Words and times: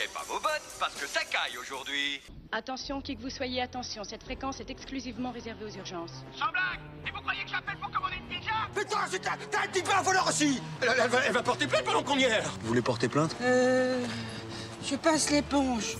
n'oubliez 0.00 0.08
pas 0.14 0.24
vos 0.26 0.40
bottes, 0.40 0.62
parce 0.78 0.94
que 0.94 1.06
ça 1.06 1.20
caille 1.24 1.58
aujourd'hui. 1.58 2.20
Attention, 2.52 3.00
qui 3.00 3.16
que 3.16 3.22
vous 3.22 3.30
soyez, 3.30 3.62
attention, 3.62 4.02
cette 4.04 4.22
fréquence 4.22 4.60
est 4.60 4.70
exclusivement 4.70 5.30
réservée 5.30 5.64
aux 5.64 5.76
urgences. 5.76 6.24
Sans 6.32 6.50
blague 6.50 6.80
Et 7.06 7.10
vous 7.10 7.20
croyez 7.20 7.44
que 7.44 7.50
j'appelle 7.50 7.76
pour 7.76 7.90
commander 7.90 8.16
une 8.16 8.36
pizza 8.36 8.50
Putain, 8.74 9.36
t'as 9.50 9.62
un 9.64 9.68
petit 9.68 9.82
peu 9.82 9.92
un 9.92 10.02
voleur 10.02 10.26
aussi 10.28 10.60
elle, 10.82 10.88
elle 11.02 11.08
va, 11.08 11.18
elle 11.26 11.32
va 11.32 11.42
porter 11.42 11.66
plainte 11.66 11.84
pendant 11.84 12.02
qu'on 12.02 12.18
y 12.18 12.24
est 12.24 12.40
Vous 12.60 12.68
voulez 12.68 12.82
porter 12.82 13.08
plainte 13.08 13.36
Euh... 13.42 14.04
Je 14.84 14.96
passe 14.96 15.30
l'éponge. 15.30 15.96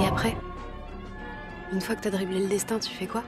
Et 0.00 0.06
après 0.06 0.36
Une 1.72 1.80
fois 1.80 1.96
que 1.96 2.02
t'as 2.02 2.10
dribblé 2.10 2.40
le 2.40 2.48
destin, 2.48 2.78
tu 2.78 2.90
fais 2.94 3.06
quoi? 3.06 3.24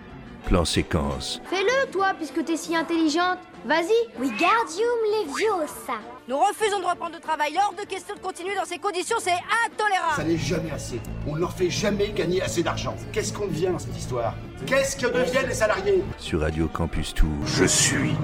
Plan 0.47 0.65
séquence. 0.65 1.41
Fais-le, 1.51 1.91
toi, 1.91 2.15
puisque 2.15 2.45
t'es 2.45 2.57
si 2.57 2.75
intelligente. 2.75 3.39
Vas-y. 3.65 4.21
Wingardium 4.21 4.99
Leviosa. 5.13 6.01
Nous 6.27 6.37
refusons 6.37 6.81
de 6.81 6.85
reprendre 6.85 7.15
le 7.15 7.21
travail. 7.21 7.57
Hors 7.57 7.75
de 7.75 7.87
question 7.87 8.15
de 8.17 8.21
continuer 8.21 8.57
dans 8.57 8.65
ces 8.65 8.79
conditions, 8.79 9.19
c'est 9.21 9.31
intolérable. 9.67 10.17
Ça 10.17 10.25
n'est 10.25 10.37
jamais 10.37 10.73
assez. 10.73 11.01
On 11.29 11.37
ne 11.37 11.41
leur 11.41 11.53
fait 11.53 11.71
jamais 11.71 12.09
gagner 12.09 12.43
assez 12.43 12.65
d'argent. 12.65 12.97
Qu'est-ce 13.13 13.33
qu'on 13.33 13.47
devient 13.47 13.69
dans 13.69 13.79
cette 13.79 13.97
histoire? 13.97 14.35
Qu'est-ce 14.67 14.97
que 14.97 15.07
deviennent 15.07 15.47
les 15.47 15.55
salariés? 15.55 16.03
Sur 16.19 16.41
Radio 16.41 16.67
Campus 16.67 17.15
Tour. 17.15 17.29
Je 17.47 17.65
suis 17.65 18.15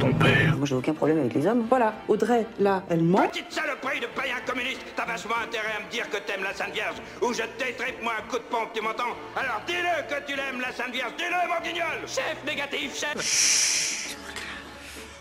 ton 0.00 0.12
père. 0.14 0.56
Moi, 0.56 0.66
j'ai 0.66 0.74
aucun 0.74 0.94
problème 0.94 1.18
avec 1.20 1.34
les 1.34 1.46
hommes. 1.46 1.66
Voilà, 1.68 1.94
Audrey, 2.08 2.46
là, 2.58 2.82
elle 2.88 3.02
ment. 3.02 3.26
Petite 3.28 3.52
saloperie 3.52 4.00
de 4.00 4.06
païen 4.06 4.36
communiste 4.46 4.80
T'as 4.96 5.06
vachement 5.06 5.36
intérêt 5.44 5.74
à 5.78 5.84
me 5.86 5.90
dire 5.90 6.08
que 6.10 6.16
t'aimes 6.18 6.42
la 6.42 6.54
Sainte 6.54 6.72
Vierge 6.72 6.96
ou 7.22 7.32
je 7.32 7.42
t'étripe 7.56 8.02
moi 8.02 8.14
un 8.18 8.28
coup 8.28 8.38
de 8.38 8.44
pompe, 8.44 8.70
tu 8.74 8.80
m'entends? 8.80 9.14
Alors 9.36 9.60
dis-le 9.66 10.02
que 10.08 10.24
tu 10.26 10.36
l'aimes 10.36 10.60
la 10.60 10.72
Sainte 10.72 10.92
Vierge, 10.92 11.12
dis-le 11.16 11.48
mon 11.48 11.60
guignol 11.64 11.98
Chef 12.06 12.36
négatif, 12.44 12.96
chef 12.98 13.20
Chut 13.22 13.97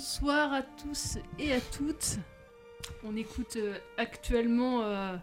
Bonsoir 0.00 0.54
à 0.54 0.62
tous 0.62 1.18
et 1.38 1.52
à 1.52 1.60
toutes. 1.60 2.16
On 3.04 3.14
écoute 3.16 3.56
euh, 3.56 3.76
actuellement 3.98 4.80
euh, 4.80 5.14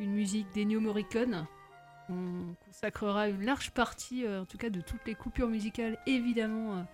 une 0.00 0.12
musique 0.12 0.46
d'Ennio 0.54 0.80
Morricone. 0.80 1.46
On 2.08 2.54
consacrera 2.64 3.28
une 3.28 3.44
large 3.44 3.72
partie, 3.72 4.24
euh, 4.24 4.40
en 4.40 4.44
tout 4.46 4.56
cas 4.56 4.70
de 4.70 4.80
toutes 4.80 5.06
les 5.06 5.14
coupures 5.14 5.48
musicales, 5.48 5.98
évidemment, 6.06 6.86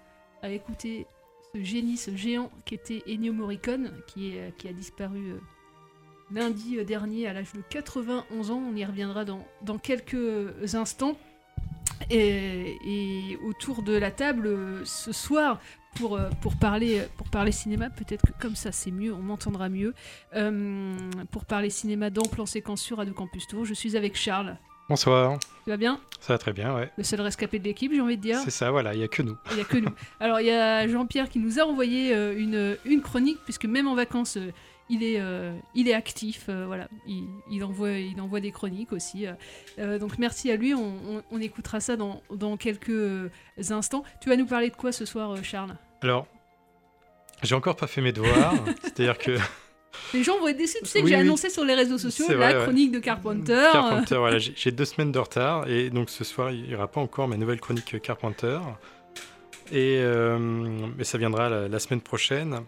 à 0.42 0.50
écouter 0.50 1.06
ce 1.54 1.62
génie, 1.62 1.96
ce 1.96 2.16
géant 2.16 2.50
qui 2.64 2.74
était 2.74 3.04
Ennio 3.06 3.32
Morricone, 3.32 3.92
qui, 4.08 4.36
a 4.36 4.72
disparu 4.72 5.36
lundi 6.32 6.84
dernier 6.84 7.28
à 7.28 7.32
l'âge 7.32 7.52
de 7.52 7.62
91 7.70 8.50
ans. 8.50 8.60
On 8.60 8.74
y 8.74 8.84
reviendra 8.84 9.24
dans 9.24 9.78
quelques 9.78 10.74
instants. 10.74 11.16
Et, 12.08 12.78
et 12.84 13.38
autour 13.44 13.82
de 13.82 13.92
la 13.92 14.10
table 14.10 14.46
euh, 14.46 14.84
ce 14.84 15.12
soir, 15.12 15.60
pour, 15.96 16.16
euh, 16.16 16.30
pour, 16.40 16.56
parler, 16.56 17.02
pour 17.16 17.28
parler 17.28 17.52
cinéma, 17.52 17.90
peut-être 17.90 18.26
que 18.26 18.32
comme 18.40 18.56
ça 18.56 18.72
c'est 18.72 18.90
mieux, 18.90 19.12
on 19.12 19.22
m'entendra 19.22 19.68
mieux. 19.68 19.94
Euh, 20.34 20.96
pour 21.30 21.44
parler 21.44 21.70
cinéma 21.70 22.10
dans 22.10 22.22
Plan 22.22 22.46
Séquence 22.46 22.80
sur 22.80 22.98
Radio 22.98 23.12
Campus 23.12 23.46
Tour, 23.46 23.64
je 23.64 23.74
suis 23.74 23.96
avec 23.96 24.16
Charles. 24.16 24.56
Bonsoir. 24.88 25.38
Tu 25.64 25.70
vas 25.70 25.76
bien? 25.76 26.00
Ça 26.18 26.32
va 26.32 26.38
très 26.38 26.52
bien, 26.52 26.74
ouais. 26.74 26.90
Le 26.96 27.04
seul 27.04 27.20
rescapé 27.20 27.60
de 27.60 27.64
l'équipe, 27.64 27.92
j'ai 27.92 28.00
envie 28.00 28.16
de 28.16 28.22
dire. 28.22 28.40
C'est 28.42 28.50
ça, 28.50 28.72
voilà, 28.72 28.92
il 28.92 28.98
n'y 28.98 29.04
a 29.04 29.08
que 29.08 29.22
nous. 29.22 29.36
Il 29.50 29.56
n'y 29.56 29.62
a 29.62 29.64
que 29.64 29.76
nous. 29.76 29.92
Alors, 30.20 30.40
il 30.40 30.48
y 30.48 30.50
a 30.50 30.88
Jean-Pierre 30.88 31.28
qui 31.28 31.38
nous 31.38 31.60
a 31.60 31.62
envoyé 31.62 32.12
euh, 32.12 32.36
une, 32.36 32.76
une 32.84 33.00
chronique, 33.00 33.38
puisque 33.44 33.66
même 33.66 33.86
en 33.86 33.94
vacances, 33.94 34.36
euh, 34.36 34.50
il, 34.90 35.02
est, 35.02 35.20
euh, 35.20 35.52
il 35.74 35.88
est 35.88 35.94
actif. 35.94 36.46
euh, 36.48 36.64
voilà, 36.66 36.88
il, 37.06 37.24
il 37.50 37.64
envoie, 37.64 37.92
il 37.92 38.20
envoie 38.20 38.40
des 38.40 38.50
chroniques 38.50 38.92
aussi. 38.92 39.26
euh. 39.78 39.98
Donc, 39.98 40.18
merci 40.18 40.50
à 40.50 40.56
lui. 40.56 40.74
On, 40.74 40.94
on- 41.08 41.22
on 41.30 41.40
écoutera 41.40 41.80
ça 41.80 41.96
dans, 41.96 42.22
dans 42.30 42.56
quelques 42.56 43.30
instants. 43.70 44.02
Tu 44.20 44.28
vas 44.28 44.36
nous 44.36 44.46
parler 44.46 44.68
de 44.70 44.76
quoi 44.76 44.92
ce 44.92 45.04
soir, 45.04 45.34
Charles? 45.42 45.76
Alors, 46.02 46.26
j'ai 47.42 47.54
encore 47.54 47.76
pas 47.76 47.86
fait 47.86 48.00
mes 48.02 48.12
devoirs, 48.12 48.54
c'est-à-dire 48.82 49.16
que 49.16 49.38
Les 50.12 50.22
gens 50.22 50.38
vont 50.38 50.48
être 50.48 50.56
déçus. 50.58 50.78
Tu 50.82 50.86
sais 50.88 51.00
que 51.02 51.08
j'ai 51.08 51.14
oui. 51.14 51.20
annoncé 51.22 51.48
sur 51.50 51.64
les 51.64 51.74
réseaux 51.74 51.98
sociaux 51.98 52.26
la 52.28 52.34
vrai, 52.36 52.56
ouais. 52.56 52.62
chronique 52.64 52.92
de 52.92 52.98
Carpenter. 52.98 53.68
Carpenter, 53.72 54.16
voilà, 54.16 54.38
j'ai 54.38 54.70
deux 54.72 54.84
semaines 54.84 55.12
de 55.12 55.18
retard, 55.18 55.68
et 55.68 55.90
donc 55.90 56.10
ce 56.10 56.22
soir, 56.24 56.50
il 56.50 56.62
n'y 56.64 56.74
aura 56.74 56.88
pas 56.88 57.00
encore 57.00 57.28
ma 57.28 57.36
nouvelle 57.36 57.60
chronique 57.60 58.00
Carpenter. 58.02 58.58
Et 59.72 60.02
mais 60.96 61.04
ça 61.04 61.16
viendra 61.18 61.48
la, 61.48 61.68
la 61.68 61.78
semaine 61.78 62.00
prochaine. 62.00 62.60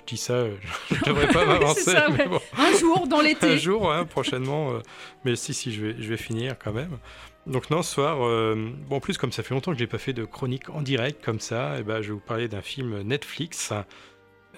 Je 0.00 0.04
dis 0.06 0.16
ça, 0.16 0.32
euh, 0.34 0.56
je 0.90 0.94
ne 0.96 1.00
devrais 1.06 1.28
pas 1.28 1.44
m'avancer. 1.44 1.92
Ouais. 1.94 2.26
bon. 2.28 2.40
Un 2.58 2.76
jour, 2.78 3.06
dans 3.06 3.20
l'été. 3.22 3.46
Un 3.46 3.56
jour, 3.56 3.92
hein, 3.92 4.04
prochainement. 4.04 4.72
euh, 4.72 4.78
mais 5.24 5.36
si, 5.36 5.54
si, 5.54 5.72
je 5.72 5.86
vais, 5.86 5.94
je 5.98 6.08
vais 6.08 6.16
finir 6.16 6.56
quand 6.62 6.72
même. 6.72 6.98
Donc 7.46 7.70
non, 7.70 7.82
ce 7.82 7.94
soir, 7.94 8.18
euh, 8.26 8.70
bon, 8.88 8.96
en 8.96 9.00
plus, 9.00 9.18
comme 9.18 9.32
ça 9.32 9.42
fait 9.42 9.54
longtemps 9.54 9.72
que 9.72 9.78
je 9.78 9.82
n'ai 9.84 9.88
pas 9.88 9.98
fait 9.98 10.12
de 10.12 10.24
chronique 10.24 10.68
en 10.70 10.82
direct 10.82 11.24
comme 11.24 11.40
ça, 11.40 11.78
et 11.78 11.82
ben, 11.82 12.02
je 12.02 12.08
vais 12.08 12.14
vous 12.14 12.20
parler 12.20 12.48
d'un 12.48 12.60
film 12.62 13.00
Netflix 13.02 13.72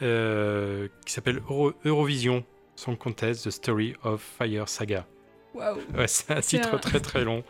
euh, 0.03 0.89
qui 1.07 1.13
s'appelle 1.13 1.41
Euro- 1.49 1.73
Eurovision 1.85 2.45
Song 2.77 2.97
Contest, 2.97 3.45
The 3.45 3.51
Story 3.51 3.95
of 4.03 4.23
Fire 4.39 4.69
Saga. 4.69 5.07
Waouh. 5.55 5.79
Ouais, 5.97 6.09
c'est 6.09 6.31
un 6.33 6.41
titre 6.41 6.75
un- 6.75 6.79
très 6.79 7.01
très 7.01 7.25
long. 7.25 7.45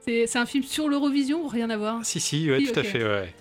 C'est 0.00 0.36
un 0.36 0.46
film 0.46 0.64
sur 0.64 0.88
l'Eurovision 0.88 1.44
ou 1.44 1.48
rien 1.48 1.68
à 1.70 1.76
voir? 1.76 2.04
Si, 2.04 2.18
si, 2.20 2.50
ouais, 2.50 2.58
Oui, 2.58 2.70
tout 2.72 2.78
à 2.80 2.82
fait, 2.82 3.04
ouais. 3.04 3.34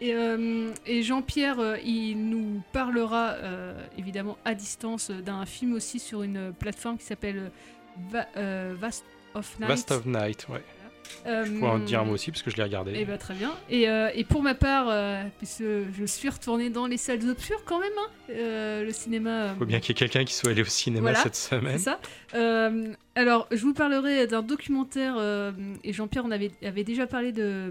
Et, 0.00 0.14
euh, 0.14 0.70
et 0.86 1.02
Jean-Pierre, 1.02 1.60
euh, 1.60 1.76
il 1.84 2.16
nous 2.30 2.62
parlera 2.72 3.32
euh, 3.32 3.74
évidemment 3.98 4.38
à 4.44 4.54
distance 4.54 5.10
d'un 5.10 5.44
film 5.46 5.74
aussi 5.74 5.98
sur 5.98 6.22
une 6.22 6.52
plateforme 6.58 6.96
qui 6.96 7.04
s'appelle 7.04 7.50
Va- 8.10 8.26
Vast 8.80 9.04
of 9.34 9.58
Night. 9.58 9.68
Vast 9.68 9.90
of 9.90 10.06
Night, 10.06 10.46
ouais. 10.48 10.62
Euh, 11.26 11.44
Je 11.44 11.50
pourrais 11.58 11.70
en 11.72 11.78
dire 11.80 12.00
un 12.00 12.04
mot 12.04 12.12
aussi 12.14 12.30
parce 12.30 12.42
que 12.42 12.50
je 12.52 12.56
l'ai 12.56 12.62
regardé. 12.62 12.92
Eh 12.96 13.04
ben, 13.04 13.18
très 13.18 13.34
bien. 13.34 13.52
Et, 13.68 13.82
et 14.14 14.24
pour 14.24 14.42
ma 14.42 14.54
part, 14.54 14.86
puisque 15.38 15.64
je 15.64 16.04
suis 16.06 16.28
retournée 16.28 16.70
dans 16.70 16.86
les 16.86 16.96
salles 16.96 17.28
obscures 17.28 17.64
quand 17.64 17.80
même, 17.80 17.90
hein, 17.98 18.82
le 18.82 18.90
cinéma. 18.92 19.48
Il 19.54 19.58
faut 19.58 19.64
bien 19.66 19.80
qu'il 19.80 19.88
y 19.88 19.92
ait 19.92 20.08
quelqu'un 20.08 20.24
qui 20.24 20.32
soit 20.34 20.50
allé 20.52 20.62
au 20.62 20.66
cinéma 20.66 21.00
voilà, 21.10 21.18
cette 21.18 21.34
semaine. 21.36 21.78
C'est 21.78 21.84
ça. 21.84 22.00
Euh, 22.34 22.94
alors, 23.16 23.48
je 23.50 23.62
vous 23.62 23.74
parlerai 23.74 24.26
d'un 24.26 24.42
documentaire, 24.42 25.16
euh, 25.18 25.52
et 25.82 25.92
Jean-Pierre 25.92 26.24
en 26.24 26.30
avait, 26.30 26.50
déjà 26.84 27.06
parlé 27.06 27.32
de 27.32 27.42
euh, 27.42 27.70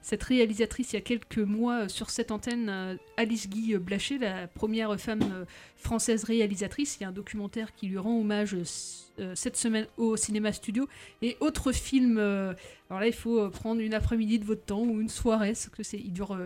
cette 0.00 0.22
réalisatrice 0.22 0.92
il 0.92 0.96
y 0.96 0.98
a 0.98 1.02
quelques 1.02 1.38
mois 1.38 1.88
sur 1.88 2.10
cette 2.10 2.30
antenne, 2.30 2.98
Alice 3.16 3.48
Guy 3.48 3.76
Blaché, 3.78 4.18
la 4.18 4.46
première 4.46 4.98
femme 5.00 5.46
française 5.76 6.24
réalisatrice. 6.24 6.98
Il 6.98 7.02
y 7.02 7.06
a 7.06 7.08
un 7.08 7.12
documentaire 7.12 7.74
qui 7.74 7.88
lui 7.88 7.98
rend 7.98 8.20
hommage 8.20 8.56
cette 9.34 9.56
semaine 9.56 9.86
au 9.96 10.16
Cinéma 10.16 10.52
Studio. 10.52 10.88
Et 11.22 11.36
autre 11.40 11.72
film, 11.72 12.18
alors 12.18 13.00
là, 13.00 13.06
il 13.06 13.12
faut 13.12 13.48
prendre 13.50 13.80
une 13.80 13.94
après-midi 13.94 14.38
de 14.38 14.44
votre 14.44 14.64
temps 14.64 14.82
ou 14.82 15.00
une 15.00 15.08
soirée, 15.08 15.52
parce 15.52 15.68
que 15.68 15.82
c'est, 15.82 15.98
il 15.98 16.12
dure, 16.12 16.38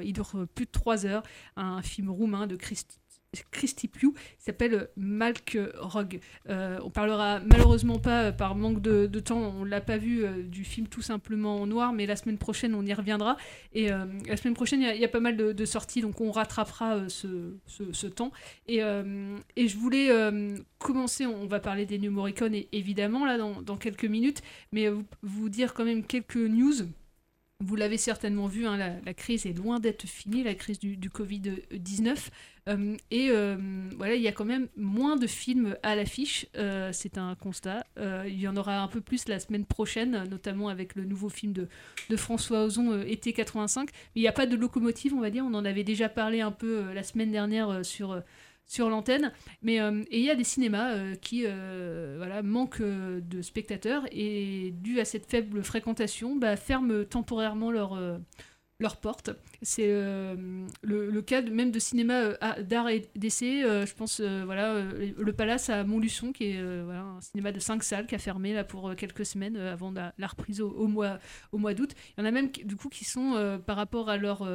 plus 0.54 0.64
de 0.64 0.70
trois 0.70 1.04
heures. 1.04 1.22
Un 1.56 1.82
film 1.82 2.08
roumain 2.10 2.46
de 2.46 2.56
Christ- 2.56 2.99
Christy 3.52 3.86
Pugh 3.86 4.12
s'appelle 4.38 4.88
Malk 4.96 5.56
Rogue. 5.78 6.20
Euh, 6.48 6.78
on 6.82 6.90
parlera 6.90 7.40
malheureusement 7.40 7.98
pas 7.98 8.24
euh, 8.24 8.32
par 8.32 8.56
manque 8.56 8.82
de, 8.82 9.06
temps, 9.20 9.38
on 9.38 9.64
l'a 9.64 9.80
pas 9.80 9.98
vu 9.98 10.24
euh, 10.24 10.42
du 10.42 10.64
film 10.64 10.88
tout 10.88 11.02
simplement 11.02 11.60
en 11.60 11.66
noir, 11.66 11.92
mais 11.92 12.06
la 12.06 12.16
semaine 12.16 12.38
prochaine 12.38 12.74
on 12.74 12.84
y 12.84 12.92
reviendra. 12.92 13.36
Et 13.72 13.88
la 13.88 14.36
semaine 14.36 14.54
prochaine 14.54 14.82
il 14.82 15.00
y 15.00 15.04
a- 15.04 15.08
pas 15.08 15.20
mal 15.20 15.36
de, 15.36 15.64
sorties, 15.64 16.02
donc 16.02 16.20
on 16.20 16.30
rattrapera 16.30 17.08
ce, 17.08 18.06
temps. 18.06 18.32
Et, 18.68 18.78
je 18.80 19.76
voulais 19.76 20.10
commencer, 20.78 21.26
on 21.26 21.46
va 21.46 21.60
parler 21.60 21.86
des 21.86 21.98
New 21.98 22.10
Morricone 22.10 22.54
évidemment 22.72 23.24
là 23.26 23.38
dans, 23.38 23.76
quelques 23.76 24.04
minutes, 24.04 24.42
mais 24.72 24.88
vous 25.22 25.48
dire 25.48 25.74
quand 25.74 25.84
même 25.84 26.04
quelques 26.04 26.36
news. 26.36 26.86
Vous 27.62 27.76
l'avez 27.76 27.98
certainement 27.98 28.46
vu, 28.46 28.66
hein, 28.66 28.78
la, 28.78 29.14
crise 29.14 29.44
est 29.44 29.52
loin 29.52 29.80
d'être 29.80 30.06
finie, 30.06 30.42
la 30.42 30.54
crise 30.54 30.78
du, 30.78 30.96
du 30.96 31.10
Covid-19. 31.10 32.16
Euh, 32.68 32.96
et 33.10 33.30
euh, 33.30 33.56
voilà, 33.96 34.14
il 34.14 34.22
y 34.22 34.28
a 34.28 34.32
quand 34.32 34.44
même 34.44 34.68
moins 34.76 35.16
de 35.16 35.26
films 35.26 35.76
à 35.82 35.94
l'affiche, 35.94 36.46
euh, 36.56 36.90
c'est 36.92 37.18
un 37.18 37.34
constat. 37.34 37.84
Il 38.26 38.40
y 38.40 38.48
en 38.48 38.56
aura 38.56 38.80
un 38.80 38.88
peu 38.88 39.00
plus 39.00 39.28
la 39.28 39.40
semaine 39.40 39.64
prochaine, 39.66 40.24
notamment 40.30 40.68
avec 40.68 40.94
le 40.94 41.04
nouveau 41.04 41.28
film 41.28 41.52
de, 41.52 41.68
de 42.08 42.16
François 42.16 42.64
Ozon, 42.64 43.02
Été 43.02 43.32
85. 43.32 43.90
Mais 43.92 43.92
il 44.16 44.22
n'y 44.22 44.28
a 44.28 44.32
pas 44.32 44.46
de 44.46 44.56
locomotive, 44.56 45.14
on 45.14 45.20
va 45.20 45.30
dire, 45.30 45.44
on 45.44 45.54
en 45.54 45.64
avait 45.64 45.84
déjà 45.84 46.08
parlé 46.08 46.40
un 46.40 46.52
peu 46.52 46.92
la 46.92 47.02
semaine 47.02 47.30
dernière 47.30 47.84
sur... 47.84 48.22
sur 48.66 48.88
l'antenne, 48.88 49.32
mais 49.62 49.80
euh, 49.80 50.02
et 50.10 50.20
il 50.20 50.24
y 50.24 50.30
a 50.30 50.36
des 50.36 50.44
cinémas 50.44 50.92
euh, 50.92 51.14
qui 51.16 51.42
euh, 51.44 52.14
voilà, 52.18 52.42
manquent 52.42 52.82
de 52.82 53.42
spectateurs 53.42 54.04
et 54.12 54.72
dû 54.76 55.00
à 55.00 55.04
cette 55.04 55.26
faible 55.26 55.64
fréquentation, 55.64 56.36
bah, 56.36 56.56
ferment 56.56 57.04
temporairement 57.04 57.72
leurs 57.72 57.98
leurs 58.80 58.96
portes. 58.96 59.30
C'est 59.62 59.86
euh, 59.86 60.34
le, 60.82 61.22
cas 61.22 61.42
même 61.42 61.70
de 61.70 61.78
cinéma 61.78 62.14
euh, 62.14 62.62
d'art 62.62 62.88
et 62.88 63.08
d'essai. 63.14 63.62
euh, 63.62 63.86
je 63.86 63.94
pense, 63.94 64.20
voilà, 64.20 64.82
le 64.82 65.32
Palace 65.32 65.68
à 65.68 65.84
Montluçon, 65.84 66.32
qui 66.32 66.52
est 66.52 66.82
voilà, 66.82 67.02
un 67.02 67.20
cinéma 67.20 67.52
de 67.52 67.60
5 67.60 67.82
salles 67.84 68.06
qui 68.06 68.14
a 68.14 68.18
fermé 68.18 68.54
là 68.54 68.64
pour 68.64 68.94
quelques 68.96 69.26
semaines 69.26 69.56
avant 69.56 69.92
la, 69.92 70.26
reprise 70.26 70.60
au, 70.60 70.86
mois, 70.86 71.18
au 71.52 71.58
mois 71.58 71.74
d'août. 71.74 71.92
Il 72.16 72.20
y 72.20 72.24
en 72.24 72.26
a 72.26 72.30
même 72.30 72.50
du 72.50 72.76
coup 72.76 72.88
qui 72.88 73.04
sont 73.04 73.60
par 73.66 73.76
rapport 73.76 74.08
à 74.08 74.16
leurs 74.16 74.48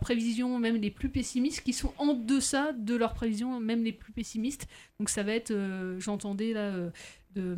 prévisions, 0.00 0.58
même 0.58 0.76
les 0.76 0.90
plus 0.90 1.08
pessimistes, 1.08 1.62
qui 1.62 1.72
sont 1.72 1.94
en 1.98 2.12
deçà 2.12 2.72
de 2.72 2.94
leurs 2.94 3.14
prévisions, 3.14 3.58
même 3.58 3.82
les 3.82 3.92
plus 3.92 4.12
pessimistes. 4.12 4.68
Donc 4.98 5.08
ça 5.08 5.22
va 5.22 5.32
être, 5.32 5.54
j'entendais 5.98 6.52
là. 6.52 6.90
De, 7.34 7.56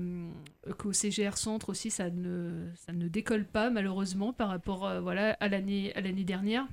euh, 0.67 0.73
qu'au 0.75 0.93
CGR 0.93 1.37
Centre 1.37 1.69
aussi 1.71 1.91
ça 1.91 2.11
ne, 2.11 2.69
ça 2.75 2.93
ne 2.93 3.09
décolle 3.09 3.45
pas 3.45 3.71
malheureusement 3.71 4.33
par 4.33 4.49
rapport 4.49 4.87
euh, 4.87 5.01
voilà, 5.01 5.33
à 5.41 5.49
l'année 5.49 5.95
à 5.95 6.01
l'année 6.01 6.25
dernière. 6.25 6.67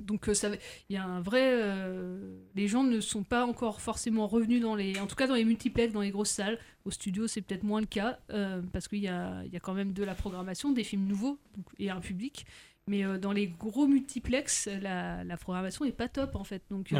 Donc 0.00 0.28
euh, 0.28 0.34
ça, 0.34 0.50
il 0.90 0.94
y 0.94 0.98
a 0.98 1.04
un 1.06 1.20
vrai, 1.22 1.40
euh, 1.54 2.38
les 2.54 2.68
gens 2.68 2.82
ne 2.84 3.00
sont 3.00 3.22
pas 3.24 3.46
encore 3.46 3.80
forcément 3.80 4.26
revenus 4.26 4.60
dans 4.60 4.74
les, 4.74 4.98
en 4.98 5.06
tout 5.06 5.16
cas 5.16 5.26
dans 5.26 5.34
les 5.34 5.44
multiplex, 5.46 5.94
dans 5.94 6.02
les 6.02 6.10
grosses 6.10 6.28
salles. 6.30 6.58
Au 6.84 6.90
studio 6.90 7.26
c'est 7.26 7.40
peut-être 7.40 7.62
moins 7.62 7.80
le 7.80 7.86
cas 7.86 8.18
euh, 8.30 8.60
parce 8.72 8.88
qu'il 8.88 8.98
y 8.98 9.08
a, 9.08 9.42
il 9.46 9.52
y 9.52 9.56
a 9.56 9.60
quand 9.60 9.72
même 9.72 9.92
de 9.94 10.04
la 10.04 10.14
programmation, 10.14 10.72
des 10.72 10.84
films 10.84 11.06
nouveaux 11.06 11.38
donc- 11.56 11.66
et 11.78 11.88
un 11.90 12.00
public. 12.00 12.44
Mais 12.88 13.04
euh, 13.04 13.16
dans 13.18 13.32
les 13.32 13.46
gros 13.48 13.86
multiplex, 13.86 14.68
la, 14.82 15.24
la 15.24 15.36
programmation 15.38 15.84
est 15.86 15.92
pas 15.92 16.08
top 16.08 16.36
en 16.36 16.44
fait. 16.44 16.62
Donc 16.70 16.92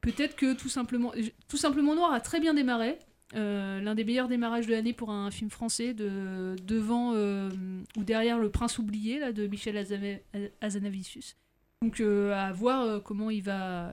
peut-être 0.00 0.36
que 0.36 0.54
tout 0.54 0.68
simplement, 0.70 1.12
tout 1.48 1.56
simplement 1.58 1.94
Noir 1.94 2.12
a 2.12 2.20
très 2.20 2.40
bien 2.40 2.54
démarré. 2.54 2.98
Euh, 3.34 3.80
l'un 3.82 3.94
des 3.94 4.04
meilleurs 4.04 4.26
démarrages 4.28 4.66
de 4.66 4.72
l'année 4.72 4.94
pour 4.94 5.10
un 5.10 5.30
film 5.30 5.50
français 5.50 5.92
de 5.92 6.56
devant 6.64 7.12
euh, 7.14 7.50
ou 7.98 8.02
derrière 8.02 8.38
le 8.38 8.50
prince 8.50 8.78
oublié 8.78 9.18
là 9.18 9.32
de 9.32 9.46
Michel 9.46 9.76
Azame- 9.76 10.20
Hazanavicius 10.62 11.36
donc 11.82 12.00
euh, 12.00 12.32
à 12.32 12.50
voir 12.54 13.02
comment 13.02 13.28
il 13.28 13.42
va 13.42 13.92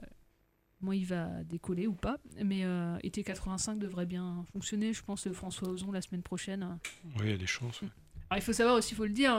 comment 0.80 0.92
il 0.92 1.04
va 1.04 1.28
décoller 1.44 1.86
ou 1.86 1.92
pas 1.92 2.16
mais 2.42 2.64
été 3.02 3.22
85 3.22 3.78
devrait 3.78 4.06
bien 4.06 4.42
fonctionner 4.54 4.94
je 4.94 5.02
pense 5.04 5.28
François 5.32 5.68
Ozon 5.68 5.92
la 5.92 6.00
semaine 6.00 6.22
prochaine 6.22 6.78
Oui, 7.04 7.24
il 7.24 7.30
y 7.30 7.34
a 7.34 7.36
des 7.36 7.44
chances. 7.46 7.82
ouais. 7.82 7.88
alors 8.30 8.38
il 8.38 8.42
faut 8.42 8.54
savoir 8.54 8.76
aussi, 8.76 8.94
il 8.94 8.96
faut 8.96 9.04
le 9.04 9.10
dire, 9.12 9.38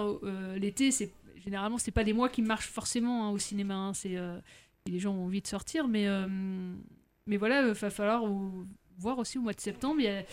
l'été, 0.57 0.91
c'est 0.91 1.11
généralement 1.43 1.79
c'est 1.79 1.89
pas 1.89 2.03
des 2.03 2.13
mois 2.13 2.29
qui 2.29 2.43
marchent 2.43 2.69
forcément 2.69 3.25
hein, 3.25 3.31
au 3.31 3.39
cinéma. 3.39 3.73
hein, 3.73 3.93
c'est 3.95 4.15
les 4.87 4.99
gens 4.99 5.15
ont 5.15 5.25
envie 5.25 5.41
de 5.41 5.47
sortir, 5.47 5.87
mais 5.87 6.05
mais 7.25 7.37
voilà, 7.37 7.61
il 7.67 7.73
va 7.73 7.89
falloir 7.89 8.23
voir 8.97 9.17
aussi 9.19 9.37
au 9.37 9.41
mois 9.41 9.53
de 9.53 9.59
septembre. 9.61 9.95
il 9.99 10.03
y 10.05 10.07
a- 10.09 10.23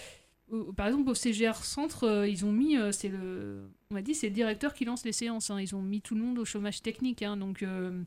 au- 0.51 0.73
par 0.73 0.87
exemple, 0.89 1.09
au 1.11 1.15
CGR 1.15 1.55
Centre, 1.65 2.05
euh, 2.05 2.29
ils 2.29 2.45
ont 2.45 2.53
mis, 2.53 2.77
euh, 2.77 2.93
c'est 2.93 3.09
le, 3.09 3.63
on 3.91 3.95
m'a 3.95 4.03
dit, 4.03 4.15
c'est 4.15 4.29
le 4.29 4.35
directeur 4.35 4.75
qui 4.75 4.85
lance 4.85 5.05
les 5.05 5.13
séances. 5.13 5.51
hein, 5.51 5.61
ils 5.61 5.75
ont 5.75 5.83
mis 5.83 6.01
tout 6.03 6.15
le 6.15 6.21
monde 6.21 6.39
au 6.39 6.45
chômage 6.45 6.83
technique, 6.83 7.23
hein, 7.23 7.37
donc. 7.37 7.63
euh, 7.63 8.03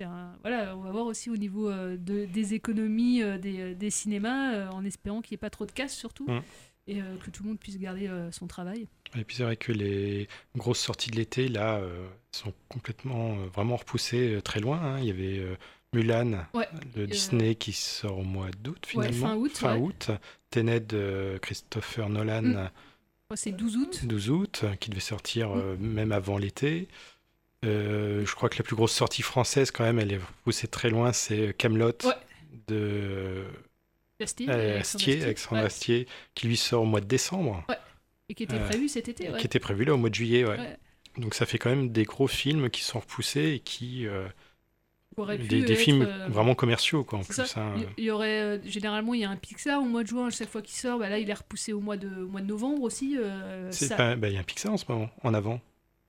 un- 0.00 0.36
voilà, 0.42 0.76
on 0.76 0.80
va 0.80 0.90
voir 0.90 1.06
aussi 1.06 1.30
au 1.30 1.36
niveau 1.36 1.70
euh, 1.70 1.96
de, 1.96 2.24
des 2.24 2.54
économies 2.54 3.22
euh, 3.22 3.38
des, 3.38 3.74
des 3.76 3.90
cinémas, 3.90 4.68
en 4.70 4.84
espérant 4.84 5.22
qu'il 5.22 5.32
n'y 5.34 5.36
ait 5.36 5.38
pas 5.46 5.50
trop 5.50 5.64
de 5.64 5.70
casse 5.70 5.94
surtout, 5.96 6.26
Mm. 6.28 6.40
et 6.88 6.96
que 7.24 7.30
tout 7.30 7.44
le 7.44 7.50
monde 7.50 7.58
puisse 7.60 7.78
garder 7.78 8.10
son 8.32 8.48
travail. 8.48 8.88
Et 9.16 9.22
puis 9.22 9.36
c'est 9.36 9.44
vrai 9.44 9.56
que 9.56 9.70
les 9.70 10.26
grosses 10.56 10.80
sorties 10.80 11.10
de 11.12 11.16
l'été, 11.16 11.46
là, 11.46 11.80
sont 12.32 12.52
complètement, 12.68 13.36
vraiment 13.54 13.76
repoussées 13.76 14.40
très 14.42 14.58
loin. 14.58 14.80
hein. 14.80 14.98
Il 14.98 15.04
y 15.04 15.10
avait 15.10 15.56
Mulan 16.02 16.46
Ouais. 16.54 16.68
de 16.94 17.02
Euh, 17.02 17.06
Disney 17.06 17.54
qui 17.54 17.72
sort 17.72 18.18
au 18.18 18.22
mois 18.24 18.48
d'août 18.60 18.78
Ouais, 18.94 19.06
finalement. 19.08 19.26
fin 19.28 19.36
août, 19.36 19.52
Fin 19.58 19.74
ouais. 19.76 19.80
août. 19.80 20.10
De 20.54 21.38
Christopher 21.40 22.10
Nolan, 22.10 22.42
Mm. 22.42 22.70
Ouais, 23.30 23.36
c'est 23.36 23.52
12 23.52 23.76
août. 23.78 24.00
12 24.04 24.28
août, 24.28 24.64
qui 24.80 24.90
devait 24.90 25.00
sortir 25.00 25.50
euh, 25.56 25.76
même 25.78 26.12
avant 26.12 26.36
l'été. 26.36 26.88
Euh, 27.64 28.26
je 28.26 28.34
crois 28.34 28.50
que 28.50 28.58
la 28.58 28.64
plus 28.64 28.76
grosse 28.76 28.92
sortie 28.92 29.22
française, 29.22 29.70
quand 29.70 29.84
même, 29.84 29.98
elle 29.98 30.12
est 30.12 30.18
repoussée 30.18 30.68
très 30.68 30.90
loin, 30.90 31.12
c'est 31.14 31.54
Camelot 31.56 31.92
de 32.68 33.44
Astier, 34.20 34.48
euh, 34.50 34.52
Alexandre 34.74 34.80
Astier. 34.80 35.22
Alexandre. 35.22 35.62
Astier, 35.62 36.06
qui 36.34 36.46
lui 36.48 36.56
sort 36.58 36.82
au 36.82 36.86
mois 36.86 37.00
de 37.00 37.06
décembre. 37.06 37.64
Ouais. 37.68 37.76
Et 38.28 38.34
qui 38.34 38.42
était 38.42 38.60
prévu 38.60 38.88
cet 38.88 39.08
été. 39.08 39.30
Qui 39.38 39.46
était 39.46 39.58
prévu 39.58 39.84
là 39.86 39.94
au 39.94 39.98
mois 39.98 40.10
de 40.10 40.14
juillet. 40.14 40.44
Donc 41.16 41.34
ça 41.34 41.46
fait 41.46 41.58
quand 41.58 41.70
même 41.70 41.90
des 41.92 42.04
gros 42.04 42.28
films 42.28 42.68
qui 42.70 42.82
sont 42.82 43.00
repoussés 43.00 43.52
et 43.54 43.60
qui. 43.60 44.06
Euh, 45.18 45.22
Aurait 45.22 45.38
pu 45.38 45.46
des, 45.48 45.62
des 45.62 45.72
être, 45.74 45.78
films 45.78 46.02
euh, 46.02 46.28
vraiment 46.28 46.54
commerciaux, 46.54 47.04
quoi, 47.04 47.18
en 47.20 47.22
C'est 47.22 47.42
plus. 47.42 47.46
ça. 47.46 47.60
hein. 47.66 47.74
Il- 47.98 48.04
y 48.04 48.10
aurait 48.10 48.40
euh, 48.40 48.58
généralement 48.64 49.14
il 49.14 49.20
y 49.20 49.24
a 49.24 49.30
un 49.30 49.36
Pixar 49.36 49.80
au 49.82 49.84
mois 49.86 50.02
de 50.02 50.08
juin 50.08 50.30
chaque 50.30 50.48
fois 50.48 50.62
qu'il 50.62 50.76
sort. 50.76 50.98
Bah 50.98 51.08
là 51.08 51.18
il 51.18 51.28
est 51.28 51.34
repoussé 51.34 51.72
au 51.72 51.80
mois 51.80 51.96
de 51.96 52.08
au 52.22 52.28
mois 52.28 52.40
de 52.40 52.46
novembre 52.46 52.82
aussi. 52.82 53.16
euh, 53.18 53.70
C'est 53.70 53.86
ça- 53.86 53.96
pas- 53.96 54.16
bah, 54.16 54.28
Il 54.28 54.34
y 54.34 54.36
a 54.36 54.40
un 54.40 54.44
Pixar 54.44 54.72
en 54.72 54.76
ce 54.76 54.84
moment, 54.88 55.10
en 55.22 55.34
avant. 55.34 55.60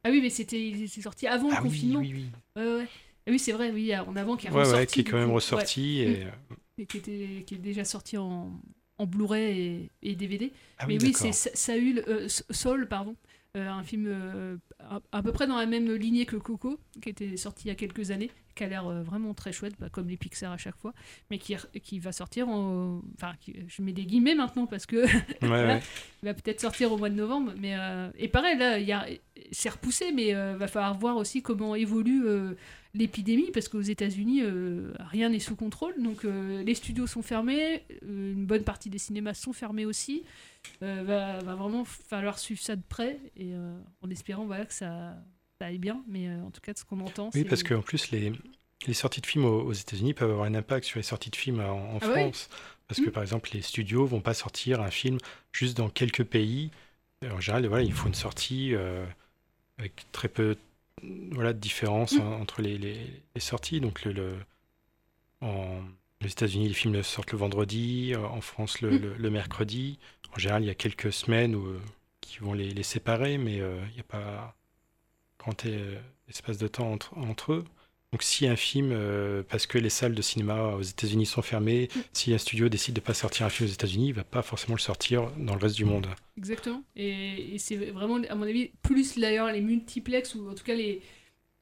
Ah 0.04 0.10
oui 0.12 0.20
mais 0.22 0.30
c'était 0.30 0.70
était 0.70 1.02
sorti 1.02 1.28
avant 1.28 1.50
Ah 1.52 1.58
le 1.60 1.64
oui, 1.64 1.70
confinement. 1.70 2.00
oui, 2.00 2.12
oui. 2.14 2.26
Ouais, 2.56 2.76
ouais. 2.78 2.88
Ah 3.28 3.32
oui 3.32 3.40
c'est 3.40 3.54
vrai 3.54 3.72
oui 3.72 3.96
en 3.96 4.16
avant 4.16 4.36
qui 4.36 4.48
est 4.48 4.52
Ouais, 4.52 4.60
ressorti. 4.64 4.94
qui 4.94 5.00
est 5.02 5.04
quand 5.12 5.18
même 5.18 5.30
coup. 5.30 5.36
ressorti 5.36 6.00
et, 6.02 6.08
Mm. 6.26 6.28
euh, 6.28 6.56
Et 6.80 6.86
qui 6.86 6.98
était 6.98 7.44
qui 7.48 7.56
est 7.56 7.60
déjà 7.60 7.84
sorti 7.86 8.18
en 8.18 8.52
en 9.00 9.06
Blu-ray 9.08 9.90
et, 10.04 10.12
et 10.12 10.16
DVD. 10.16 10.52
Ah 10.78 10.86
mais 10.88 11.02
oui, 11.02 11.14
c'est 11.14 11.32
euh, 12.08 12.28
Saul 12.52 12.88
pardon. 12.88 13.16
Euh, 13.56 13.70
un 13.70 13.84
film 13.84 14.08
euh, 14.08 14.58
à, 14.80 15.00
à 15.12 15.22
peu 15.22 15.32
près 15.32 15.46
dans 15.46 15.58
la 15.60 15.68
même 15.68 15.92
lignée 15.94 16.26
que 16.26 16.36
Coco, 16.38 16.80
qui 17.04 17.10
était 17.10 17.38
sorti 17.38 17.66
il 17.66 17.68
y 17.68 17.72
a 17.72 17.76
quelques 17.76 18.10
années, 18.10 18.32
qui 18.56 18.64
a 18.64 18.68
l'air 18.68 18.88
euh, 18.88 19.04
vraiment 19.04 19.36
très 19.36 19.52
chouette, 19.52 19.76
bah, 19.80 19.90
comme 19.92 20.08
les 20.08 20.18
Pixar 20.18 20.52
à 20.52 20.58
chaque 20.58 20.76
fois, 20.76 20.92
mais 21.30 21.38
qui, 21.38 21.56
qui 21.84 22.00
va 22.00 22.12
sortir 22.12 22.50
en... 22.50 23.04
Enfin, 23.16 23.34
qui- 23.40 23.56
je 23.68 23.84
mets 23.84 23.94
des 23.94 24.06
guillemets 24.08 24.34
maintenant 24.34 24.66
parce 24.66 24.88
que... 24.88 25.06
voilà, 25.46 25.76
ouais. 25.76 25.82
Il 26.24 26.26
va 26.26 26.34
peut-être 26.34 26.62
sortir 26.62 26.92
au 26.92 26.98
mois 26.98 27.12
de 27.12 27.16
novembre, 27.16 27.54
mais... 27.60 27.76
euh, 27.78 28.10
Et 28.18 28.28
pareil, 28.28 28.58
là, 28.58 28.80
il 28.80 29.20
c'est 29.52 29.70
repoussé, 29.70 30.12
mais 30.12 30.34
euh, 30.34 30.58
va 30.58 30.66
falloir 30.68 30.98
voir 30.98 31.18
aussi 31.18 31.44
comment 31.44 31.76
évolue 31.76 32.26
euh, 32.26 32.56
l'épidémie, 32.94 33.50
parce 33.52 33.70
qu'aux 33.70 33.82
États-Unis, 33.82 34.42
euh, 34.44 34.94
rien 35.00 35.30
n'est 35.30 35.40
sous 35.40 35.56
contrôle, 35.56 35.96
donc 36.02 36.26
euh, 36.26 36.62
les 36.64 36.76
studios 36.76 37.08
sont 37.08 37.22
fermés, 37.24 37.84
euh, 38.04 38.34
une 38.34 38.46
bonne 38.46 38.64
partie 38.64 38.90
des 38.90 39.00
cinémas 39.00 39.34
sont 39.34 39.54
fermés 39.54 39.86
aussi. 39.86 40.24
Euh, 40.82 41.04
va, 41.04 41.40
va 41.40 41.56
vraiment 41.56 41.84
falloir 41.86 42.38
suivre 42.40 42.62
ça 42.62 42.76
de 42.76 42.84
près 42.88 43.20
et 43.36 43.52
en 44.02 44.10
espérant 44.10 44.46
voilà, 44.46 44.66
que 44.66 44.74
ça, 44.74 45.16
ça 45.60 45.66
aille 45.66 45.78
bien. 45.80 46.04
Mais 46.08 46.30
en 46.36 46.52
tout 46.52 46.62
cas, 46.62 46.74
de 46.74 46.78
ce 46.78 46.86
qu'on 46.86 47.00
entend, 47.02 47.32
Oui, 47.34 47.44
parce 47.44 47.64
qu'en 47.64 47.82
plus, 47.82 48.12
les, 48.12 48.32
les 48.88 48.94
sorties 48.94 49.22
de 49.22 49.26
films 49.26 49.46
aux, 49.46 49.74
États-Unis 49.74 50.14
peuvent 50.14 50.32
avoir 50.32 50.46
un 50.46 50.56
impact 50.56 50.86
sur 50.86 51.00
les 51.00 51.04
sorties 51.04 51.32
de 51.32 51.36
films 51.36 51.60
en, 51.60 51.96
en 51.96 52.00
Ah 52.02 52.06
oui. 52.06 52.12
France. 52.12 52.50
Parce 52.88 53.02
que, 53.02 53.10
Mm. 53.10 53.14
par 53.14 53.24
exemple, 53.24 53.50
les 53.54 53.62
studios 53.62 54.06
vont 54.06 54.22
pas 54.22 54.34
sortir 54.34 54.82
un 54.82 54.92
film 54.92 55.18
juste 55.52 55.76
dans 55.78 55.90
quelques 55.90 56.24
pays. 56.24 56.70
En 57.26 57.40
général, 57.40 57.66
voilà, 57.66 57.84
il 57.84 57.92
faut 57.94 58.08
une 58.08 58.14
sortie 58.14 58.74
avec 59.78 60.06
très 60.12 60.28
peu 60.28 60.56
voilà, 61.32 61.54
de 61.54 61.60
différence 61.60 62.14
Mm. 62.14 62.22
en- 62.22 62.42
entre 62.42 62.62
les, 62.62 62.78
les- 62.78 63.24
les 63.36 63.42
sorties. 63.42 63.82
Donc, 63.82 64.04
le, 64.06 64.12
le- 64.14 64.38
en, 65.42 65.82
les 66.22 66.32
États-Unis, 66.32 66.68
les 66.70 66.74
films 66.74 67.02
sortent 67.04 67.32
le 67.32 67.38
vendredi, 67.38 68.14
euh, 68.16 68.26
en 68.28 68.42
France, 68.42 68.82
le, 68.82 68.92
Mm. 68.92 68.98
le- 69.02 69.14
le 69.16 69.30
mercredi. 69.30 70.00
En 70.36 70.40
général, 70.40 70.64
il 70.64 70.68
y 70.68 70.70
a 70.70 70.76
quelques 70.76 71.12
semaines 71.14 71.56
où, 71.56 71.66
euh, 71.68 71.82
qui 72.22 72.40
vont 72.40 72.54
les, 72.54 72.70
les 72.72 72.84
séparer, 72.84 73.38
mais 73.38 73.60
euh, 73.62 73.84
il 73.90 73.94
n'y 73.96 74.00
a 74.00 74.04
pas 74.04 74.56
grand 75.40 75.66
espace 76.30 76.58
de 76.58 76.68
temps 76.68 76.92
entre, 76.92 77.18
entre 77.18 77.54
eux. 77.54 77.66
Donc 78.14 78.24
si 78.24 78.48
un 78.48 78.56
film, 78.56 78.92
euh, 78.94 79.44
parce 79.50 79.66
que 79.66 79.78
les 79.80 79.90
salles 79.90 80.14
de 80.14 80.22
cinéma 80.22 80.76
aux 80.76 80.84
États-Unis 80.84 81.26
sont 81.26 81.42
fermées, 81.42 81.90
si 82.14 82.34
un 82.34 82.38
studio 82.38 82.70
décide 82.70 82.94
de 82.94 83.02
pas 83.02 83.16
sortir 83.16 83.46
un 83.46 83.50
film 83.50 83.68
aux 83.68 83.74
États-Unis, 83.74 84.10
il 84.10 84.14
va 84.14 84.24
pas 84.24 84.44
forcément 84.44 84.76
le 84.76 84.80
sortir 84.80 85.32
dans 85.38 85.56
le 85.56 85.60
reste 85.60 85.76
du 85.76 85.84
monde. 85.84 86.08
Exactement. 86.38 86.84
Et, 86.96 87.56
et 87.56 87.58
c'est 87.58 87.76
vraiment, 87.76 88.22
à 88.30 88.36
mon 88.36 88.44
avis, 88.44 88.70
plus 88.84 89.18
d'ailleurs 89.18 89.52
les 89.52 89.62
multiplex 89.62 90.36
ou 90.36 90.48
en 90.48 90.54
tout 90.54 90.64
cas 90.64 90.76
les, 90.76 91.02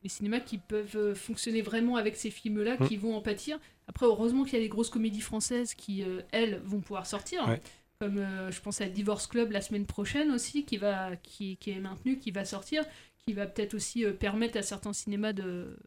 les 0.04 0.10
cinémas 0.10 0.42
qui 0.42 0.58
peuvent 0.58 0.98
euh, 0.98 1.16
fonctionner 1.16 1.62
vraiment 1.62 1.96
avec 1.96 2.16
ces 2.16 2.30
films-là 2.30 2.76
Mm. 2.80 2.88
qui 2.88 2.98
vont 2.98 3.16
en 3.16 3.22
pâtir. 3.22 3.60
Après, 3.88 4.06
heureusement 4.06 4.44
qu'il 4.44 4.54
y 4.54 4.58
a 4.58 4.60
les 4.60 4.70
grosses 4.70 4.90
comédies 4.90 5.22
françaises 5.22 5.74
qui, 5.74 6.04
euh, 6.04 6.22
elles, 6.32 6.62
vont 6.64 6.82
pouvoir 6.82 7.06
sortir. 7.06 7.48
Ouais. 7.48 7.62
Comme 8.00 8.18
euh, 8.18 8.52
je 8.52 8.60
pense 8.62 8.82
à 8.82 8.88
Divorce 8.88 9.28
Club 9.28 9.52
la 9.52 9.62
semaine 9.62 9.86
prochaine 9.86 10.32
aussi, 10.32 10.66
qui, 10.66 10.78
va, 10.78 11.16
qui, 11.18 11.58
qui 11.58 11.72
est 11.72 11.80
maintenu, 11.80 12.18
qui 12.18 12.32
va 12.32 12.46
sortir, 12.46 12.84
qui 13.20 13.34
va 13.34 13.46
peut-être 13.46 13.74
aussi 13.74 14.04
euh, 14.06 14.14
permettre 14.14 14.58
à 14.58 14.64
certains 14.64 14.94
cinémas 14.94 15.34
de. 15.34 15.78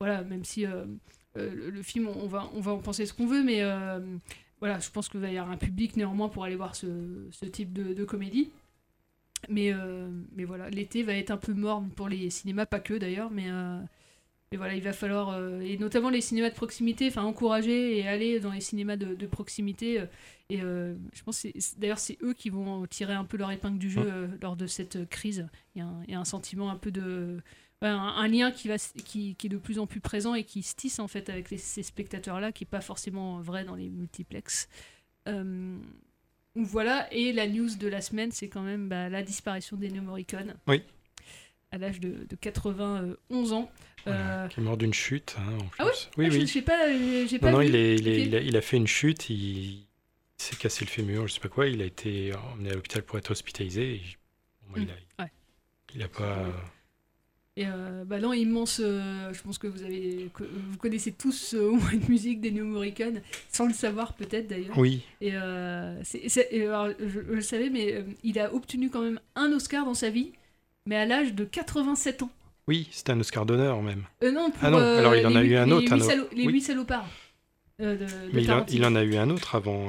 Voilà, 0.00 0.22
même 0.22 0.44
si 0.44 0.64
euh, 0.66 0.84
euh, 1.36 1.54
le, 1.54 1.70
le 1.70 1.82
film, 1.82 2.08
on 2.08 2.26
va, 2.26 2.48
on 2.54 2.60
va 2.60 2.72
en 2.72 2.78
penser 2.78 3.04
ce 3.06 3.12
qu'on 3.12 3.26
veut, 3.26 3.42
mais 3.44 3.62
euh, 3.62 4.00
voilà, 4.58 4.78
je 4.78 4.90
pense 4.90 5.08
qu'il 5.08 5.20
va 5.20 5.30
y 5.30 5.38
avoir 5.38 5.52
un 5.52 5.58
public 5.58 5.96
néanmoins 5.96 6.28
pour 6.28 6.44
aller 6.44 6.56
voir 6.56 6.74
ce, 6.74 6.86
ce 7.30 7.44
type 7.44 7.72
de, 7.72 7.92
de 7.92 8.04
comédie. 8.04 8.50
Mais, 9.48 9.72
mais 10.36 10.44
voilà, 10.44 10.68
l'été 10.68 11.02
va 11.02 11.14
être 11.14 11.30
un 11.30 11.38
peu 11.38 11.54
morne 11.54 11.88
pour 11.90 12.08
les 12.08 12.28
cinémas, 12.28 12.66
pas 12.66 12.78
que 12.78 12.92
d'ailleurs, 12.92 13.30
mais, 13.30 13.48
mais 14.52 14.58
voilà, 14.58 14.74
il 14.74 14.82
va 14.82 14.92
falloir, 14.92 15.30
euh, 15.30 15.60
et 15.60 15.78
notamment 15.78 16.10
les 16.10 16.20
cinémas 16.20 16.50
de 16.50 16.54
proximité, 16.54 17.06
enfin 17.06 17.22
encourager 17.22 17.96
et 17.98 18.08
aller 18.08 18.40
dans 18.40 18.52
les 18.52 18.60
cinémas 18.60 18.96
de, 18.96 19.14
de 19.14 19.26
proximité. 19.26 20.00
euh, 20.00 20.06
et 20.50 20.60
euh, 20.60 20.94
je 21.14 21.22
pense 21.22 21.46
d'ailleurs, 21.78 22.00
c'est 22.00 22.18
eux 22.22 22.34
qui 22.34 22.50
vont 22.50 22.84
tirer 22.86 23.14
un 23.14 23.24
peu 23.24 23.36
leur 23.36 23.50
épingle 23.52 23.78
du 23.78 23.88
jeu 23.90 24.28
lors 24.42 24.56
de 24.56 24.66
cette 24.66 25.08
crise. 25.08 25.46
Il 25.74 25.78
y, 25.78 25.82
a 25.82 25.86
un, 25.86 26.02
il 26.08 26.10
y 26.12 26.14
a 26.14 26.20
un 26.20 26.24
sentiment 26.24 26.68
un 26.70 26.76
peu 26.76 26.90
de. 26.90 27.40
Ouais, 27.82 27.88
un, 27.88 27.96
un 27.98 28.28
lien 28.28 28.50
qui, 28.50 28.68
va, 28.68 28.76
qui, 28.78 29.34
qui 29.36 29.46
est 29.46 29.50
de 29.50 29.56
plus 29.58 29.78
en 29.78 29.86
plus 29.86 30.00
présent 30.00 30.34
et 30.34 30.44
qui 30.44 30.62
se 30.62 30.74
tisse 30.74 30.98
en 30.98 31.08
fait 31.08 31.28
avec 31.30 31.50
les- 31.50 31.58
ces 31.58 31.82
spectateurs-là, 31.82 32.52
qui 32.52 32.64
n'est 32.64 32.68
pas 32.70 32.80
forcément 32.80 33.40
vrai 33.40 33.64
dans 33.64 33.74
les 33.74 33.88
multiplex. 33.88 34.68
Euh, 35.28 35.76
voilà, 36.54 37.12
et 37.12 37.32
la 37.32 37.46
news 37.46 37.68
de 37.76 37.88
la 37.88 38.00
semaine, 38.00 38.32
c'est 38.32 38.48
quand 38.48 38.62
même 38.62 38.88
bah, 38.88 39.08
la 39.08 39.22
disparition 39.22 39.76
d'Ennio 39.76 40.02
Morricone. 40.02 40.54
Oui. 40.66 40.82
à 41.72 41.78
l'âge 41.78 42.00
de, 42.00 42.26
de 42.28 42.34
91 42.36 43.52
ans. 43.52 43.70
Euh, 44.08 44.48
Qui 44.48 44.58
est 44.58 44.62
mort 44.62 44.76
d'une 44.76 44.92
chute. 44.94 45.36
hein, 45.38 45.58
en 45.60 45.66
Ah 45.78 45.84
plus. 45.86 46.10
Oui, 46.16 46.26
Ah, 46.26 46.30
je- 46.30 46.38
oui. 46.58 46.62
pas, 46.62 46.88
euh, 46.88 47.26
j'ai 47.28 47.38
pas 47.38 47.52
Non, 47.52 47.60
vu. 47.60 47.66
il, 47.68 47.76
est, 47.76 47.94
il, 47.96 48.08
est- 48.08 48.20
Ok. 48.22 48.26
il 48.26 48.34
a, 48.36 48.40
il 48.40 48.56
a 48.56 48.60
fait 48.60 48.76
une 48.76 48.86
chute, 48.88 49.30
il, 49.30 49.86
s'est 50.36 50.56
cassé 50.56 50.84
le 50.84 50.90
fémur, 50.90 51.28
je 51.28 51.34
sais 51.34 51.40
pas 51.40 51.48
quoi, 51.50 51.68
il 51.68 51.80
a 51.82 51.84
été 51.84 52.32
emmené 52.54 52.70
à 52.70 52.74
l'hôpital 52.74 53.02
pour 53.02 53.18
être 53.18 53.30
hospitalisé. 53.30 53.94
et 53.96 54.02
bon, 54.68 54.74
il, 54.82 54.90
a, 54.90 54.94
Mm, 54.94 55.22
ouais. 55.22 55.32
il 55.94 56.02
a 56.02 56.08
pas. 56.08 56.46
Et 57.60 57.66
euh, 57.66 58.04
bah 58.06 58.18
non, 58.20 58.32
immense. 58.32 58.80
euh, 58.82 59.32
je 59.34 59.42
pense 59.42 59.58
que 59.58 59.66
vous 59.66 59.82
avez, 59.82 60.30
que 60.32 60.44
vous 60.44 60.78
connaissez 60.78 61.12
tous 61.12 61.52
euh, 61.54 61.68
au 61.68 61.74
moins 61.76 61.90
une 61.92 62.08
musique 62.08 62.40
des 62.40 62.50
New 62.52 62.64
Morricone, 62.64 63.20
sans 63.52 63.66
le 63.66 63.74
savoir 63.74 64.14
peut-être 64.14 64.48
d'ailleurs. 64.48 64.78
Oui. 64.78 65.02
Et, 65.20 65.32
euh, 65.34 66.00
c'est- 66.02 66.28
c'est- 66.30 66.48
et 66.52 66.62
alors, 66.66 66.88
je, 66.98 67.06
je 67.08 67.18
le 67.20 67.40
savais, 67.42 67.68
mais 67.68 68.02
il 68.24 68.38
a 68.38 68.54
obtenu 68.54 68.88
quand 68.88 69.02
même 69.02 69.20
un 69.34 69.52
Oscar 69.52 69.84
dans 69.84 69.92
sa 69.94 70.08
vie, 70.08 70.32
mais 70.86 70.96
à 70.96 71.04
l'âge 71.04 71.34
de 71.34 71.44
87 71.44 72.22
ans. 72.22 72.30
Oui, 72.66 72.88
c'était 72.92 73.12
un 73.12 73.20
Oscar 73.20 73.44
d'honneur 73.44 73.82
même. 73.82 74.04
Non, 74.22 74.50
pour, 74.50 74.58
ah 74.62 74.70
non, 74.70 74.78
alors 74.78 75.14
il 75.16 75.26
en 75.26 75.34
a 75.36 75.42
eu 75.42 75.54
un 75.56 75.66
les 75.66 75.72
autre. 75.72 75.92
huit 75.94 76.02
salo- 76.02 76.28
les 76.32 76.46
Oui. 76.46 76.52
huit 76.54 76.60
salopards. 76.62 77.08
de, 77.78 77.84
de 77.96 78.06
Mais 78.32 78.42
il, 78.42 78.50
a- 78.50 78.54
Tarantino. 78.54 78.78
il 78.78 78.86
en 78.86 78.94
a 78.96 79.02
eu 79.04 79.16
un 79.16 79.28
autre 79.30 79.54
avant. 79.54 79.88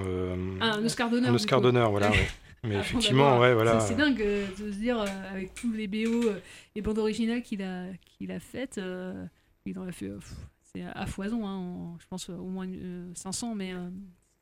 Ah, 0.61 0.73
un 0.75 0.85
Oscar 0.85 1.09
d'honneur, 1.09 1.29
Un 1.31 1.35
Oscar 1.35 1.61
d'honneur, 1.61 1.91
voilà. 1.91 2.09
ouais. 2.11 2.27
Mais 2.63 2.75
Avant 2.75 2.83
effectivement, 2.83 3.39
ouais, 3.39 3.53
voilà. 3.53 3.79
C'est 3.79 3.95
dingue 3.95 4.21
euh, 4.21 4.45
de 4.59 4.71
se 4.71 4.77
dire, 4.77 4.99
euh, 5.01 5.05
avec 5.31 5.53
tous 5.55 5.71
les 5.71 5.87
BO 5.87 6.27
euh, 6.27 6.39
et 6.75 6.81
bandes 6.81 6.99
originales 6.99 7.41
qu'il 7.41 7.61
a, 7.63 7.85
qu'il 8.05 8.31
a 8.31 8.39
faites, 8.39 8.77
euh, 8.77 9.25
il 9.65 9.77
en 9.79 9.87
a 9.87 9.91
fait, 9.91 10.05
euh, 10.09 10.17
pff, 10.19 10.35
c'est 10.73 10.83
à, 10.83 11.05
foison, 11.07 11.45
hein, 11.47 11.55
en- 11.57 11.97
je 11.99 12.05
pense 12.07 12.29
euh, 12.29 12.33
au 12.33 12.47
moins 12.49 12.67
euh, 12.67 13.09
500, 13.15 13.55
mais 13.55 13.73
euh, 13.73 13.89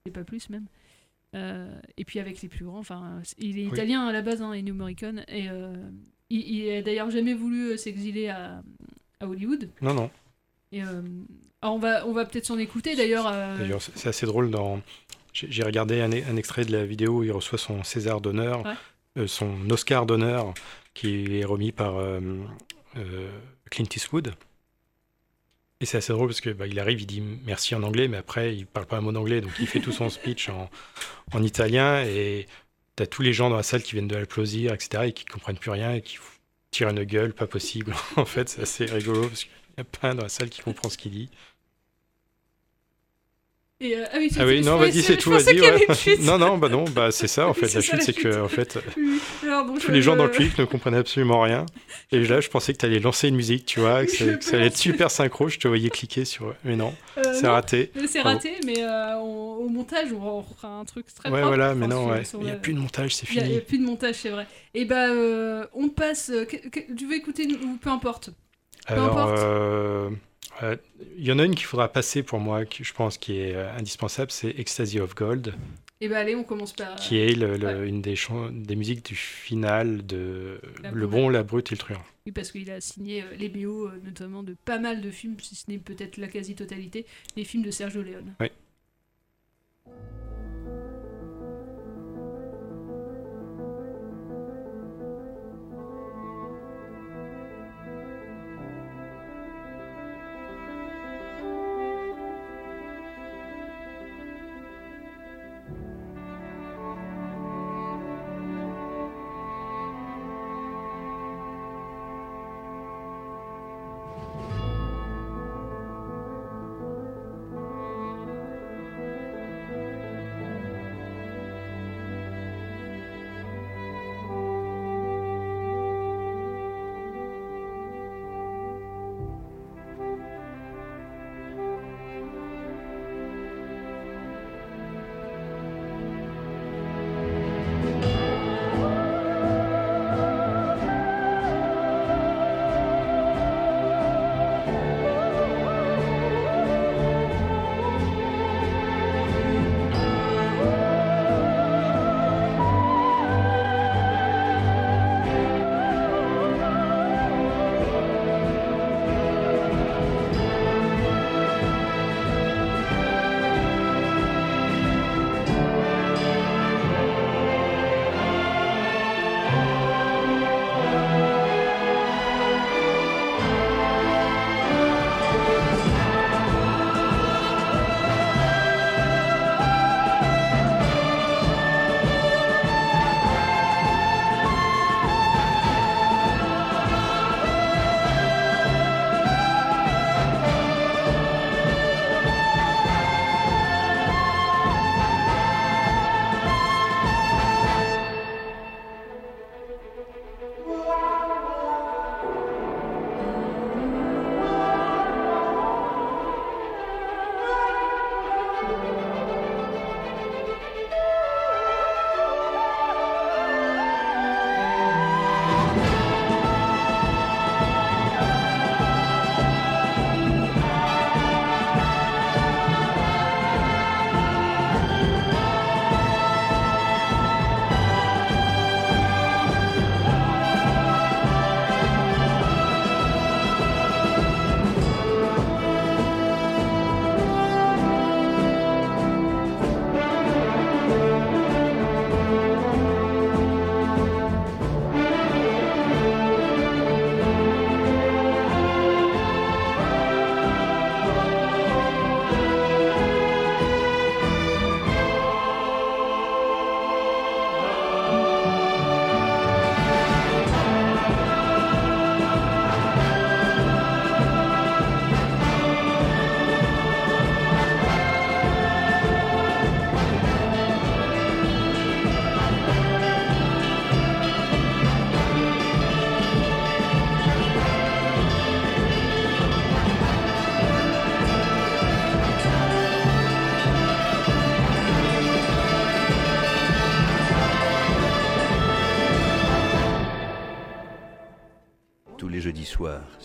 c'est 0.05 0.11
pas 0.11 0.23
plus 0.25 0.49
même. 0.49 0.65
Euh, 1.35 1.79
et 1.97 2.03
puis 2.05 2.19
avec 2.19 2.41
les 2.41 2.49
plus 2.49 2.65
grands, 2.65 2.79
enfin, 2.79 3.21
il 3.38 3.57
est 3.59 3.65
Oui. 3.65 3.69
italien 3.71 4.05
à 4.07 4.11
la 4.11 4.21
base, 4.21 4.41
hein, 4.41 4.51
Ennio 4.53 4.73
Morricone, 4.73 5.23
et 5.29 5.49
euh, 5.49 5.73
il, 6.29 6.41
il 6.41 6.71
a 6.71 6.81
d'ailleurs 6.81 7.11
jamais 7.11 7.33
voulu 7.35 7.71
euh, 7.71 7.77
s'exiler 7.77 8.27
à, 8.29 8.61
à 9.21 9.27
Hollywood. 9.27 9.69
Non, 9.81 9.93
non. 9.93 10.09
Et, 10.71 10.83
euh, 10.83 11.01
alors 11.61 11.75
on 11.75 11.79
va, 11.79 12.05
on 12.07 12.11
va 12.13 12.25
peut-être 12.25 12.45
s'en 12.45 12.57
écouter 12.57 12.95
d'ailleurs. 12.95 13.27
euh, 13.27 13.57
D'ailleurs, 13.57 13.81
c'est 13.81 14.09
assez 14.09 14.25
drôle. 14.25 14.49
Dans... 14.51 14.81
J'ai 15.33 15.63
regardé 15.63 16.01
un, 16.01 16.12
un 16.12 16.36
extrait 16.36 16.65
de 16.65 16.71
la 16.71 16.86
vidéo 16.86 17.19
où 17.19 17.24
il 17.24 17.31
reçoit 17.31 17.57
son 17.57 17.83
César 17.83 18.19
d'honneur, 18.21 18.65
Ouais. 18.65 18.74
euh, 19.17 19.27
son 19.27 19.69
Oscar 19.69 20.05
d'honneur, 20.05 20.53
qui 20.93 21.39
est 21.39 21.45
remis 21.45 21.71
par 21.71 21.98
euh, 21.98 22.19
euh, 22.98 23.29
Clint 23.69 23.86
Eastwood. 23.95 24.33
Et 25.81 25.86
c'est 25.86 25.98
assez 25.98 26.12
drôle 26.12 26.27
parce 26.27 26.41
que 26.41 26.50
bah, 26.50 26.67
il 26.67 26.77
arrive, 26.79 27.00
il 27.01 27.05
dit 27.07 27.21
merci 27.45 27.74
en 27.74 27.83
anglais, 27.83 28.07
mais 28.09 28.17
après 28.17 28.53
il 28.55 28.65
parle 28.65 28.86
pas 28.86 28.98
un 28.98 29.01
mot 29.01 29.13
d'anglais, 29.13 29.39
donc 29.39 29.51
il 29.62 29.67
fait 29.67 29.79
tout 29.79 29.93
son 29.93 30.09
speech 30.09 30.50
en, 30.50 30.69
en 31.31 31.41
italien 31.43 32.03
et 32.03 32.48
t'as 32.98 33.05
tous 33.05 33.21
les 33.21 33.31
gens 33.31 33.50
dans 33.50 33.55
la 33.55 33.63
salle 33.63 33.81
qui 33.81 33.93
viennent 33.93 34.09
de 34.09 34.17
l'applaudir, 34.17 34.74
etc., 34.74 35.03
et 35.05 35.13
qui 35.13 35.24
comprennent 35.24 35.57
plus 35.57 35.71
rien 35.71 35.93
et 35.93 36.01
qui 36.01 36.17
tirent 36.71 36.89
une 36.89 37.03
gueule, 37.05 37.33
pas 37.33 37.48
possible. 37.48 37.95
en 38.17 38.25
fait, 38.25 38.50
c'est 38.50 38.62
assez 38.63 38.86
rigolo 38.86 39.21
parce 39.29 39.43
qu'il 39.45 39.51
y 39.77 39.81
a 39.81 39.86
pas 39.86 40.09
un 40.09 40.15
dans 40.15 40.24
la 40.24 40.29
salle 40.29 40.50
qui 40.50 40.62
comprend 40.62 40.89
ce 40.89 40.98
qu'il 40.98 41.12
dit. 41.12 41.29
Et, 43.81 43.95
euh, 43.95 44.05
ah 44.12 44.17
oui, 44.17 44.29
Ah 44.38 44.45
oui, 44.45 44.62
non, 44.62 44.77
vas-y, 44.77 45.01
c'est 45.01 45.15
tout, 45.17 45.31
vas-y. 45.31 45.62
ouais. 45.62 45.88
Non, 46.21 46.38
non, 46.38 46.57
bah 46.57 46.67
non, 46.69 46.83
bah 46.86 47.12
c'est 47.12 47.27
ça, 47.27 47.48
en 47.48 47.53
fait. 47.53 47.74
La 47.74 47.81
chute, 47.81 48.01
c'est 48.01 48.13
que, 48.13 48.41
en 48.41 48.48
fait, 48.50 48.77
Oui. 48.98 49.19
Alors, 49.43 49.65
bon, 49.65 49.77
tous 49.77 49.91
les 49.91 50.01
gens 50.01 50.15
dans 50.15 50.25
le 50.25 50.31
public 50.31 50.57
ne 50.57 50.65
comprennent 50.65 50.95
absolument 50.95 51.39
rien. 51.41 51.65
Et 52.12 52.19
là, 52.25 52.41
je 52.41 52.50
pensais 52.50 52.74
que 52.74 52.77
tu 52.79 52.86
allais 52.86 53.00
lancer 53.00 53.29
une 53.29 53.36
musique, 53.36 53.65
tu 53.65 53.79
vois, 53.79 54.05
que, 54.05 54.12
ça- 54.12 54.25
Je 54.25 54.31
que 54.31 54.43
ça 54.43 54.57
allait 54.57 54.67
être 54.67 54.77
super 54.77 55.09
synchro. 55.09 55.48
Je 55.48 55.59
te 55.59 55.67
voyais 55.67 55.89
cliquer 55.89 56.25
sur. 56.25 56.53
Mais 56.65 56.75
non, 56.75 56.93
Euh, 57.17 57.21
c'est 57.33 57.48
raté. 57.48 57.91
C'est 58.07 58.21
raté, 58.21 58.53
mais 58.65 58.83
euh, 58.83 59.15
on- 59.17 59.55
au 59.59 59.69
montage, 59.69 60.12
on, 60.13 60.43
fera 60.43 60.67
un 60.79 60.86
truc 60.86 61.05
très 61.13 61.29
Ouais, 61.29 61.39
propre. 61.39 61.48
voilà, 61.55 61.74
mais 61.75 61.88
non, 61.88 62.07
ouais. 62.09 62.24
Il 62.33 62.39
n'y 62.45 62.51
a 62.51 62.55
plus 62.55 62.74
de 62.74 62.79
montage, 62.79 63.15
c'est 63.15 63.27
a- 63.27 63.31
il 63.31 63.38
y 63.38 63.39
a 63.39 63.45
fini. 63.45 63.62
plus 63.62 63.77
de 63.77 63.86
montage, 63.86 64.15
c'est 64.15 64.29
vrai. 64.29 64.45
Et 64.74 64.86
bah, 64.86 65.09
euh, 65.09 65.65
on 65.74 65.88
passe. 65.89 66.31
tu 66.98 67.05
veux 67.07 67.15
écouter 67.15 67.48
ou 67.63 67.77
peu 67.77 67.89
importe? 67.89 68.31
Peu 68.88 68.98
importe. 68.98 69.38
Euh, 70.63 70.74
euh, 70.74 70.75
il 71.17 71.24
y 71.25 71.31
en 71.31 71.39
a 71.39 71.46
une 71.46 71.55
qu'il 71.55 71.65
faudra 71.65 71.88
passer 71.91 72.24
pour 72.24 72.39
moi, 72.39 72.65
qui, 72.65 72.84
je 72.84 72.93
pense, 72.93 73.17
qui 73.17 73.39
est 73.39 73.55
euh, 73.55 73.72
indispensable, 73.77 74.31
c'est 74.31 74.50
Ecstasy 74.58 75.00
of 75.00 75.15
Gold, 75.15 75.53
Et 76.01 76.08
bah, 76.10 76.19
allez, 76.19 76.36
on 76.36 76.43
commence 76.43 76.74
par. 76.74 76.96
qui 76.96 77.17
est 77.17 77.34
le- 77.36 77.58
le- 77.58 77.67
ouais. 77.81 77.88
une 77.89 78.01
des, 78.01 78.15
musiques 78.75 79.05
du 79.05 79.15
final 79.15 80.05
de 80.05 80.60
La 80.84 80.91
Le. 80.91 81.08
Bon, 81.08 81.29
la 81.29 81.43
Brute 81.43 81.72
et 81.72 81.75
le 81.75 81.79
Truand. 81.79 82.03
Oui, 82.25 82.31
parce 82.31 82.51
qu'il 82.51 82.69
a 82.72 82.79
signé 82.81 83.24
euh, 83.24 83.36
les 83.38 83.50
BO, 83.50 83.89
notamment 84.03 84.43
de 84.43 84.55
pas 84.65 84.79
mal 84.79 85.01
de 85.01 85.10
films, 85.12 85.38
si 85.41 85.55
ce 85.55 85.69
n'est 85.69 85.77
peut-être 85.77 86.17
la 86.17 86.27
quasi-totalité, 86.27 87.05
des 87.36 87.43
films 87.43 87.63
de 87.63 87.72
Sergio 87.72 88.01
Leone. 88.01 88.34
Oui. 88.39 88.48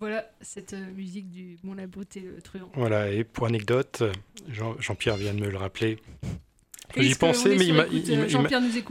Voilà 0.00 0.30
cette 0.42 0.74
euh, 0.74 0.86
musique 0.94 1.30
du 1.30 1.56
Mon 1.62 1.74
la 1.74 1.86
beauté 1.86 2.20
le 2.20 2.40
truand. 2.42 2.70
Voilà, 2.74 3.10
et 3.10 3.24
pour 3.24 3.46
anecdote, 3.46 4.02
Jean- 4.48 4.76
Jean-Pierre 4.78 5.16
vient 5.16 5.32
de 5.34 5.40
me 5.40 5.48
le 5.50 5.56
rappeler. 5.56 5.98
J'y 6.96 7.14
pensais, 7.14 7.56
mais 7.56 7.66
il 7.66 7.74
m'a- 7.74 7.82
euh, 7.82 7.88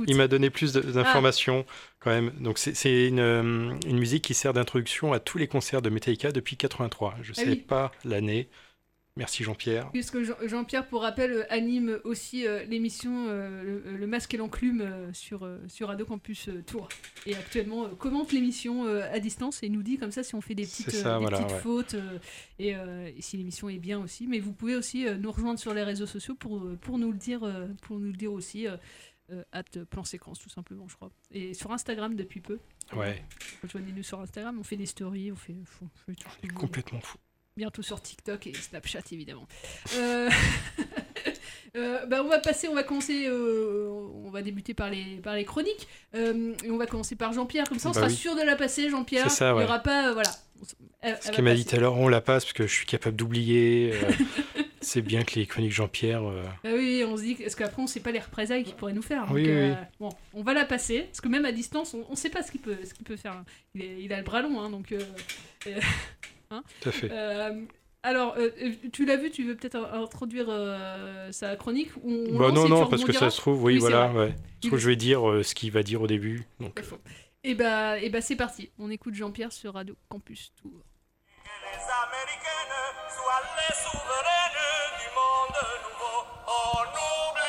il 0.07 0.15
m'a- 0.17 0.27
donné 0.27 0.49
plus 0.49 0.73
d'informations 0.73 1.65
quand 1.99 2.09
même. 2.09 2.31
Donc 2.39 2.57
c'est- 2.59 3.07
une, 3.07 3.19
euh, 3.19 3.71
une 3.87 3.97
musique 3.99 4.23
qui 4.23 4.33
sert 4.33 4.53
d'introduction 4.53 5.13
à 5.13 5.19
tous 5.19 5.37
les 5.37 5.47
concerts 5.47 5.81
de 5.81 5.89
Metallica 5.89 6.31
depuis 6.31 6.57
83. 6.57 7.15
Je 7.21 7.31
ne 7.31 7.35
Ah 7.37 7.41
sais 7.41 7.49
oui. 7.49 7.55
pas 7.55 7.91
l'année. 8.03 8.47
Merci 9.17 9.45
Jean-Pierre. 9.45 9.89
Puisque 9.91 10.21
Jean- 10.23 10.35
Jean-Pierre, 10.45 10.87
pour 10.87 11.01
rappel, 11.03 11.31
euh, 11.31 11.43
anime 11.49 11.99
aussi 12.03 12.45
euh, 12.45 12.65
l'émission 12.65 13.27
euh, 13.29 13.97
le, 13.97 14.07
Masque 14.07 14.33
et 14.33 14.37
l'Enclume 14.37 14.85
sur, 15.13 15.49
sur 15.69 15.87
Radio 15.87 16.05
Campus 16.05 16.49
Tours. 16.67 16.89
Et 17.25 17.33
actuellement, 17.33 17.87
commente 17.95 18.33
l'émission 18.33 18.85
à 18.85 19.19
distance 19.19 19.63
et 19.63 19.69
nous 19.69 19.83
dit 19.83 19.97
comme 19.97 20.11
ça 20.11 20.21
si 20.21 20.35
on 20.35 20.41
fait 20.41 20.53
des 20.53 20.63
petites, 20.65 20.91
ça, 20.91 21.13
des 21.13 21.21
voilà, 21.21 21.37
petites 21.37 21.55
ouais. 21.55 21.61
fautes 21.61 21.95
et, 22.59 22.69
et 22.69 23.21
si 23.21 23.37
l'émission 23.37 23.69
est 23.69 23.79
bien 23.79 23.99
aussi. 23.99 24.27
Mais 24.27 24.39
vous 24.39 24.51
pouvez 24.51 24.75
aussi 24.75 25.05
nous 25.19 25.31
rejoindre 25.31 25.59
sur 25.59 25.73
les 25.73 25.83
réseaux 25.83 26.05
sociaux 26.05 26.35
pour, 26.35 26.61
pour, 26.81 26.97
nous, 26.99 27.11
le 27.11 27.17
dire, 27.17 27.41
pour 27.81 27.99
nous 27.99 28.11
le 28.11 28.17
dire 28.17 28.33
aussi. 28.33 28.67
At 29.51 29.63
plan 29.89 30.03
séquence 30.03 30.37
tout 30.37 30.51
simplement 30.51 30.87
je 30.87 30.95
crois 30.97 31.09
et 31.31 31.55
sur 31.55 31.71
Instagram 31.71 32.15
depuis 32.15 32.41
peu 32.41 32.59
Ouais. 32.95 33.25
rejoignez-nous 33.63 34.03
sur 34.03 34.19
Instagram 34.19 34.55
on 34.59 34.63
fait 34.63 34.77
des 34.77 34.85
stories 34.85 35.31
on 35.31 35.35
fait, 35.35 35.55
on 35.81 35.87
fait 36.05 36.13
tout 36.13 36.27
vous 36.29 36.35
voulez. 36.43 36.53
Complètement 36.53 36.99
fou. 37.01 37.17
Bientôt 37.57 37.81
sur 37.81 38.01
TikTok 38.01 38.47
et 38.47 38.53
Snapchat 38.53 38.99
évidemment. 39.13 39.47
Euh, 39.95 40.29
euh, 41.77 42.05
bah, 42.05 42.21
on 42.21 42.27
va 42.27 42.39
passer, 42.39 42.67
on 42.67 42.75
va 42.75 42.83
commencer, 42.83 43.27
euh, 43.27 43.87
on 44.25 44.29
va 44.29 44.41
débuter 44.41 44.73
par 44.73 44.89
les, 44.89 45.17
par 45.23 45.35
les 45.35 45.45
chroniques. 45.45 45.87
Et 46.13 46.69
on 46.69 46.75
va 46.77 46.85
commencer 46.85 47.15
par 47.15 47.31
Jean-Pierre, 47.31 47.63
comme 47.69 47.79
ça 47.79 47.87
on 47.89 47.91
Bah 47.93 47.99
sera 48.01 48.07
oui. 48.07 48.13
sûr 48.15 48.35
de 48.35 48.41
la 48.41 48.57
passer, 48.57 48.89
Jean-Pierre. 48.89 49.27
Il 49.39 49.43
ouais. 49.45 49.53
n'y 49.59 49.63
aura 49.63 49.79
pas, 49.79 50.11
voilà. 50.11 50.29
Elle- 50.99 51.17
Ce 51.21 51.29
elle 51.29 51.35
qu'elle 51.35 51.45
m'a 51.45 51.53
dit 51.55 51.63
tout 51.65 51.77
à 51.77 51.79
l'heure, 51.79 51.95
on 51.97 52.09
la 52.09 52.19
passe 52.19 52.43
parce 52.43 52.53
que 52.53 52.67
je 52.67 52.73
suis 52.73 52.85
capable 52.85 53.15
d'oublier. 53.15 53.93
c'est 54.81 55.01
bien 55.01 55.23
que 55.23 55.35
les 55.39 55.45
chroniques 55.45 55.71
Jean-Pierre. 55.71 56.23
Bah 56.61 56.69
oui, 56.73 57.05
on 57.07 57.15
se 57.15 57.21
dit, 57.21 57.37
est-ce 57.39 57.55
qu'après 57.55 57.81
on 57.81 57.87
sait 57.87 58.01
pas 58.01 58.11
les 58.11 58.19
représailles 58.19 58.65
qu'il 58.65 58.75
pourrait 58.75 58.91
nous 58.91 59.01
faire 59.01 59.27
Oui, 59.31 59.43
donc, 59.45 59.53
oui, 59.55 59.69
oui. 59.69 59.75
Bon, 60.01 60.09
on 60.33 60.43
va 60.43 60.53
la 60.53 60.65
passer, 60.65 61.03
parce 61.03 61.21
que 61.21 61.29
même 61.29 61.45
à 61.45 61.53
distance, 61.53 61.93
on, 61.93 62.05
on 62.09 62.15
sait 62.15 62.29
pas 62.29 62.43
ce 62.43 62.51
qu'il 62.51 62.59
peut, 62.59 62.75
ce 62.83 62.93
qu'il 62.93 63.05
peut 63.05 63.15
faire. 63.15 63.45
Il, 63.75 63.81
est- 63.81 64.01
il 64.01 64.11
a 64.11 64.17
le 64.17 64.23
bras 64.25 64.41
long, 64.41 64.59
hein, 64.59 64.69
donc. 64.69 64.93
Hein. 66.51 66.63
Tout 66.81 66.89
à 66.89 66.91
fait. 66.91 67.09
Euh, 67.11 67.65
alors, 68.05 68.35
euh, 68.37 68.51
tu 68.93 69.03
l'as 69.03 69.15
vu, 69.15 69.31
tu 69.31 69.43
veux 69.43 69.55
peut-être 69.55 69.77
introduire 69.91 70.45
euh, 70.47 71.31
sa 71.31 71.55
chronique 71.55 71.89
ou 72.03 72.11
on 72.29 72.37
Bah 72.37 72.51
non, 72.51 72.69
non, 72.69 72.85
parce 72.85 73.03
que 73.03 73.11
ça 73.11 73.31
se 73.31 73.37
trouve, 73.37 73.63
oui, 73.63 73.79
voilà. 73.79 74.11
Ouais. 74.11 74.35
Se 74.61 74.67
trouve, 74.67 74.77
je 74.77 74.89
vais 74.89 74.95
dire 74.95 75.27
euh, 75.27 75.41
ce 75.41 75.55
qu'il 75.55 75.71
va 75.71 75.81
dire 75.81 76.03
au 76.03 76.07
début. 76.07 76.45
Donc, 76.59 76.83
Et 77.43 77.55
bah, 77.55 77.97
et 77.97 78.11
bah 78.11 78.21
c'est 78.21 78.35
parti. 78.35 78.69
On 78.77 78.91
écoute 78.91 79.15
Jean-Pierre 79.15 79.51
sur 79.51 79.73
Radio 79.73 79.95
Campus 80.07 80.53
Tour. 80.61 80.71
Les 81.63 81.81
américaines 81.81 82.77
soient 83.09 83.41
les 83.57 83.73
souveraines 83.73 84.93
du 85.01 85.09
monde 85.15 85.57
nouveau. 85.81 86.17
On 86.45 86.83
oublie 86.85 87.44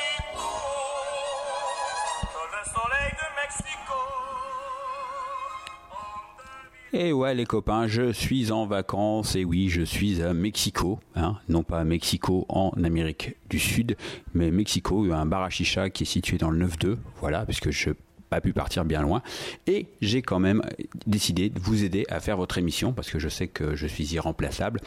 Et 6.92 7.12
ouais 7.12 7.34
les 7.34 7.46
copains, 7.46 7.88
je 7.88 8.12
suis 8.12 8.52
en 8.52 8.66
vacances 8.66 9.34
et 9.34 9.44
oui, 9.44 9.68
je 9.68 9.82
suis 9.82 10.22
à 10.22 10.32
Mexico, 10.32 11.00
hein, 11.16 11.36
non 11.48 11.62
pas 11.62 11.80
à 11.80 11.84
Mexico 11.84 12.46
en 12.48 12.70
Amérique 12.82 13.36
du 13.50 13.58
Sud, 13.58 13.96
mais 14.34 14.50
Mexico, 14.50 15.04
un 15.12 15.26
bar 15.26 15.42
à 15.42 15.50
chicha 15.50 15.90
qui 15.90 16.04
est 16.04 16.06
situé 16.06 16.38
dans 16.38 16.50
le 16.50 16.66
9-2, 16.66 16.96
voilà, 17.20 17.44
puisque 17.44 17.70
je 17.70 17.90
n'ai 17.90 17.96
pas 18.30 18.40
pu 18.40 18.52
partir 18.52 18.84
bien 18.84 19.02
loin. 19.02 19.22
Et 19.66 19.88
j'ai 20.00 20.22
quand 20.22 20.38
même 20.38 20.62
décidé 21.06 21.50
de 21.50 21.58
vous 21.58 21.84
aider 21.84 22.06
à 22.08 22.20
faire 22.20 22.36
votre 22.36 22.56
émission 22.56 22.92
parce 22.92 23.10
que 23.10 23.18
je 23.18 23.28
sais 23.28 23.48
que 23.48 23.74
je 23.74 23.88
suis 23.88 24.14
irremplaçable. 24.14 24.80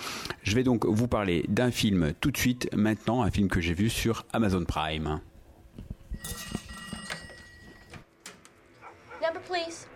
Je 0.44 0.56
vais 0.56 0.64
donc 0.64 0.86
vous 0.86 1.08
parler 1.08 1.46
d'un 1.50 1.70
film 1.70 2.14
tout 2.22 2.32
de 2.32 2.38
suite, 2.38 2.70
maintenant, 2.74 3.24
un 3.24 3.30
film 3.30 3.50
que 3.50 3.60
j'ai 3.60 3.74
vu 3.74 3.90
sur 3.90 4.26
Amazon 4.32 4.64
Prime. 4.64 5.20
Number, 9.22 9.42
please. 9.42 9.89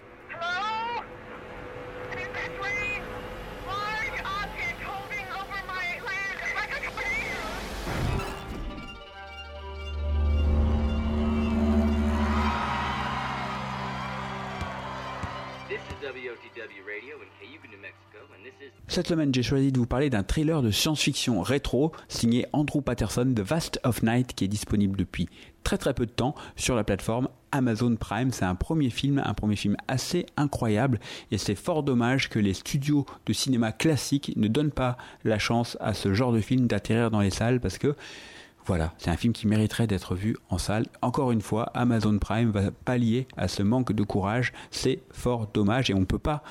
Cette 18.88 19.08
semaine, 19.08 19.34
j'ai 19.34 19.44
choisi 19.44 19.72
de 19.72 19.80
vous 19.80 19.86
parler 19.86 20.10
d'un 20.10 20.24
thriller 20.24 20.62
de 20.62 20.72
science-fiction 20.72 21.42
rétro 21.42 21.92
signé 22.08 22.46
Andrew 22.54 22.82
Patterson, 22.82 23.34
The 23.36 23.40
Vast 23.40 23.80
of 23.84 24.04
Night, 24.04 24.34
qui 24.36 24.46
est 24.46 24.50
disponible 24.50 24.98
depuis 24.98 25.30
très 25.64 25.78
très 25.78 25.94
peu 25.94 26.06
de 26.06 26.12
temps 26.12 26.36
sur 26.56 26.76
la 26.76 26.84
plateforme 26.84 27.30
Amazon 27.52 27.96
Prime. 27.96 28.32
C'est 28.32 28.46
un 28.46 28.56
premier 28.56 28.90
film, 28.90 29.22
un 29.24 29.34
premier 29.34 29.56
film 29.56 29.78
assez 29.88 30.26
incroyable 30.38 31.00
et 31.32 31.38
c'est 31.38 31.56
fort 31.56 31.84
dommage 31.84 32.30
que 32.30 32.40
les 32.40 32.54
studios 32.54 33.06
de 33.26 33.34
cinéma 33.34 33.72
classiques 33.72 34.34
ne 34.36 34.48
donnent 34.48 34.72
pas 34.72 34.98
la 35.24 35.40
chance 35.40 35.78
à 35.80 35.94
ce 35.94 36.14
genre 36.14 36.34
de 36.34 36.42
film 36.42 36.68
d'atterrir 36.68 37.12
dans 37.12 37.22
les 37.22 37.32
salles 37.32 37.60
parce 37.60 37.78
que 37.78 37.96
voilà, 38.66 38.94
c'est 38.98 39.10
un 39.10 39.18
film 39.18 39.34
qui 39.34 39.48
mériterait 39.48 39.88
d'être 39.88 40.16
vu 40.16 40.38
en 40.50 40.58
salle. 40.58 40.86
Encore 41.02 41.32
une 41.32 41.42
fois, 41.42 41.72
Amazon 41.74 42.18
Prime 42.18 42.52
va 42.52 42.72
pallier 42.72 43.28
à 43.36 43.48
ce 43.48 43.62
manque 43.62 43.92
de 43.92 44.04
courage. 44.04 44.54
C'est 44.72 45.02
fort 45.12 45.48
dommage 45.54 45.90
et 45.90 45.94
on 45.94 46.00
ne 46.00 46.06
peut 46.06 46.20
pas, 46.20 46.44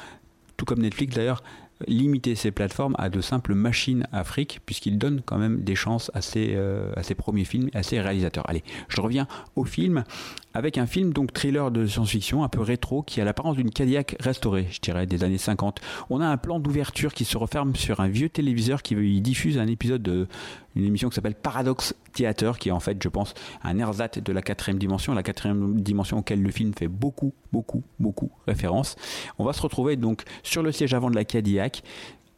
tout 0.57 0.65
comme 0.65 0.81
Netflix 0.81 1.15
d'ailleurs, 1.17 1.43
limiter 1.87 2.35
ces 2.35 2.51
plateformes 2.51 2.95
à 2.99 3.09
de 3.09 3.21
simples 3.21 3.55
machines 3.55 4.07
à 4.13 4.25
fric, 4.25 4.61
puisqu'ils 4.67 4.99
donnent 4.99 5.23
quand 5.25 5.39
même 5.39 5.63
des 5.63 5.75
chances 5.75 6.11
à 6.15 6.23
ces, 6.23 6.53
euh, 6.55 6.93
à 6.97 7.03
ces 7.03 7.15
premiers 7.15 7.45
films, 7.45 7.71
à 7.75 7.83
ces 7.83 8.01
réalisateurs. 8.01 8.49
Allez, 8.49 8.63
je 8.89 9.01
reviens 9.01 9.27
au 9.57 9.65
film, 9.65 10.05
avec 10.55 10.79
un 10.79 10.87
film 10.87 11.13
donc 11.13 11.33
thriller 11.33 11.71
de 11.71 11.87
science-fiction 11.87 12.45
un 12.45 12.49
peu 12.49 12.61
rétro, 12.61 13.03
qui 13.03 13.21
a 13.21 13.25
l'apparence 13.25 13.57
d'une 13.57 13.71
Cadillac 13.71 14.17
restaurée, 14.21 14.69
je 14.71 14.81
dirais, 14.81 15.07
des 15.07 15.25
années 15.25 15.39
50. 15.39 15.81
On 16.11 16.21
a 16.21 16.27
un 16.27 16.37
plan 16.37 16.61
d'ouverture 16.61 17.15
qui 17.15 17.25
se 17.25 17.37
referme 17.37 17.75
sur 17.75 18.01
un 18.01 18.09
vieux 18.09 18.29
téléviseur 18.29 18.83
qui 18.83 19.21
diffuse 19.21 19.59
un 19.59 19.67
épisode 19.67 20.03
de 20.03 20.29
une 20.75 20.85
émission 20.85 21.09
qui 21.09 21.15
s'appelle 21.15 21.35
Paradox 21.35 21.95
Theater, 22.13 22.59
qui 22.59 22.69
est 22.69 22.73
en 22.73 22.81
fait, 22.81 23.03
je 23.03 23.09
pense, 23.09 23.35
un 23.63 23.79
ersatz 23.79 24.19
de 24.19 24.33
la 24.33 24.43
quatrième 24.43 24.79
dimension, 24.79 25.15
la 25.15 25.23
quatrième 25.23 25.81
dimension 25.81 26.19
auquel 26.19 26.43
le 26.43 26.51
film 26.51 26.73
fait 26.75 26.89
beaucoup, 26.89 27.33
beaucoup, 27.53 27.83
beaucoup 27.99 28.31
référence. 28.47 28.97
On 29.39 29.45
va 29.45 29.53
se 29.53 29.63
retrouver 29.63 29.97
donc 29.97 30.23
sur 30.43 30.63
le 30.63 30.73
siège 30.73 30.95
avant 30.95 31.11
de 31.11 31.17
la 31.17 31.25
Cadillac, 31.25 31.83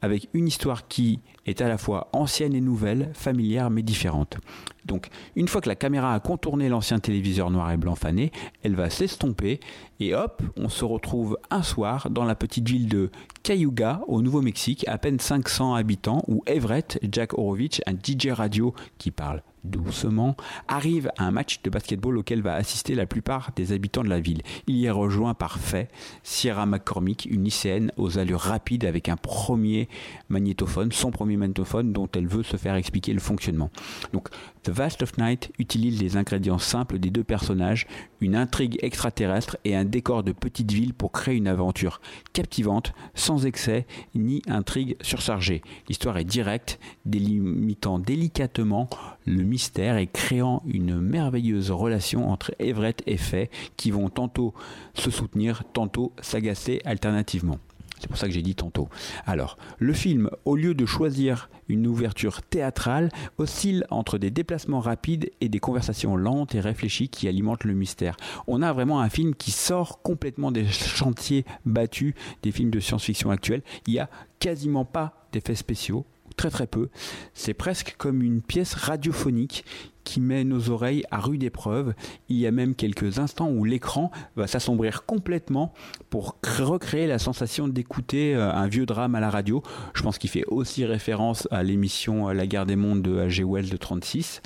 avec 0.02 0.28
une 0.34 0.46
histoire 0.46 0.88
qui 0.88 1.20
est 1.46 1.60
à 1.60 1.68
la 1.68 1.78
fois 1.78 2.08
ancienne 2.12 2.54
et 2.54 2.60
nouvelle, 2.60 3.10
familière 3.14 3.70
mais 3.70 3.82
différente. 3.82 4.38
Donc, 4.84 5.08
une 5.34 5.48
fois 5.48 5.60
que 5.60 5.68
la 5.68 5.76
caméra 5.76 6.14
a 6.14 6.20
contourné 6.20 6.68
l'ancien 6.68 6.98
téléviseur 6.98 7.50
noir 7.50 7.70
et 7.72 7.76
blanc 7.76 7.94
fané, 7.94 8.32
elle 8.62 8.74
va 8.74 8.90
s'estomper 8.90 9.60
et 10.00 10.14
hop, 10.14 10.42
on 10.56 10.68
se 10.68 10.84
retrouve 10.84 11.38
un 11.50 11.62
soir 11.62 12.10
dans 12.10 12.24
la 12.24 12.34
petite 12.34 12.68
ville 12.68 12.88
de 12.88 13.10
Cayuga, 13.42 14.02
au 14.08 14.22
Nouveau-Mexique, 14.22 14.84
à 14.88 14.98
peine 14.98 15.20
500 15.20 15.74
habitants, 15.74 16.22
où 16.28 16.42
Everett, 16.46 16.98
Jack 17.10 17.34
Horowitz, 17.34 17.80
un 17.86 17.92
DJ 17.92 18.28
radio 18.28 18.74
qui 18.98 19.10
parle 19.10 19.42
doucement, 19.64 20.36
arrive 20.68 21.10
à 21.16 21.24
un 21.24 21.30
match 21.30 21.62
de 21.62 21.70
basketball 21.70 22.18
auquel 22.18 22.42
va 22.42 22.54
assister 22.54 22.94
la 22.94 23.06
plupart 23.06 23.50
des 23.56 23.72
habitants 23.72 24.02
de 24.02 24.08
la 24.08 24.20
ville. 24.20 24.42
Il 24.66 24.76
y 24.76 24.84
est 24.86 24.90
rejoint 24.90 25.34
par 25.34 25.58
fait 25.58 25.88
Sierra 26.22 26.66
McCormick, 26.66 27.26
une 27.30 27.44
lycéenne 27.44 27.90
aux 27.96 28.18
allures 28.18 28.40
rapides 28.40 28.84
avec 28.84 29.08
un 29.08 29.16
premier 29.16 29.88
magnétophone, 30.28 30.92
son 30.92 31.10
premier 31.10 31.33
dont 31.36 32.08
elle 32.14 32.26
veut 32.26 32.42
se 32.42 32.56
faire 32.56 32.74
expliquer 32.74 33.12
le 33.12 33.20
fonctionnement. 33.20 33.70
Donc, 34.12 34.28
The 34.62 34.70
Vast 34.70 35.02
of 35.02 35.18
Night 35.18 35.50
utilise 35.58 36.00
les 36.00 36.16
ingrédients 36.16 36.58
simples 36.58 36.98
des 36.98 37.10
deux 37.10 37.24
personnages, 37.24 37.86
une 38.20 38.36
intrigue 38.36 38.78
extraterrestre 38.82 39.56
et 39.64 39.76
un 39.76 39.84
décor 39.84 40.22
de 40.22 40.32
petite 40.32 40.72
ville 40.72 40.94
pour 40.94 41.12
créer 41.12 41.36
une 41.36 41.48
aventure 41.48 42.00
captivante, 42.32 42.92
sans 43.14 43.46
excès 43.46 43.86
ni 44.14 44.42
intrigue 44.48 44.96
surchargée. 45.02 45.62
L'histoire 45.88 46.16
est 46.18 46.24
directe, 46.24 46.78
délimitant 47.04 47.98
délicatement 47.98 48.88
le 49.26 49.42
mystère 49.42 49.96
et 49.98 50.06
créant 50.06 50.62
une 50.66 51.00
merveilleuse 51.00 51.70
relation 51.70 52.30
entre 52.30 52.54
Everett 52.58 53.02
et 53.06 53.16
Faye 53.16 53.50
qui 53.76 53.90
vont 53.90 54.08
tantôt 54.08 54.54
se 54.94 55.10
soutenir, 55.10 55.62
tantôt 55.72 56.12
s'agacer 56.20 56.80
alternativement. 56.84 57.58
C'est 58.04 58.08
pour 58.08 58.18
ça 58.18 58.26
que 58.26 58.34
j'ai 58.34 58.42
dit 58.42 58.54
tantôt. 58.54 58.90
Alors, 59.24 59.56
le 59.78 59.94
film, 59.94 60.28
au 60.44 60.56
lieu 60.56 60.74
de 60.74 60.84
choisir 60.84 61.48
une 61.70 61.86
ouverture 61.86 62.42
théâtrale, 62.42 63.08
oscille 63.38 63.86
entre 63.88 64.18
des 64.18 64.30
déplacements 64.30 64.80
rapides 64.80 65.30
et 65.40 65.48
des 65.48 65.58
conversations 65.58 66.14
lentes 66.14 66.54
et 66.54 66.60
réfléchies 66.60 67.08
qui 67.08 67.28
alimentent 67.28 67.64
le 67.64 67.72
mystère. 67.72 68.18
On 68.46 68.60
a 68.60 68.74
vraiment 68.74 69.00
un 69.00 69.08
film 69.08 69.34
qui 69.34 69.52
sort 69.52 70.02
complètement 70.02 70.52
des 70.52 70.66
chantiers 70.66 71.46
battus 71.64 72.12
des 72.42 72.52
films 72.52 72.70
de 72.70 72.78
science-fiction 72.78 73.30
actuels. 73.30 73.62
Il 73.86 73.94
n'y 73.94 74.00
a 74.00 74.10
quasiment 74.38 74.84
pas 74.84 75.26
d'effets 75.32 75.54
spéciaux 75.54 76.04
très 76.36 76.50
très 76.50 76.66
peu. 76.66 76.88
C'est 77.32 77.54
presque 77.54 77.94
comme 77.98 78.22
une 78.22 78.42
pièce 78.42 78.74
radiophonique 78.74 79.64
qui 80.04 80.20
met 80.20 80.44
nos 80.44 80.70
oreilles 80.70 81.04
à 81.10 81.18
rude 81.18 81.42
épreuve. 81.42 81.94
Il 82.28 82.36
y 82.36 82.46
a 82.46 82.50
même 82.50 82.74
quelques 82.74 83.18
instants 83.18 83.48
où 83.48 83.64
l'écran 83.64 84.10
va 84.36 84.46
s'assombrir 84.46 85.04
complètement 85.06 85.72
pour 86.10 86.36
recréer 86.58 87.06
la 87.06 87.18
sensation 87.18 87.68
d'écouter 87.68 88.34
euh, 88.34 88.52
un 88.52 88.68
vieux 88.68 88.86
drame 88.86 89.14
à 89.14 89.20
la 89.20 89.30
radio. 89.30 89.62
Je 89.94 90.02
pense 90.02 90.18
qu'il 90.18 90.30
fait 90.30 90.44
aussi 90.48 90.84
référence 90.84 91.48
à 91.50 91.62
l'émission 91.62 92.28
La 92.28 92.46
guerre 92.46 92.66
des 92.66 92.76
mondes 92.76 93.02
de 93.02 93.16
H.G. 93.16 93.44
Wells 93.44 93.70
de 93.70 93.76
36 93.76 94.42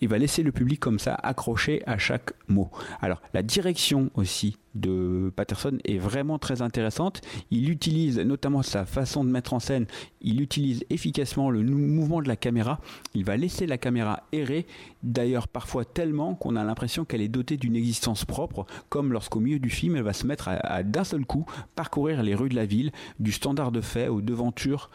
il 0.00 0.08
va 0.08 0.18
laisser 0.18 0.42
le 0.42 0.52
public 0.52 0.80
comme 0.80 0.98
ça 0.98 1.14
accroché 1.14 1.82
à 1.86 1.98
chaque 1.98 2.32
mot. 2.48 2.70
Alors 3.00 3.20
la 3.34 3.42
direction 3.42 4.10
aussi 4.14 4.56
de 4.74 5.32
Patterson 5.34 5.78
est 5.84 5.98
vraiment 5.98 6.38
très 6.38 6.62
intéressante. 6.62 7.20
Il 7.50 7.70
utilise 7.70 8.18
notamment 8.18 8.62
sa 8.62 8.84
façon 8.84 9.24
de 9.24 9.30
mettre 9.30 9.52
en 9.52 9.60
scène, 9.60 9.86
il 10.20 10.40
utilise 10.40 10.84
efficacement 10.90 11.50
le 11.50 11.62
mouvement 11.62 12.22
de 12.22 12.28
la 12.28 12.36
caméra. 12.36 12.80
Il 13.14 13.24
va 13.24 13.36
laisser 13.36 13.66
la 13.66 13.78
caméra 13.78 14.24
errer, 14.32 14.66
d'ailleurs 15.02 15.48
parfois 15.48 15.84
tellement 15.84 16.34
qu'on 16.34 16.56
a 16.56 16.64
l'impression 16.64 17.04
qu'elle 17.04 17.20
est 17.20 17.28
dotée 17.28 17.56
d'une 17.56 17.76
existence 17.76 18.24
propre, 18.24 18.66
comme 18.88 19.12
lorsqu'au 19.12 19.40
milieu 19.40 19.58
du 19.58 19.70
film, 19.70 19.96
elle 19.96 20.02
va 20.02 20.12
se 20.12 20.26
mettre 20.26 20.48
à, 20.48 20.82
d'un 20.82 21.04
seul 21.04 21.24
coup 21.24 21.46
parcourir 21.74 22.22
les 22.22 22.34
rues 22.34 22.48
de 22.48 22.56
la 22.56 22.66
ville, 22.66 22.92
du 23.18 23.32
standard 23.32 23.72
de 23.72 23.80
fait 23.80 24.08
aux 24.08 24.20
devantures 24.20 24.90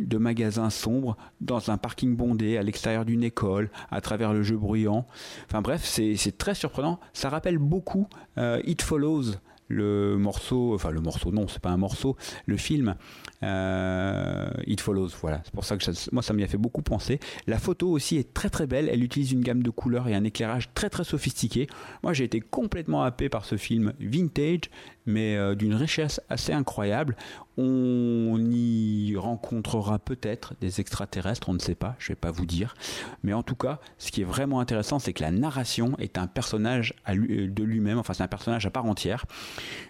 de 0.00 0.18
magasins 0.18 0.70
sombres 0.70 1.16
dans 1.40 1.70
un 1.70 1.76
parking 1.76 2.16
bondé 2.16 2.56
à 2.56 2.62
l'extérieur 2.62 3.04
d'une 3.04 3.22
école, 3.22 3.70
à 3.90 4.00
travers 4.00 4.32
le 4.32 4.42
jeu 4.42 4.56
bruyant. 4.56 5.06
Enfin 5.46 5.62
bref, 5.62 5.82
c'est 5.84 6.38
très 6.38 6.54
surprenant. 6.54 7.00
Ça 7.12 7.28
rappelle 7.28 7.58
beaucoup 7.58 8.08
euh, 8.38 8.60
It 8.64 8.82
Follows 8.82 9.32
le 9.70 10.16
morceau, 10.18 10.74
enfin 10.74 10.90
le 10.90 11.00
morceau, 11.00 11.30
non, 11.30 11.46
c'est 11.46 11.62
pas 11.62 11.70
un 11.70 11.76
morceau, 11.76 12.16
le 12.46 12.56
film 12.56 12.96
euh, 13.44 14.50
It 14.66 14.80
Follows, 14.80 15.10
voilà. 15.20 15.40
C'est 15.44 15.54
pour 15.54 15.64
ça 15.64 15.76
que 15.76 15.84
moi 16.12 16.22
ça 16.22 16.34
m'y 16.34 16.42
a 16.42 16.48
fait 16.48 16.58
beaucoup 16.58 16.82
penser. 16.82 17.20
La 17.46 17.58
photo 17.58 17.88
aussi 17.88 18.16
est 18.16 18.34
très 18.34 18.50
très 18.50 18.66
belle. 18.66 18.88
Elle 18.90 19.04
utilise 19.04 19.30
une 19.30 19.42
gamme 19.42 19.62
de 19.62 19.70
couleurs 19.70 20.08
et 20.08 20.14
un 20.14 20.24
éclairage 20.24 20.74
très 20.74 20.90
très 20.90 21.04
sophistiqué. 21.04 21.68
Moi 22.02 22.12
j'ai 22.12 22.24
été 22.24 22.40
complètement 22.40 23.04
happé 23.04 23.28
par 23.28 23.44
ce 23.44 23.56
film 23.56 23.92
vintage, 24.00 24.70
mais 25.06 25.36
euh, 25.36 25.54
d'une 25.54 25.74
richesse 25.74 26.20
assez 26.28 26.52
incroyable. 26.52 27.16
On 27.62 28.38
y 28.50 29.14
rencontrera 29.18 29.98
peut-être 29.98 30.54
des 30.62 30.80
extraterrestres, 30.80 31.50
on 31.50 31.52
ne 31.52 31.58
sait 31.58 31.74
pas, 31.74 31.94
je 31.98 32.08
vais 32.08 32.16
pas 32.16 32.30
vous 32.30 32.46
dire. 32.46 32.74
Mais 33.22 33.34
en 33.34 33.42
tout 33.42 33.54
cas, 33.54 33.80
ce 33.98 34.10
qui 34.10 34.22
est 34.22 34.24
vraiment 34.24 34.60
intéressant, 34.60 34.98
c'est 34.98 35.12
que 35.12 35.22
la 35.22 35.30
narration 35.30 35.94
est 35.98 36.16
un 36.16 36.26
personnage 36.26 36.94
euh, 37.08 37.48
de 37.48 37.62
lui-même, 37.62 37.98
enfin 37.98 38.14
c'est 38.14 38.22
un 38.22 38.28
personnage 38.28 38.64
à 38.64 38.70
part 38.70 38.86
entière. 38.86 39.26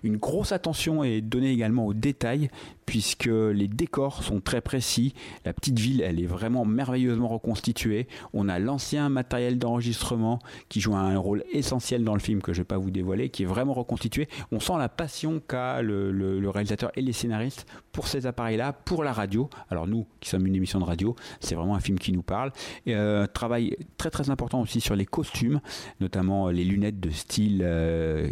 Une 0.03 0.17
grosse 0.17 0.51
attention 0.51 1.05
est 1.05 1.21
donnée 1.21 1.53
également 1.53 1.87
aux 1.87 1.95
détails, 1.95 2.51
puisque 2.87 3.27
les 3.27 3.69
décors 3.69 4.25
sont 4.25 4.41
très 4.41 4.61
précis. 4.61 5.15
La 5.45 5.53
petite 5.53 5.79
ville, 5.79 6.01
elle 6.01 6.21
est 6.21 6.27
vraiment 6.27 6.65
merveilleusement 6.65 7.29
reconstituée. 7.29 8.09
On 8.33 8.49
a 8.49 8.59
l'ancien 8.59 9.09
matériel 9.09 9.59
d'enregistrement 9.59 10.41
qui 10.69 10.81
joue 10.81 10.97
un 10.97 11.17
rôle 11.17 11.45
essentiel 11.53 12.03
dans 12.03 12.15
le 12.15 12.21
film 12.21 12.43
que 12.43 12.53
je 12.53 12.59
ne 12.59 12.63
vais 12.63 12.67
pas 12.67 12.79
vous 12.79 12.91
dévoiler, 12.91 13.29
qui 13.29 13.45
est 13.45 13.47
vraiment 13.47 13.75
reconstitué. 13.75 14.29
On 14.51 14.59
sent 14.59 14.73
la 14.77 14.89
passion 14.89 15.41
qu'a 15.47 15.83
le, 15.83 16.51
réalisateur 16.51 16.91
et 16.97 17.03
les 17.03 17.13
scénaristes 17.13 17.60
pour 17.93 18.09
ces 18.09 18.27
appareils-là, 18.27 18.73
pour 18.73 19.05
la 19.05 19.13
radio. 19.13 19.49
Alors 19.71 19.87
nous, 19.87 20.07
qui 20.21 20.29
sommes 20.29 20.47
une 20.47 20.55
émission 20.55 20.79
de 20.79 20.85
radio, 20.85 21.17
c'est 21.41 21.55
vraiment 21.55 21.75
un 21.75 21.81
film 21.81 21.99
qui 21.99 22.13
nous 22.13 22.23
parle. 22.23 22.53
Et, 22.87 22.95
euh, 22.95 23.27
travail 23.27 23.77
très 23.97 24.11
très 24.11 24.31
important 24.31 24.61
aussi 24.61 24.81
sur 24.81 24.97
les 24.97 25.07
costumes, 25.07 25.61
notamment 26.01 26.49
les 26.49 26.65
lunettes 26.65 27.01
de 27.01 27.11
style 27.11 27.61
euh, 27.63 28.29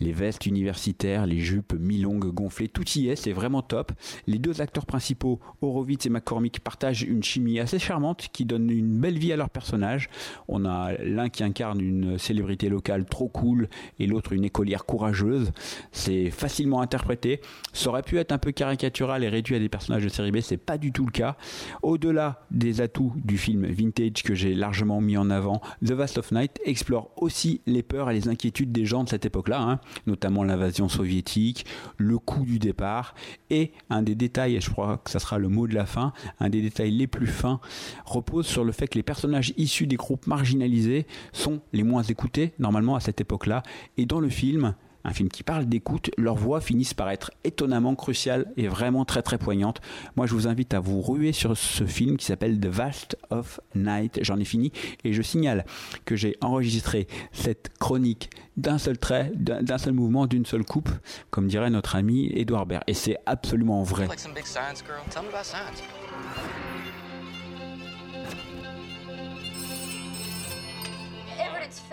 les 0.00 0.12
vestes 0.12 0.46
universitaires, 0.46 1.26
les 1.26 1.38
jupes 1.38 1.74
mi-longues 1.78 2.32
gonflées, 2.32 2.68
tout 2.68 2.88
y 2.96 3.08
est, 3.08 3.16
c'est 3.16 3.32
vraiment 3.32 3.62
top. 3.62 3.92
Les 4.26 4.38
deux 4.38 4.60
acteurs 4.60 4.86
principaux, 4.86 5.40
Horowitz 5.62 6.06
et 6.06 6.10
McCormick, 6.10 6.60
partagent 6.60 7.02
une 7.02 7.22
chimie 7.22 7.60
assez 7.60 7.78
charmante 7.78 8.28
qui 8.32 8.44
donne 8.44 8.70
une 8.70 8.98
belle 8.98 9.18
vie 9.18 9.32
à 9.32 9.36
leur 9.36 9.50
personnage. 9.50 10.08
On 10.48 10.64
a 10.64 10.92
l'un 11.02 11.28
qui 11.28 11.44
incarne 11.44 11.80
une 11.80 12.18
célébrité 12.18 12.68
locale 12.68 13.04
trop 13.04 13.28
cool 13.28 13.68
et 13.98 14.06
l'autre 14.06 14.32
une 14.32 14.44
écolière 14.44 14.84
courageuse. 14.84 15.52
C'est 15.92 16.30
facilement 16.30 16.80
interprété. 16.80 17.40
Ça 17.72 17.90
pu 18.02 18.18
être 18.18 18.32
un 18.32 18.38
peu 18.38 18.52
caricatural 18.52 19.24
et 19.24 19.28
réduit 19.28 19.56
à 19.56 19.58
des 19.58 19.68
personnages 19.68 20.04
de 20.04 20.08
série 20.08 20.30
B, 20.30 20.40
c'est 20.40 20.56
pas 20.56 20.78
du 20.78 20.92
tout 20.92 21.04
le 21.04 21.12
cas. 21.12 21.36
Au-delà 21.82 22.46
des 22.50 22.80
atouts 22.80 23.12
du 23.16 23.38
film 23.38 23.66
vintage 23.66 24.22
que 24.22 24.34
j'ai 24.34 24.54
largement 24.54 25.00
mis 25.00 25.16
en 25.16 25.30
avant, 25.30 25.60
The 25.84 25.92
Vast 25.92 26.18
of 26.18 26.32
Night 26.32 26.60
explore 26.64 27.10
aussi 27.16 27.60
les 27.66 27.82
peurs 27.82 28.10
et 28.10 28.14
les 28.14 28.28
inquiétudes 28.28 28.72
des 28.72 28.86
gens 28.86 29.04
de 29.04 29.08
cette 29.08 29.26
époque-là, 29.26 29.60
hein, 29.60 29.80
notamment 30.06 30.44
l'invasion 30.44 30.88
soviétique, 30.88 31.66
le 31.96 32.18
coup 32.18 32.44
du 32.44 32.58
départ 32.58 33.14
et 33.50 33.72
un 33.88 34.02
des 34.02 34.14
détails, 34.14 34.56
et 34.56 34.60
je 34.60 34.70
crois 34.70 34.98
que 34.98 35.10
ça 35.10 35.18
sera 35.18 35.38
le 35.38 35.48
mot 35.48 35.66
de 35.66 35.74
la 35.74 35.86
fin, 35.86 36.12
un 36.38 36.48
des 36.48 36.62
détails 36.62 36.90
les 36.90 37.06
plus 37.06 37.26
fins, 37.26 37.60
repose 38.04 38.46
sur 38.46 38.64
le 38.64 38.72
fait 38.72 38.88
que 38.88 38.96
les 38.96 39.02
personnages 39.02 39.52
issus 39.56 39.86
des 39.86 39.96
groupes 39.96 40.26
marginalisés 40.26 41.06
sont 41.32 41.60
les 41.72 41.82
moins 41.82 42.02
écoutés, 42.02 42.52
normalement 42.58 42.96
à 42.96 43.00
cette 43.00 43.20
époque-là. 43.20 43.62
Et 43.96 44.06
dans 44.06 44.20
le 44.20 44.28
film, 44.28 44.74
un 45.04 45.12
film 45.12 45.28
qui 45.28 45.42
parle 45.42 45.66
d'écoute, 45.66 46.10
leurs 46.16 46.34
voix 46.34 46.60
finissent 46.60 46.94
par 46.94 47.10
être 47.10 47.30
étonnamment 47.44 47.94
cruciales 47.94 48.46
et 48.56 48.68
vraiment 48.68 49.04
très 49.04 49.22
très 49.22 49.38
poignantes. 49.38 49.80
Moi 50.16 50.26
je 50.26 50.34
vous 50.34 50.46
invite 50.46 50.74
à 50.74 50.80
vous 50.80 51.00
ruer 51.00 51.32
sur 51.32 51.56
ce 51.56 51.84
film 51.84 52.16
qui 52.16 52.26
s'appelle 52.26 52.58
The 52.60 52.66
Vast 52.66 53.16
of 53.30 53.60
Night. 53.74 54.20
J'en 54.22 54.38
ai 54.38 54.44
fini 54.44 54.72
et 55.04 55.12
je 55.12 55.22
signale 55.22 55.64
que 56.04 56.16
j'ai 56.16 56.36
enregistré 56.40 57.06
cette 57.32 57.70
chronique 57.78 58.30
d'un 58.56 58.78
seul 58.78 58.98
trait, 58.98 59.32
d'un 59.34 59.78
seul 59.78 59.94
mouvement, 59.94 60.26
d'une 60.26 60.44
seule 60.44 60.64
coupe, 60.64 60.90
comme 61.30 61.48
dirait 61.48 61.70
notre 61.70 61.96
ami 61.96 62.30
Edouard 62.34 62.66
Baird. 62.66 62.84
Et 62.86 62.94
c'est 62.94 63.16
absolument 63.26 63.82
vrai. 63.82 64.06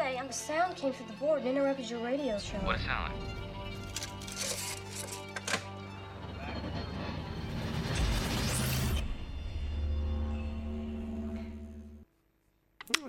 Faye, 0.08 0.18
and 0.18 0.30
the 0.30 0.34
sound 0.34 0.76
came 0.76 0.94
through 0.94 1.08
the 1.08 1.20
board 1.20 1.42
and 1.42 1.50
interrupted 1.50 1.90
your 1.90 2.00
radio 2.00 2.38
show. 2.38 2.58
What 2.64 2.78
sound? 2.80 3.14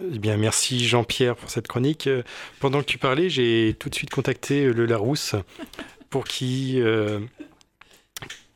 Eh 0.01 0.19
bien, 0.19 0.37
merci 0.37 0.87
Jean-Pierre 0.87 1.37
pour 1.37 1.51
cette 1.51 1.67
chronique. 1.67 2.07
Euh, 2.07 2.23
pendant 2.61 2.81
que 2.81 2.87
tu 2.87 2.99
parlais, 2.99 3.29
j'ai 3.29 3.77
tout 3.79 3.91
de 3.91 3.95
suite 3.95 4.11
contacté 4.11 4.73
le 4.73 4.87
Larousse 4.87 5.35
pour 6.09 6.25
qu'il 6.25 6.81
euh, 6.81 7.21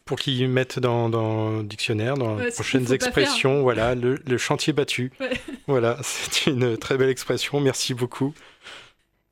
pour 0.04 0.18
qu'ils 0.18 0.48
mettent 0.48 0.78
dans, 0.78 1.08
le 1.08 1.62
dictionnaire, 1.62 2.14
dans 2.14 2.36
les 2.36 2.50
prochaines 2.50 2.92
expressions, 2.92 3.62
voilà, 3.62 3.94
le, 3.94 4.38
chantier 4.38 4.72
battu. 4.72 5.12
Voilà, 5.68 5.96
c'est 6.02 6.50
une 6.50 6.76
très 6.76 6.98
belle 6.98 7.08
expression, 7.08 7.60
merci 7.60 7.94
beaucoup. 7.94 8.34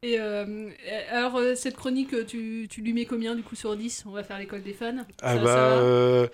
Et 0.03 0.19
euh, 0.19 0.71
alors, 1.11 1.37
euh, 1.37 1.55
cette 1.57 1.75
chronique, 1.75 2.15
tu, 2.27 2.69
tu, 2.71 2.83
lui 2.83 2.93
mets 2.93 3.05
combien 3.05 3.35
du 3.35 3.43
coup 3.43 3.57
sur 3.57 3.77
10 3.77 4.05
On 4.07 4.13
va 4.13 4.23
faire 4.23 4.39
l'école 4.39 4.63
des 4.63 4.73
fans 4.73 5.05
Ah 5.23 5.37
bah. 5.37 5.73
Euh, 5.73 6.29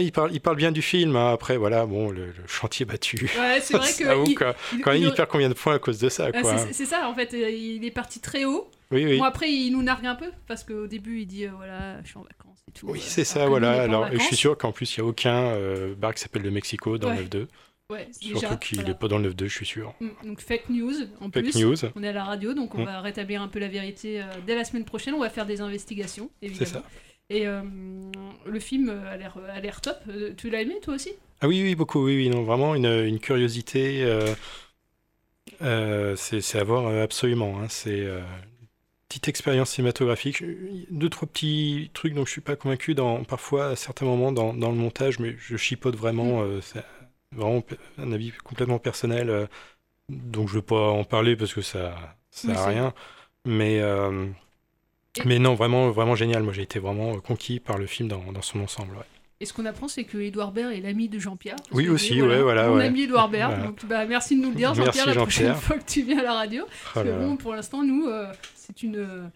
il 0.00 0.12
parle, 0.12 0.32
il 0.32 0.40
parle 0.40 0.56
bien 0.56 0.72
du 0.72 0.82
film. 0.82 1.16
Hein. 1.16 1.32
Après, 1.32 1.56
voilà, 1.56 1.86
bon, 1.86 2.10
le, 2.10 2.32
chantier 2.46 2.86
battu. 2.86 3.30
Ouais, 3.38 3.60
c'est 3.60 3.76
vrai 3.76 3.92
que. 3.92 4.28
il, 4.28 4.34
quand 4.34 4.92
même, 4.92 5.02
il, 5.02 5.12
perd 5.12 5.28
combien 5.28 5.48
de 5.48 5.54
points 5.54 5.74
à 5.74 5.78
cause 5.78 5.98
de 5.98 6.08
ça, 6.08 6.28
ah, 6.32 6.40
quoi. 6.40 6.58
c'est 6.72 6.86
ça, 6.86 7.08
en 7.08 7.14
fait, 7.14 7.32
il 7.32 7.84
est 7.84 7.90
parti 7.90 8.20
très 8.20 8.44
haut. 8.44 8.70
Oui, 8.90 9.04
oui. 9.06 9.18
Bon, 9.18 9.24
après, 9.24 9.50
il 9.50 9.70
nous 9.70 9.82
nargue 9.82 10.06
un 10.06 10.14
peu, 10.14 10.30
parce 10.46 10.64
qu'au 10.64 10.86
début, 10.86 11.20
il 11.20 11.26
dit, 11.26 11.46
voilà, 11.46 12.02
je 12.02 12.08
suis 12.08 12.18
en 12.18 12.22
vacances. 12.22 12.52
Oui, 12.82 13.00
c'est 13.00 13.24
ça, 13.24 13.46
voilà. 13.46 13.82
Alors, 13.82 14.08
je 14.12 14.18
suis 14.18 14.36
sûr 14.36 14.56
qu'en 14.56 14.72
plus, 14.72 14.96
il 14.96 15.00
n'y 15.00 15.06
a 15.06 15.08
aucun 15.08 15.44
euh, 15.52 15.94
bar 15.94 16.14
qui 16.14 16.20
s'appelle 16.20 16.42
le 16.42 16.50
Mexico 16.50 16.98
dans 16.98 17.10
le 17.10 17.24
9-2. 17.24 17.46
Ouais, 17.90 18.08
Surtout 18.12 18.56
qu'il 18.56 18.82
n'est 18.84 18.94
pas 18.94 19.08
dans 19.08 19.18
le 19.18 19.32
9-2, 19.32 19.44
je 19.44 19.54
suis 19.54 19.66
sûr. 19.66 19.92
Mm, 20.00 20.08
donc 20.24 20.40
fake 20.40 20.70
news 20.70 20.94
en 21.20 21.30
fake 21.30 21.50
plus. 21.50 21.62
News. 21.62 21.76
On 21.94 22.02
est 22.02 22.08
à 22.08 22.12
la 22.12 22.24
radio, 22.24 22.54
donc 22.54 22.74
on 22.74 22.82
mm. 22.82 22.86
va 22.86 23.00
rétablir 23.00 23.42
un 23.42 23.48
peu 23.48 23.58
la 23.58 23.68
vérité 23.68 24.22
euh, 24.22 24.24
dès 24.46 24.54
la 24.54 24.64
semaine 24.64 24.86
prochaine. 24.86 25.12
On 25.12 25.20
va 25.20 25.28
faire 25.28 25.44
des 25.44 25.60
investigations, 25.60 26.30
évidemment. 26.40 26.66
C'est 26.66 26.72
ça. 26.72 26.82
Et 27.32 27.46
euh, 27.46 27.62
le 28.46 28.60
film 28.60 28.90
a 28.90 29.16
l'air, 29.16 29.36
a 29.48 29.60
l'air 29.60 29.80
top. 29.80 29.96
Tu 30.36 30.50
l'as 30.50 30.60
aimé 30.60 30.74
toi 30.82 30.94
aussi? 30.94 31.12
Ah 31.40 31.48
oui, 31.48 31.62
oui, 31.62 31.74
beaucoup. 31.74 32.04
Oui, 32.04 32.16
oui, 32.16 32.28
non, 32.28 32.42
vraiment 32.42 32.74
une, 32.74 32.86
une 32.86 33.18
curiosité. 33.20 34.06
c'est, 35.58 36.58
à 36.58 36.64
voir 36.64 36.86
absolument. 37.02 37.60
Hein. 37.60 37.66
C'est 37.68 38.06
petite 39.12 39.28
expérience 39.28 39.70
cinématographique. 39.72 40.42
Deux, 40.90 41.10
trois 41.10 41.28
petits 41.28 41.90
trucs 41.92 42.14
dont 42.14 42.24
je 42.24 42.30
suis 42.30 42.40
pas 42.40 42.56
convaincu 42.56 42.94
dans, 42.94 43.24
parfois, 43.24 43.66
à 43.68 43.76
certains 43.76 44.06
moments, 44.06 44.32
dans, 44.32 44.54
dans 44.54 44.70
le 44.70 44.76
montage, 44.76 45.18
mais 45.18 45.36
je 45.38 45.56
chipote 45.58 45.96
vraiment. 45.96 46.40
Mm. 46.40 46.44
Euh, 46.44 46.60
c'est 46.62 46.84
vraiment 47.32 47.62
un 47.98 48.12
avis 48.12 48.32
complètement 48.42 48.78
personnel. 48.78 49.28
Euh, 49.28 49.46
donc 50.08 50.48
je 50.48 50.54
veux 50.54 50.62
pas 50.62 50.88
en 50.90 51.04
parler 51.04 51.36
parce 51.36 51.52
que 51.52 51.60
ça 51.60 52.16
ça 52.30 52.52
a 52.52 52.66
rien. 52.66 52.94
Mais, 53.44 53.80
euh, 53.80 54.28
Mais 55.24 55.38
non, 55.38 55.54
vraiment, 55.54 55.90
vraiment 55.90 56.14
génial. 56.14 56.42
Moi, 56.42 56.52
j'ai 56.52 56.62
été 56.62 56.78
vraiment 56.78 57.14
euh, 57.16 57.20
conquis 57.20 57.60
par 57.60 57.78
le 57.78 57.86
film 57.86 58.08
dans, 58.08 58.32
dans 58.32 58.42
son 58.42 58.60
ensemble. 58.60 58.92
ouais. 58.96 59.04
Et 59.40 59.44
ce 59.44 59.52
qu'on 59.52 59.66
apprend, 59.66 59.88
c'est 59.88 60.04
que 60.04 60.18
Edouard 60.18 60.52
Baird 60.52 60.72
est 60.72 60.80
l'ami 60.80 61.08
de 61.08 61.18
Jean-Pierre. 61.18 61.56
Parce 61.56 61.70
Oui, 61.72 61.86
que, 61.86 61.90
aussi, 61.90 62.22
ouais, 62.22 62.40
voilà, 62.40 62.68
Mon 62.68 62.76
ouais. 62.76 62.86
ami 62.86 63.02
Edouard 63.02 63.28
Baird. 63.28 63.50
Voilà. 63.52 63.66
Donc, 63.66 63.84
bah, 63.86 64.06
merci 64.06 64.36
de 64.36 64.42
nous 64.42 64.50
le 64.50 64.54
dire, 64.54 64.72
Jean-Pierre, 64.74 65.06
la 65.06 65.14
prochaine 65.14 65.54
fois 65.56 65.78
que 65.78 65.84
tu 65.84 66.02
viens 66.02 66.20
à 66.20 66.22
la 66.22 66.32
radio. 66.34 66.64
Parce 66.64 66.96
Oh 66.96 67.00
que 67.02 67.08
là 67.12 67.18
là. 67.18 67.26
bon, 67.26 67.36
pour 67.36 67.52
l'instant, 67.54 67.82
nous, 67.82 68.06
euh, 68.06 68.32
c'est 68.54 68.82
une. 68.84 69.30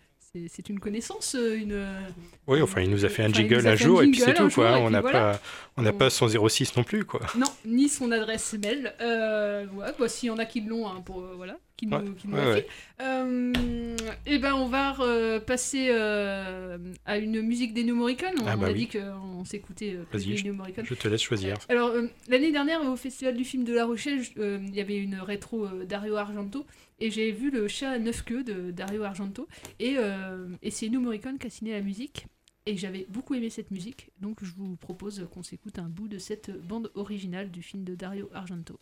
C'est- 0.49 0.69
une 0.69 0.81
connaissance, 0.81 1.35
euh, 1.39 1.57
une. 1.57 1.73
euh, 1.73 2.01
Oui, 2.49 2.61
enfin, 2.63 2.81
il 2.83 2.91
nous 2.91 3.05
a 3.05 3.09
fait 3.09 3.23
un 3.23 3.31
Enfin, 3.31 3.35
jingle 3.41 3.67
a 3.67 3.71
un 3.73 3.77
jour 3.77 4.01
un 4.01 4.05
et 4.05 4.11
puis 4.11 4.21
c'est 4.21 4.35
tout, 4.35 4.49
quoi. 4.51 4.73
jour, 4.77 4.83
On 4.83 4.91
n'a 4.91 5.01
voilà. 5.01 5.33
pas, 5.33 5.41
on 5.77 5.83
n'a 5.83 5.93
pas 5.93 6.11
son 6.11 6.29
06 6.29 6.77
non 6.77 6.83
plus, 6.85 7.05
quoi. 7.05 7.21
Non, 7.37 7.47
ni 7.65 7.89
son 7.89 8.11
adresse 8.13 8.55
mail. 8.61 8.93
Euh, 9.01 9.67
ouais, 9.75 9.87
bah, 9.99 10.09
s'il 10.09 10.29
y 10.29 10.31
en 10.31 10.39
a 10.39 10.45
qui 10.47 10.61
l'ont, 10.63 10.87
hein, 10.89 11.03
pour, 11.05 11.21
euh, 11.23 11.35
voilà, 11.37 11.57
qui 11.77 11.87
nous, 11.87 11.97
Ouais, 11.97 12.05
qui 12.19 12.29
nous 12.29 12.37
ouais. 12.37 12.67
Euh, 13.03 13.97
et 14.27 14.39
ben, 14.39 14.55
on 14.55 14.67
va 14.67 14.97
passer 15.47 15.89
euh, 15.91 16.79
à 17.05 17.19
une 17.19 17.43
musique 17.43 17.75
des 17.75 17.85
Morricone. 17.85 18.35
On, 18.43 18.47
Ah 18.47 18.57
bah 18.57 18.67
a 18.69 18.71
oui. 18.73 18.87
dit 18.87 18.89
qu'on 18.89 19.45
s'écoutait 19.45 19.97
des 20.13 20.37
je, 20.37 20.51
Morricone. 20.51 20.85
je 20.87 20.95
te 20.95 21.09
laisse 21.09 21.23
choisir. 21.23 21.57
Alors, 21.69 21.93
l'année 22.29 22.53
dernière, 22.53 22.83
au 22.85 22.97
Festival 22.97 23.37
du 23.37 23.45
film 23.45 23.65
de 23.65 23.73
La 23.75 23.85
Rochelle, 23.85 24.21
il 24.37 24.75
y 24.75 24.81
avait 24.81 24.97
une 24.97 25.17
rétro 25.21 25.67
Dario 25.89 26.17
Argento, 26.17 26.65
et 26.99 27.11
j'ai 27.11 27.33
vu 27.33 27.51
le 27.51 27.69
chat 27.69 27.91
à 27.91 27.99
neuf 27.99 28.23
queues 28.23 28.45
de 28.45 28.71
Dario 28.71 29.03
Argento, 29.03 29.49
et, 29.79 29.97
euh, 29.99 30.49
c'est 30.71 30.87
Ennio 30.87 31.01
Morricone 31.01 31.39
qui 31.39 31.47
a 31.47 31.51
signé 31.51 31.73
la 31.73 31.83
musique, 31.83 32.27
et 32.67 32.77
j'avais 32.77 33.07
beaucoup 33.09 33.35
aimé 33.35 33.51
cette 33.51 33.71
musique, 33.71 34.11
donc 34.21 34.43
je 34.43 34.53
vous 34.55 34.77
propose 34.77 35.29
qu'on 35.33 35.43
s'écoute 35.43 35.79
un 35.79 35.89
bout 35.89 36.09
de 36.09 36.19
cette 36.19 36.51
bande 36.67 36.91
originale 36.95 37.51
du 37.51 37.63
film 37.63 37.85
de 37.85 37.95
Dario 37.95 38.29
Argento. 38.33 38.81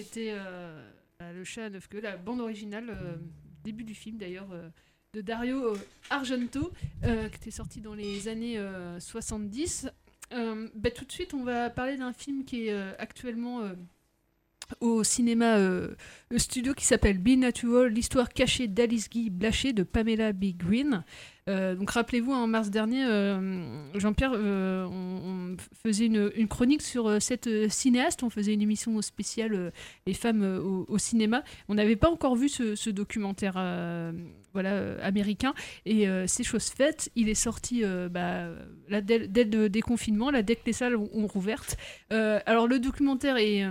C'était 0.00 0.32
euh, 0.32 0.90
bah, 1.18 1.32
le 1.32 1.44
chat 1.44 1.66
à 1.66 1.70
neuf 1.70 1.88
queues, 1.88 2.00
la 2.00 2.16
bande 2.16 2.40
originale, 2.40 2.90
euh, 2.90 3.16
début 3.64 3.84
du 3.84 3.94
film 3.94 4.16
d'ailleurs, 4.16 4.48
euh, 4.52 4.68
de 5.12 5.20
Dario 5.20 5.74
euh, 5.74 5.78
Argento, 6.10 6.72
euh, 7.04 7.28
qui 7.28 7.36
était 7.36 7.50
sorti 7.50 7.80
dans 7.80 7.94
les 7.94 8.28
années 8.28 8.58
euh, 8.58 8.98
70. 9.00 9.88
Euh, 10.32 10.68
bah, 10.74 10.90
tout 10.90 11.04
de 11.04 11.12
suite, 11.12 11.34
on 11.34 11.42
va 11.42 11.70
parler 11.70 11.96
d'un 11.96 12.12
film 12.12 12.44
qui 12.44 12.66
est 12.68 12.72
euh, 12.72 12.92
actuellement 12.98 13.62
euh, 13.62 13.74
au 14.80 15.02
cinéma 15.02 15.56
euh, 15.56 15.94
studio 16.36 16.74
qui 16.74 16.84
s'appelle 16.84 17.18
Be 17.18 17.30
Natural, 17.30 17.88
l'histoire 17.88 18.28
cachée 18.28 18.68
d'Alice 18.68 19.10
Guy 19.10 19.30
Blaché 19.30 19.72
de 19.72 19.82
Pamela 19.82 20.32
B. 20.32 20.56
Green. 20.56 21.04
Euh, 21.50 21.74
donc 21.74 21.90
rappelez-vous, 21.90 22.32
en 22.32 22.46
mars 22.46 22.70
dernier, 22.70 23.04
euh, 23.04 23.98
Jean-Pierre, 23.98 24.32
euh, 24.34 24.86
on, 24.86 25.56
faisait 25.82 26.06
une, 26.06 26.48
chronique 26.48 26.82
sur 26.82 27.20
cette 27.20 27.48
cinéaste. 27.70 28.22
On 28.22 28.30
faisait 28.30 28.54
une 28.54 28.62
émission 28.62 29.00
spéciale 29.02 29.72
Les 30.06 30.14
femmes 30.14 30.42
au, 30.88 30.98
cinéma. 30.98 31.42
On 31.68 31.74
n'avait 31.74 31.96
pas 31.96 32.10
encore 32.10 32.36
vu 32.36 32.48
ce, 32.48 32.90
documentaire 32.90 33.54
voilà, 34.52 34.72
euh, 34.72 34.98
américain. 35.02 35.54
Et 35.86 36.08
euh, 36.08 36.26
c'est 36.26 36.42
chose 36.42 36.68
faite. 36.68 37.10
Il 37.16 37.28
est 37.28 37.34
sorti 37.34 37.84
euh, 37.84 38.08
bah, 38.08 38.48
là, 38.88 39.00
dès, 39.00 39.18
le 39.18 39.68
déconfinement, 39.68 40.30
là, 40.30 40.42
dès 40.42 40.56
que 40.56 40.62
les 40.66 40.72
salles 40.72 40.96
ont, 40.96 41.08
ont 41.12 41.26
rouvertes. 41.26 41.76
Alors 42.10 42.66
le 42.66 42.78
documentaire 42.78 43.36
est, 43.36 43.62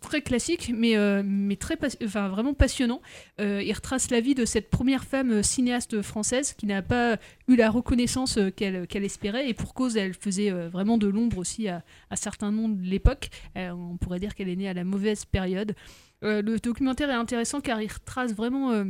très 0.00 0.22
classique, 0.22 0.72
mais, 0.74 0.96
mais 1.22 1.56
très 1.56 1.76
enfin, 2.04 2.28
vraiment 2.28 2.54
passionnant. 2.54 3.00
Il 3.38 3.72
retrace 3.72 4.10
la 4.10 4.20
vie 4.20 4.34
de 4.34 4.44
cette 4.44 4.70
première 4.70 5.04
femme 5.04 5.42
cinéaste 5.42 6.02
française 6.02 6.54
qui 6.54 6.66
n'a 6.66 6.82
pas 6.82 7.18
eu 7.46 7.56
la 7.56 7.70
reconnaissance 7.70 8.38
qu'elle 8.56 9.04
espérait, 9.04 9.48
et 9.48 9.54
pour 9.54 9.74
cause, 9.74 9.96
elle 9.96 10.14
faisait 10.14 10.50
vraiment 10.50 10.98
de 10.98 11.06
l'ombre 11.06 11.38
aussi 11.38 11.68
à, 11.68 11.82
certains 12.14 12.52
noms 12.52 12.68
de 12.68 12.82
l'époque. 12.82 13.28
On 13.56 13.96
pourrait 13.98 14.20
dire 14.20 14.34
qu'elle 14.34 14.48
est 14.48 14.56
née 14.56 14.68
à 14.68 14.74
la 14.74 14.84
mauvaise 14.84 15.24
période. 15.24 15.74
Le 16.22 16.56
documentaire 16.58 17.10
est 17.10 17.14
intéressant 17.14 17.60
car 17.60 17.80
il 17.82 17.92
retrace 17.92 18.34
vraiment 18.34 18.84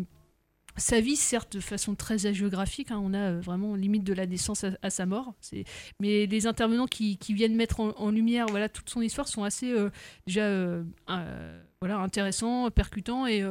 sa 0.76 1.00
vie, 1.00 1.16
certes 1.16 1.56
de 1.56 1.60
façon 1.60 1.94
très 1.94 2.26
hagiographique, 2.26 2.90
hein, 2.90 3.00
on 3.02 3.12
a 3.14 3.32
euh, 3.32 3.40
vraiment 3.40 3.74
limite 3.74 4.04
de 4.04 4.12
la 4.12 4.26
naissance 4.26 4.64
à, 4.82 4.90
sa 4.90 5.06
mort, 5.06 5.34
mais 6.00 6.26
les 6.26 6.46
intervenants 6.46 6.86
qui, 6.86 7.18
viennent 7.30 7.56
mettre 7.56 7.80
en, 7.80 8.10
lumière 8.10 8.46
voilà, 8.48 8.68
toute 8.68 8.88
son 8.88 9.00
histoire 9.00 9.28
sont 9.28 9.44
assez 9.44 9.70
euh, 9.70 9.90
déjà 10.26 10.42
euh, 10.42 10.82
voilà, 11.80 11.98
intéressants, 11.98 12.70
percutants, 12.70 13.26
et, 13.26 13.42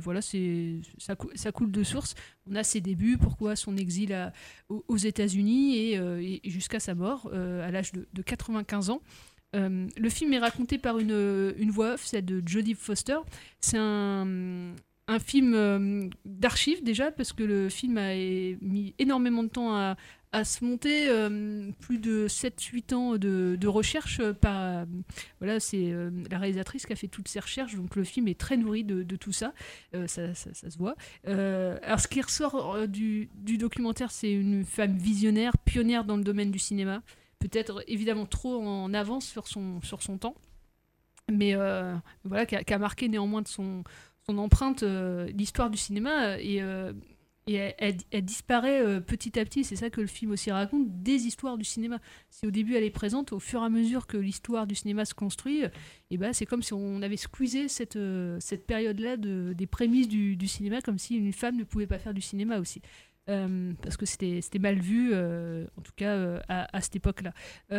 voilà, 0.00 0.20
ça, 0.22 1.14
ça 1.34 1.52
coule 1.52 1.70
de 1.70 1.82
source. 1.82 2.14
On 2.48 2.54
a 2.54 2.62
ses 2.62 2.80
débuts, 2.80 3.18
pourquoi 3.18 3.56
son 3.56 3.76
exil 3.76 4.32
aux, 4.68 4.96
États-Unis 4.96 5.76
et, 5.76 6.40
jusqu'à 6.44 6.80
sa 6.80 6.94
mort 6.94 7.30
à 7.32 7.70
l'âge 7.70 7.92
de, 7.92 8.06
de 8.12 8.22
95 8.22 8.90
ans. 8.90 9.00
Le 9.52 10.08
film 10.10 10.32
est 10.32 10.38
raconté 10.38 10.78
par 10.78 10.98
une, 10.98 11.54
une 11.58 11.70
voix 11.70 11.94
off, 11.94 12.04
celle 12.04 12.24
de 12.24 12.42
Jodie 12.46 12.74
Foster. 12.74 13.18
C'est 13.60 13.78
un, 13.78 14.74
un 15.08 15.18
film 15.18 15.54
euh, 15.54 16.08
d'archives 16.24 16.82
déjà, 16.82 17.12
parce 17.12 17.32
que 17.32 17.44
le 17.44 17.68
film 17.68 17.96
a 17.98 18.14
mis 18.14 18.94
énormément 18.98 19.42
de 19.42 19.48
temps 19.48 19.74
à, 19.74 19.96
se 20.44 20.62
monter, 20.66 21.08
euh, 21.08 21.70
plus 21.80 21.96
de 21.98 22.28
7-8 22.28 22.94
ans 22.94 23.16
de, 23.16 23.66
recherche 23.66 24.20
euh, 24.20 24.34
par... 24.34 24.84
voilà, 25.38 25.60
c'est 25.60 25.94
la 26.30 26.38
réalisatrice 26.38 26.84
qui 26.84 26.92
a 26.92 26.96
fait 26.96 27.08
toutes 27.08 27.28
ces 27.28 27.40
recherches, 27.40 27.74
donc 27.74 27.96
le 27.96 28.04
film 28.04 28.28
est 28.28 28.38
très 28.38 28.58
nourri 28.58 28.84
de, 28.84 29.16
tout 29.16 29.32
ça, 29.32 29.54
ça, 30.06 30.34
ça- 30.34 30.70
se 30.70 30.76
voit. 30.76 30.96
Alors 31.24 32.00
ce 32.00 32.08
qui 32.08 32.20
ressort 32.20 32.86
du, 32.86 33.30
documentaire, 33.36 34.10
c'est 34.10 34.32
une 34.32 34.64
femme 34.64 34.98
visionnaire, 34.98 35.56
pionnière 35.56 36.04
dans 36.04 36.16
le 36.16 36.24
domaine 36.24 36.50
du 36.50 36.58
cinéma, 36.58 37.02
peut-être 37.38 37.82
évidemment 37.86 38.26
trop 38.26 38.60
en 38.62 38.92
avance 38.92 39.26
sur 39.26 39.48
son, 39.48 39.80
sur 39.80 40.02
son 40.02 40.18
temps, 40.18 40.34
mais 41.30 41.54
voilà, 42.24 42.44
qui 42.44 42.56
a, 42.56 42.64
qui 42.64 42.74
a 42.74 42.78
marqué 42.78 43.08
néanmoins 43.08 43.40
de 43.40 43.48
son, 43.48 43.84
son 44.28 44.38
empreinte 44.38 44.82
euh, 44.82 45.28
l'histoire 45.28 45.70
du 45.70 45.78
cinéma 45.78 46.40
et, 46.40 46.60
euh, 46.60 46.92
et 47.48 47.74
elle, 47.78 48.24
disparaît 48.24 48.84
euh, 48.84 48.98
petit 48.98 49.38
à 49.38 49.44
petit, 49.44 49.62
c'est 49.62 49.76
ça 49.76 49.88
que 49.88 50.00
le 50.00 50.08
film 50.08 50.32
aussi 50.32 50.50
raconte, 50.50 50.88
des 51.02 51.26
histoires 51.26 51.56
du 51.56 51.64
cinéma. 51.64 52.00
Si 52.28 52.44
au 52.44 52.50
début 52.50 52.74
elle 52.74 52.82
est 52.82 52.90
présente, 52.90 53.32
au 53.32 53.38
fur 53.38 53.62
et 53.62 53.64
à 53.64 53.68
mesure 53.68 54.08
que 54.08 54.16
l'histoire 54.16 54.66
du 54.66 54.74
cinéma 54.74 55.04
se 55.04 55.14
construit, 55.14 55.62
ben 56.10 56.32
c'est 56.32 56.44
comme 56.44 56.62
si 56.62 56.72
on 56.72 57.02
avait 57.02 57.16
squeezé 57.16 57.68
cette, 57.68 57.94
euh, 57.94 58.36
cette 58.40 58.66
période-là 58.66 59.16
de, 59.16 59.54
des 59.56 59.68
prémices 59.68 60.08
du 60.08 60.48
cinéma, 60.48 60.80
comme 60.80 60.98
si 60.98 61.14
une 61.14 61.32
femme 61.32 61.56
ne 61.56 61.62
pouvait 61.62 61.86
pas 61.86 62.00
faire 62.00 62.14
du 62.14 62.20
cinéma 62.20 62.58
aussi. 62.58 62.82
Euh, 63.28 63.72
parce 63.82 63.96
que 63.96 64.06
c'était 64.06 64.60
mal 64.60 64.78
vu, 64.78 65.10
euh, 65.12 65.66
en 65.76 65.82
tout 65.82 65.90
cas 65.96 66.14
euh, 66.14 66.38
à, 66.48 66.80
cette 66.80 66.94
époque-là. 66.94 67.32
Et 67.70 67.74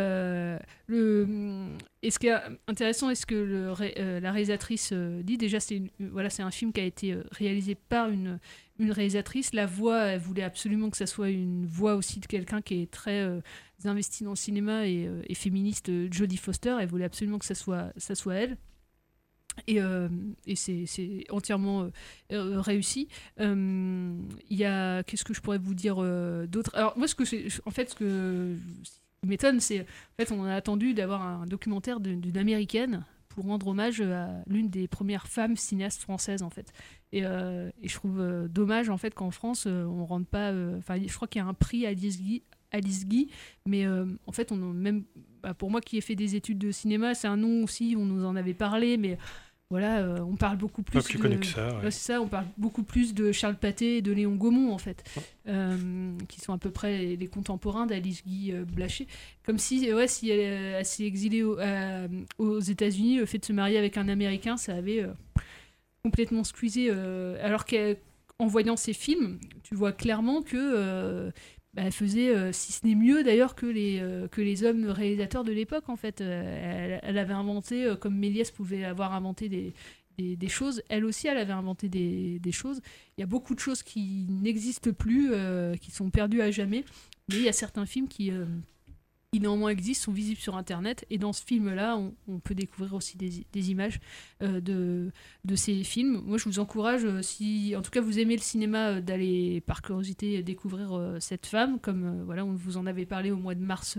ce 2.12 2.20
qui 2.20 2.28
est 2.28 2.36
intéressant, 2.68 3.10
est 3.10 3.16
ce 3.16 3.26
que 3.26 4.20
la 4.22 4.32
réalisatrice 4.32 4.92
dit, 4.92 5.38
déjà 5.38 5.60
c'est 5.60 5.82
voilà, 6.00 6.30
un 6.40 6.52
film 6.52 6.74
qui 6.74 6.82
a 6.82 6.84
été 6.84 7.16
réalisé 7.32 7.76
par 7.76 8.10
une, 8.10 8.40
réalisatrice. 8.80 9.54
La 9.54 9.66
voix, 9.66 10.04
elle 10.04 10.20
voulait 10.20 10.44
absolument 10.44 10.90
que 10.90 10.98
ça 10.98 11.08
soit 11.08 11.30
une 11.30 11.66
voix 11.66 11.96
aussi 11.96 12.20
de 12.20 12.26
quelqu'un 12.26 12.62
qui 12.62 12.82
est 12.82 12.92
très 12.92 13.22
euh, 13.22 13.40
investi 13.86 14.26
dans 14.26 14.32
le 14.32 14.36
cinéma 14.36 14.86
et, 14.86 15.34
féministe, 15.34 15.90
Jodie 16.12 16.38
Foster. 16.38 16.76
Elle 16.80 16.90
voulait 16.90 17.06
absolument 17.06 17.40
que 17.40 17.46
ça 17.46 17.56
soit, 17.56 17.94
ça 17.96 18.16
soit 18.16 18.36
elle. 18.36 18.58
Et, 19.66 19.82
euh, 19.82 20.08
et 20.46 20.56
c'est 20.56 21.26
entièrement 21.30 21.84
euh, 21.84 21.90
euh, 22.32 22.62
réussi. 22.62 23.08
Il 23.40 24.28
y 24.50 24.66
a. 24.66 25.04
Qu'est-ce 25.04 25.24
que 25.24 25.34
je 25.34 25.42
pourrais 25.42 25.58
vous 25.58 25.74
dire 25.74 25.96
d'autre? 26.48 26.72
Alors, 26.76 26.98
moi, 26.98 27.08
ce 27.08 27.16
que 27.16 27.24
en 27.68 27.72
fait, 27.72 27.92
ce 27.92 27.96
que 27.96 28.56
m'étonne, 29.26 29.60
c'est. 29.60 29.82
En 29.82 30.24
fait, 30.24 30.32
on 30.32 30.44
a 30.44 30.54
attendu 30.54 30.94
d'avoir 30.94 31.22
un 31.22 31.46
documentaire 31.46 32.00
d'une 32.00 32.38
américaine 32.38 33.04
pour 33.30 33.46
rendre 33.46 33.68
hommage 33.68 34.02
à 34.02 34.30
l'une 34.48 34.70
des 34.70 34.88
premières 34.88 35.28
femmes 35.28 35.56
cinéastes 35.56 36.02
françaises, 36.02 36.42
en 36.44 36.50
fait. 36.50 36.72
Et, 37.12 37.22
je 37.22 37.94
trouve 37.94 38.48
dommage, 38.50 38.90
en 38.90 38.98
fait, 38.98 39.14
qu'en 39.14 39.32
France, 39.32 39.66
on 39.66 40.06
rentre 40.06 40.28
pas. 40.28 40.54
Enfin, 40.78 40.98
je 41.06 41.14
crois 41.14 41.28
qu'il 41.28 41.42
y 41.42 41.46
a 41.46 41.48
un 41.48 41.54
prix 41.54 41.86
à 41.86 41.94
Guy. 41.94 42.44
Alice 42.70 43.08
Guy, 43.08 43.30
mais 43.66 43.88
en 43.88 44.32
fait, 44.34 44.52
on 44.52 44.58
même 44.58 45.06
bah, 45.42 45.54
pour 45.54 45.72
moi 45.72 45.80
qui 45.80 45.98
ai 45.98 46.02
fait 46.02 46.16
des 46.16 46.36
études 46.36 46.58
de 46.58 46.72
cinéma, 46.72 47.14
c'est 47.14 47.28
un 47.28 47.38
nom 47.38 47.64
aussi, 47.64 47.96
on 47.98 48.06
nous 48.06 48.26
en 48.26 48.36
avait 48.36 48.54
parlé, 48.54 48.98
mais 48.98 49.18
voilà, 49.70 50.00
euh, 50.00 50.20
on 50.22 50.36
parle 50.38 50.58
beaucoup 50.58 50.82
plus. 50.82 51.00
Pas 51.00 51.04
plus 51.04 51.18
de- 51.18 51.22
connu 51.22 51.40
que 51.40 51.46
ça, 51.46 51.68
ouais. 51.78 51.84
Ouais, 51.86 51.92
c'est 51.92 52.14
ça, 52.14 52.22
on 52.22 52.28
parle 52.28 52.46
beaucoup 52.58 52.84
plus 52.84 53.14
de 53.14 53.32
Charles 53.34 53.56
Pathé 53.58 53.98
et 53.98 54.02
de 54.02 54.12
Léon 54.14 54.36
Gaumont, 54.36 54.72
en 54.72 54.78
fait, 54.78 55.04
euh, 55.48 56.14
qui 56.30 56.40
sont 56.40 56.54
à 56.54 56.58
peu 56.58 56.70
près 56.72 56.98
les, 56.98 57.18
les 57.18 57.28
contemporains 57.28 57.86
d'Alice 57.86 58.24
Guy 58.26 58.54
euh, 58.54 58.64
Blaché. 58.64 59.08
Comme 59.46 59.58
si, 59.58 59.92
ouais, 59.94 60.08
si 60.08 60.30
elle, 60.30 60.40
euh, 60.80 60.84
s'est 60.84 61.04
exilée 61.06 61.44
au- 61.44 61.60
euh, 61.60 62.08
aux 62.38 62.60
États-Unis, 62.60 63.18
le 63.18 63.26
fait 63.26 63.40
de 63.40 63.46
se 63.46 63.54
marier 63.54 63.78
avec 63.78 63.98
un 63.98 64.08
Américain, 64.08 64.56
ça 64.56 64.74
avait 64.74 65.04
euh, 65.04 65.12
complètement 66.04 66.44
squeezé. 66.46 66.88
euh, 66.90 67.38
alors 67.46 67.66
qu'en 67.66 68.48
voyant 68.48 68.78
ces 68.78 68.94
films, 68.94 69.40
tu 69.64 69.76
vois 69.76 69.92
clairement 69.92 70.42
que. 70.42 71.32
Bah, 71.78 71.84
elle 71.86 71.92
faisait, 71.92 72.36
euh, 72.36 72.52
si 72.52 72.72
ce 72.72 72.88
n'est 72.88 72.96
mieux 72.96 73.24
d'ailleurs 73.24 73.54
que 73.54 73.68
les, 73.68 74.00
euh, 74.02 74.28
que 74.28 74.42
les 74.42 74.64
hommes 74.64 74.90
réalisateurs 74.90 75.44
de 75.44 75.52
l'époque 75.52 75.90
en 75.90 75.96
fait. 75.96 76.22
Euh, 76.22 76.98
elle, 77.04 77.20
avait 77.20 77.36
inventé, 77.36 77.94
comme 78.02 78.16
Méliès 78.18 78.50
pouvait 78.50 78.84
avoir 78.84 79.14
inventé 79.14 79.48
des, 79.48 80.48
choses, 80.48 80.82
elle 80.90 81.06
aussi 81.06 81.28
elle 81.28 81.38
avait 81.38 81.54
inventé 81.54 81.88
des, 81.88 82.40
des 82.40 82.52
choses. 82.52 82.82
Il 83.16 83.22
y 83.22 83.24
a 83.24 83.28
beaucoup 83.28 83.54
de 83.54 83.60
choses 83.60 83.84
qui 83.84 84.26
n'existent 84.28 84.92
plus, 84.92 85.32
qui 85.80 85.92
sont 85.92 86.10
perdues 86.10 86.42
à 86.42 86.50
jamais, 86.50 86.84
mais 87.30 87.36
il 87.36 87.44
y 87.44 87.50
a 87.50 87.54
certains 87.54 87.86
films 87.86 88.08
qui, 88.08 88.32
qui 89.32 89.42
néanmoins 89.42 89.72
existent, 89.72 90.06
sont 90.06 90.14
visibles 90.14 90.40
sur 90.40 90.56
Internet. 90.56 91.06
Et 91.10 91.18
dans 91.18 91.34
ce 91.34 91.44
film-là, 91.44 91.98
on, 91.98 92.14
on 92.28 92.40
peut 92.40 92.56
découvrir 92.56 92.94
aussi 92.94 93.18
des, 93.18 93.46
des 93.52 93.72
images 93.72 94.00
euh, 94.42 94.62
de, 94.62 95.12
de 95.44 95.56
ces 95.56 95.84
films. 95.84 96.22
Moi, 96.26 96.38
je 96.38 96.46
vous 96.46 96.60
encourage, 96.60 97.04
euh, 97.04 97.22
si 97.22 97.76
en 97.76 97.82
tout 97.82 97.92
cas 97.92 98.02
vous 98.02 98.20
aimez 98.20 98.36
le 98.36 98.42
cinéma, 98.42 98.88
euh, 98.88 99.02
d'aller 99.02 99.62
par 99.62 99.82
curiosité 99.82 100.42
découvrir 100.44 101.18
cette 101.20 101.46
femme, 101.46 101.80
comme 101.80 102.24
voilà, 102.24 102.46
on 102.46 102.54
vous 102.54 102.78
en 102.78 102.86
avait 102.86 103.06
parlé 103.06 103.32
au 103.32 103.38
mois 103.38 103.56
de 103.56 103.64
mars. 103.64 103.98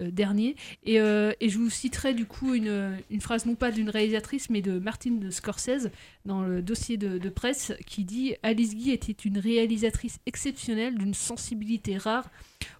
Euh, 0.00 0.10
dernier. 0.10 0.56
Et, 0.84 1.00
euh, 1.00 1.32
et 1.40 1.48
je 1.48 1.58
vous 1.58 1.70
citerai 1.70 2.14
du 2.14 2.26
coup 2.26 2.54
une, 2.54 2.96
une 3.10 3.20
phrase 3.20 3.46
non 3.46 3.54
pas 3.54 3.70
d'une 3.70 3.90
réalisatrice 3.90 4.50
mais 4.50 4.62
de 4.62 4.78
Martine 4.78 5.30
Scorsese 5.30 5.90
dans 6.24 6.42
le 6.42 6.62
dossier 6.62 6.96
de, 6.96 7.28
presse 7.28 7.72
qui 7.86 8.04
dit 8.04 8.34
Alice 8.42 8.74
Guy 8.74 8.90
était 8.90 9.12
une 9.12 9.38
réalisatrice 9.38 10.18
exceptionnelle 10.26 10.96
d'une 10.96 11.14
sensibilité 11.14 11.96
rare 11.96 12.28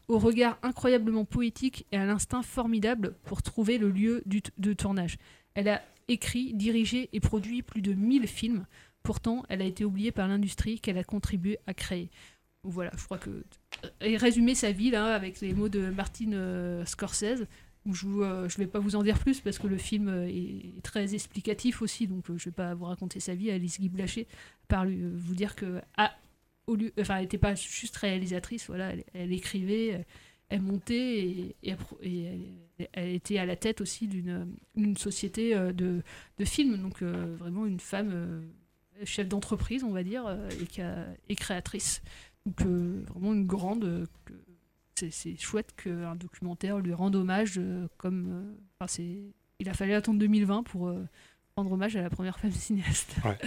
au 0.09 0.19
regard 0.19 0.59
incroyablement 0.63 1.25
poétique 1.25 1.87
et 1.93 1.97
à 1.97 2.05
l'instinct 2.05 2.43
formidable 2.43 3.15
pour 3.25 3.43
trouver 3.43 3.79
le 3.79 3.91
lieu 3.91 4.23
du 4.27 4.43
de 4.59 4.73
tournage. 4.73 5.19
Elle 5.55 5.69
a 5.69 5.83
écrit, 6.09 6.53
dirigé 6.55 7.09
et 7.13 7.21
produit 7.21 7.63
plus 7.63 7.83
de 7.83 7.93
1000 7.93 8.27
films. 8.27 8.67
Pourtant, 9.03 9.45
elle 9.49 9.63
a 9.63 9.65
été 9.65 9.85
oubliée 9.85 10.13
par 10.13 10.29
l'industrie 10.29 10.81
qu'elle 10.81 10.99
a 10.99 11.05
contribué 11.05 11.59
à 11.67 11.75
créer. 11.75 12.11
Voilà, 12.63 12.91
je 12.97 13.05
crois 13.05 13.19
que. 13.19 13.45
Et 14.01 14.17
résumer 14.17 14.55
sa 14.55 14.73
vie 14.73 14.91
là 14.91 15.15
avec 15.15 15.41
les 15.41 15.55
mots 15.55 15.69
de 15.69 15.91
Martine 15.91 16.35
euh, 16.35 16.85
Scorsese. 16.85 17.47
où 17.87 17.95
Je 17.95 18.07
ne 18.07 18.59
vais 18.59 18.67
pas 18.67 18.79
vous 18.79 18.97
en 18.97 19.03
dire 19.03 19.19
plus 19.19 19.41
parce 19.41 19.59
que 19.59 19.67
le 19.67 19.79
film 19.79 20.09
euh, 20.09 20.29
est, 20.29 20.83
très 20.83 21.15
explicatif 21.15 21.81
aussi, 21.81 22.07
donc 22.07 22.29
euh, 22.31 22.37
je 22.37 22.47
vais 22.47 22.55
pas 22.55 22.75
vous 22.75 22.85
raconter 22.85 23.21
sa 23.21 23.35
vie. 23.35 23.51
Alice 23.51 23.81
Guy 23.81 23.89
Blaché, 23.89 24.27
par 24.69 24.85
lui, 24.85 25.03
euh, 25.03 25.11
vous 25.15 25.35
dire 25.35 25.57
que 25.57 25.81
ah, 25.97 26.15
au 26.67 26.77
lieu, 26.77 26.93
enfin, 27.01 27.17
elle 27.17 27.23
n'était 27.23 27.39
pas 27.39 27.55
juste 27.55 27.97
réalisatrice, 27.97 28.67
voilà, 28.67 28.93
elle, 29.15 29.33
écrivait, 29.33 30.05
elle, 30.49 30.63
montait 30.63 31.57
et, 31.63 31.77
elle 32.93 33.09
était 33.09 33.39
à 33.39 33.47
la 33.47 33.57
tête 33.57 33.81
aussi 33.81 34.07
d'une 34.07 34.55
une 34.77 34.97
société 34.97 35.55
euh, 35.55 35.73
de, 35.73 36.03
de 36.39 36.45
films, 36.45 36.79
donc 36.81 37.03
euh, 37.03 37.35
vraiment 37.39 37.67
une 37.67 37.81
femme 37.81 38.11
euh, 38.13 39.05
chef 39.05 39.29
d'entreprise, 39.29 39.85
on 39.85 39.91
va 39.91 40.03
dire, 40.03 40.27
euh, 40.27 40.49
et, 40.61 41.33
et 41.33 41.37
créatrice. 41.37 42.03
Donc 42.47 42.61
vraiment 42.63 43.33
une 43.35 43.47
grande. 43.47 43.85
euh, 43.85 44.07
c'est 44.95 45.11
c'est 45.11 45.37
chouette 45.37 45.75
qu'un 45.77 46.15
documentaire 46.17 46.79
lui 46.79 46.93
rende 46.93 47.17
hommage 47.17 47.55
euh, 47.59 47.87
comme. 47.97 48.27
euh, 48.31 48.53
enfin, 48.79 48.87
c'est, 48.89 49.19
il 49.59 49.69
a 49.69 49.75
fallu 49.75 49.93
attendre 49.95 50.19
2020 50.19 50.63
pour 50.65 50.89
euh, 50.89 51.07
rendre 51.57 51.73
hommage 51.73 51.97
à 51.97 52.03
la 52.03 52.11
première 52.11 52.39
femme 52.39 52.51
cinéaste. 52.53 53.17
Ouais. 53.25 53.39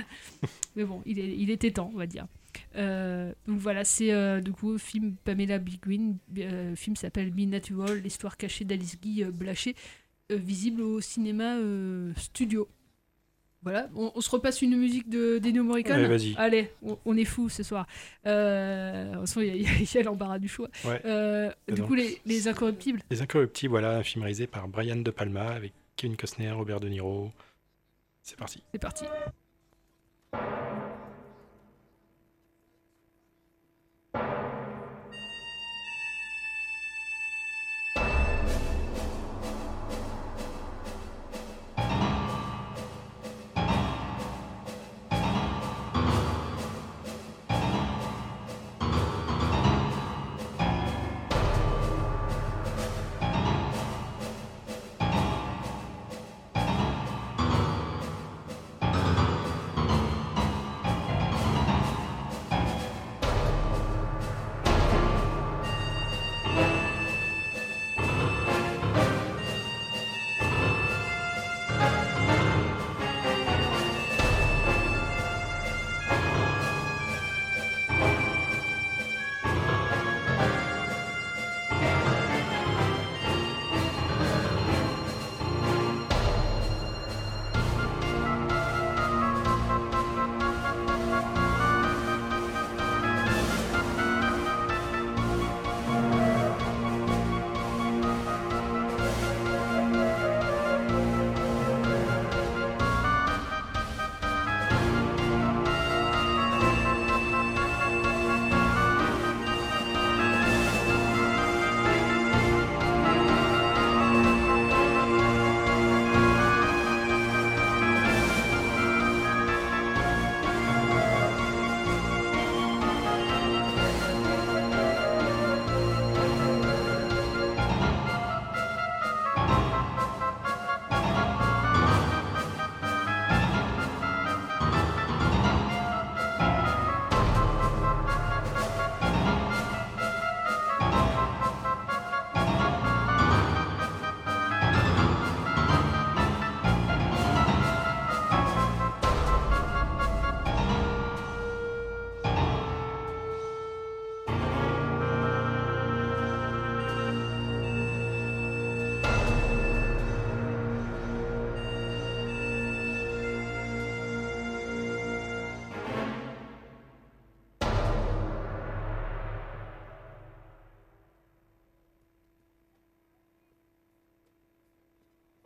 Mais 0.75 0.83
bon, 0.85 1.01
il, 1.05 1.19
est- 1.19 1.35
il 1.37 1.49
était 1.49 1.71
temps, 1.71 1.91
on 1.93 1.97
va 1.97 2.07
dire. 2.07 2.27
Euh, 2.75 3.33
donc 3.47 3.59
voilà, 3.59 3.83
c'est 3.83 4.11
euh, 4.13 4.39
du 4.39 4.51
coup 4.51 4.77
film 4.77 5.15
Pamela 5.23 5.57
Biguin. 5.59 6.15
Euh, 6.37 6.69
le 6.71 6.75
film 6.75 6.95
s'appelle 6.95 7.33
Me 7.33 7.45
Natural, 7.45 7.97
l'histoire 7.99 8.37
cachée 8.37 8.63
d'Alice 8.65 8.99
Guy 9.01 9.23
Blaché, 9.25 9.75
visible 10.29 10.81
au 10.81 11.01
cinéma 11.01 11.57
studio. 12.15 12.67
Voilà, 13.63 13.87
on, 13.95 14.11
on 14.13 14.21
se 14.21 14.29
repasse 14.29 14.61
une 14.61 14.75
musique 14.77 15.07
de 15.09 15.37
d'Ennio 15.37 15.63
Morricone. 15.63 15.93
Allez, 15.93 16.07
vas-y. 16.07 16.35
Allez, 16.37 16.71
on, 16.81 16.97
on 17.05 17.15
est 17.15 17.23
fou 17.25 17.47
ce 17.47 17.63
soir. 17.63 17.87
Euh, 18.27 19.23
il 19.37 19.61
y 19.61 19.97
a- 19.97 20.03
l'embarras 20.03 20.37
du 20.39 20.47
choix. 20.49 20.67
Ouais. 20.83 21.01
Euh, 21.05 21.49
du 21.69 21.75
donc, 21.75 21.87
coup, 21.87 21.93
les, 21.95 22.19
les 22.25 22.47
incorruptibles. 22.47 23.01
Les 23.09 23.21
Incorruptibles, 23.21 23.71
voilà, 23.71 23.97
un 23.97 24.03
film 24.03 24.23
réalisé 24.23 24.47
par 24.47 24.67
Brian 24.67 24.97
De 24.97 25.11
Palma 25.11 25.47
avec 25.47 25.71
Kevin 25.95 26.17
Costner, 26.17 26.51
Robert 26.51 26.81
De 26.81 26.89
Niro. 26.89 27.31
C'est 28.21 28.37
parti. 28.37 28.61
C'est 28.73 28.79
parti. 28.81 29.05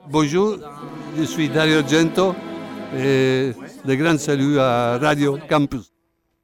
Bonjour, 0.10 0.58
je 1.18 1.24
suis 1.24 1.50
Dario 1.50 1.80
Argento 1.80 2.36
et 2.96 3.52
de 3.86 3.96
grands 3.96 4.18
saluts 4.18 4.60
à 4.60 4.98
Radio 4.98 5.38
Campus. 5.50 5.92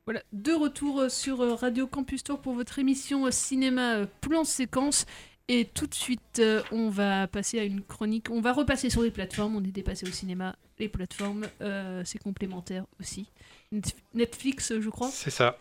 Voilà, 0.05 0.22
de 0.34 0.51
retour 0.51 1.05
sur 1.09 1.38
Radio 1.59 1.88
Campus 1.88 2.24
Tour 2.24 2.39
pour 2.39 2.53
votre 2.53 2.80
émission 2.80 3.30
cinéma 3.32 4.05
plan 4.22 4.43
séquence. 4.43 5.05
Et 5.49 5.66
tout 5.66 5.88
de 5.88 5.93
suite, 5.93 6.39
euh, 6.39 6.61
on 6.72 6.89
va 6.89 7.28
passer 7.28 7.59
à 7.59 7.64
une 7.66 7.82
chronique. 7.82 8.28
On 8.30 8.39
va 8.39 8.53
repasser 8.53 8.89
sur 8.89 9.01
les 9.01 9.11
plateformes. 9.11 9.57
On 9.57 9.64
était 9.64 9.84
passé 9.84 10.07
au 10.07 10.11
cinéma, 10.11 10.55
les 10.80 10.88
plateformes, 10.88 11.47
euh, 11.61 12.01
c'est 12.05 12.18
complémentaire 12.20 12.86
aussi. 13.01 13.28
Net- 13.74 13.95
Netflix, 14.14 14.72
je 14.80 14.89
crois. 14.89 15.09
C'est 15.11 15.30
ça. 15.32 15.57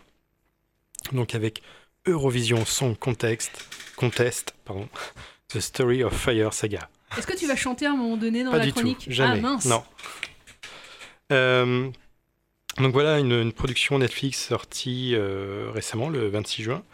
Donc 1.12 1.34
avec 1.34 1.62
Eurovision 2.07 2.64
Song 2.64 2.96
Contest, 2.96 3.50
Contest 3.96 4.55
pardon, 4.64 4.88
The 5.48 5.59
Story 5.61 6.05
of 6.05 6.12
Fire 6.16 6.53
Saga. 6.55 6.88
Est-ce 7.18 7.26
que 7.26 7.36
tu 7.36 7.46
vas 7.46 7.56
chanter 7.56 7.86
à 7.86 7.92
un 7.92 7.96
moment 7.96 8.16
donné 8.16 8.44
dans 8.44 8.50
Pas 8.52 8.58
la 8.58 8.66
du 8.66 8.72
chronique? 8.72 9.04
Tout, 9.04 9.10
jamais. 9.10 9.38
Ah 9.38 9.40
mince. 9.40 9.64
Non. 9.66 9.82
Euh, 11.30 11.90
donc 12.78 12.92
voilà 12.92 13.18
une, 13.18 13.32
une 13.32 13.52
production 13.52 13.98
Netflix 13.98 14.46
sortie 14.48 15.14
euh, 15.14 15.70
récemment, 15.72 16.08
le 16.08 16.28
26 16.28 16.62
juin, 16.62 16.84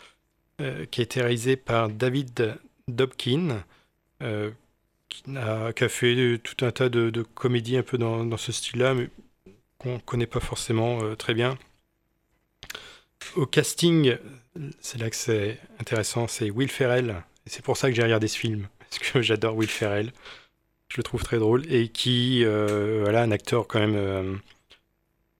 euh, 0.60 0.84
qui 0.86 1.00
a 1.00 1.04
été 1.04 1.20
réalisée 1.20 1.56
par 1.56 1.88
David 1.88 2.58
Dobkin, 2.88 3.62
qui, 4.20 5.22
a, 5.36 5.72
qui 5.72 5.84
a 5.84 5.88
fait 5.88 6.38
tout 6.42 6.64
un 6.64 6.70
tas 6.70 6.88
de, 6.88 7.10
de 7.10 7.22
comédies 7.22 7.76
un 7.76 7.82
peu 7.82 7.98
dans, 7.98 8.24
dans 8.24 8.36
ce 8.36 8.52
style-là, 8.52 8.94
mais 8.94 9.08
qu'on 9.78 9.94
ne 9.94 9.98
connaît 10.00 10.26
pas 10.26 10.40
forcément 10.40 11.14
très 11.16 11.34
bien. 11.34 11.56
Au 13.36 13.46
casting, 13.46 14.16
c'est 14.80 14.98
là 14.98 15.10
que 15.10 15.16
c'est 15.16 15.58
intéressant, 15.80 16.26
c'est 16.28 16.50
Will 16.50 16.68
Ferrell. 16.70 17.22
Et 17.46 17.50
c'est 17.50 17.62
pour 17.62 17.76
ça 17.76 17.88
que 17.88 17.94
j'ai 17.94 18.02
regardé 18.02 18.26
ce 18.28 18.38
film, 18.38 18.68
parce 18.90 18.98
que 19.12 19.22
j'adore 19.22 19.56
Will 19.56 19.68
Ferrell. 19.68 20.12
Je 20.88 20.96
le 20.96 21.02
trouve 21.02 21.22
très 21.22 21.38
drôle. 21.38 21.70
Et 21.72 21.88
qui, 21.88 22.44
euh, 22.44 23.00
voilà, 23.02 23.22
un 23.22 23.30
acteur 23.30 23.66
quand 23.66 23.78
même 23.80 23.96
euh, 23.96 24.34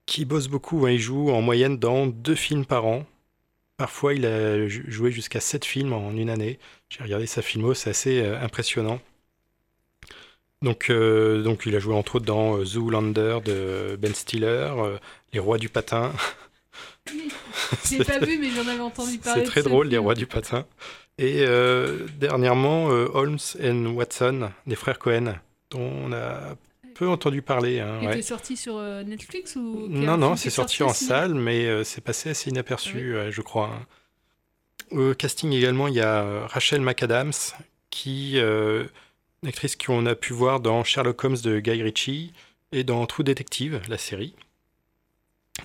qui 0.05 0.25
bosse 0.25 0.47
beaucoup. 0.47 0.85
hein. 0.85 0.91
Il 0.91 0.99
joue 0.99 1.31
en 1.31 1.41
moyenne 1.41 1.77
dans 1.77 2.07
deux 2.07 2.35
films 2.35 2.65
par 2.65 2.85
an. 2.85 3.05
Parfois, 3.77 4.13
il 4.13 4.25
a 4.25 4.67
jou- 4.67 4.83
joué 4.87 5.11
jusqu'à 5.11 5.39
sept 5.39 5.65
films 5.65 5.93
en 5.93 6.11
une 6.11 6.29
année. 6.29 6.59
J'ai 6.89 7.03
regardé 7.03 7.25
sa 7.27 7.41
filmo, 7.41 7.73
c'est 7.73 7.89
assez 7.91 8.19
euh, 8.21 8.39
impressionnant. 8.41 8.99
Donc, 10.61 10.89
euh, 10.89 11.41
donc, 11.41 11.63
il 11.65 11.75
a 11.75 11.79
joué 11.79 11.95
entre 11.95 12.15
autres 12.17 12.25
dans 12.25 12.63
Zoolander 12.65 13.39
de 13.45 13.95
Ben 13.97 14.13
Stiller, 14.13 14.69
Les 15.31 15.39
Rois 15.39 15.57
du 15.57 15.69
Patin. 15.69 16.11
Je 17.07 17.97
l'ai 17.97 18.03
pas 18.03 18.19
vu, 18.19 18.37
mais 18.39 18.49
j'en 18.51 18.67
avais 18.67 18.79
entendu 18.81 19.17
parler. 19.19 19.41
C'est 19.45 19.47
très 19.49 19.63
drôle, 19.63 19.87
Les. 19.87 19.97
Rois 19.97 20.15
du 20.15 20.27
Patin. 20.27 20.65
Et 21.21 21.41
euh, 21.45 22.07
dernièrement, 22.17 22.89
euh, 22.91 23.09
Holmes 23.13 23.37
and 23.61 23.87
Watson, 23.87 24.51
des 24.65 24.75
frères 24.75 24.99
Cohen, 24.99 25.35
dont 25.69 25.81
on 25.81 26.13
a 26.13 26.55
peu 26.95 27.09
entendu 27.09 27.41
parler. 27.41 27.81
hein, 27.81 27.99
Il 28.01 28.07
ouais. 28.07 28.13
était 28.13 28.21
sorti 28.21 28.55
sur 28.55 28.77
euh, 28.77 29.03
Netflix 29.03 29.57
ou 29.57 29.87
Non, 29.89 30.15
non, 30.17 30.37
c'est 30.37 30.47
est 30.47 30.51
sorti 30.51 30.81
en 30.81 30.93
salle, 30.93 31.33
mais 31.33 31.83
c'est 31.83 32.01
passé 32.01 32.29
assez 32.29 32.49
inaperçu, 32.49 33.17
Ah 33.19 33.25
oui. 33.25 33.31
je 33.33 33.41
crois. 33.41 33.67
hein. 33.67 33.85
Au 34.97 35.13
casting 35.13 35.51
également, 35.51 35.87
il 35.89 35.95
y 35.95 36.01
a 36.01 36.47
Rachel 36.47 36.79
McAdams, 36.81 37.33
qui, 37.89 38.37
une 38.39 38.89
actrice 39.47 39.75
qu'on 39.75 40.05
a 40.05 40.15
pu 40.15 40.31
voir 40.33 40.61
dans 40.61 40.83
Sherlock 40.85 41.21
Holmes 41.23 41.37
de 41.43 41.59
Guy 41.59 41.81
Ritchie 41.83 42.33
et 42.71 42.83
dans 42.85 43.05
True 43.05 43.23
Detective, 43.25 43.81
la 43.89 43.97
série. 43.97 44.35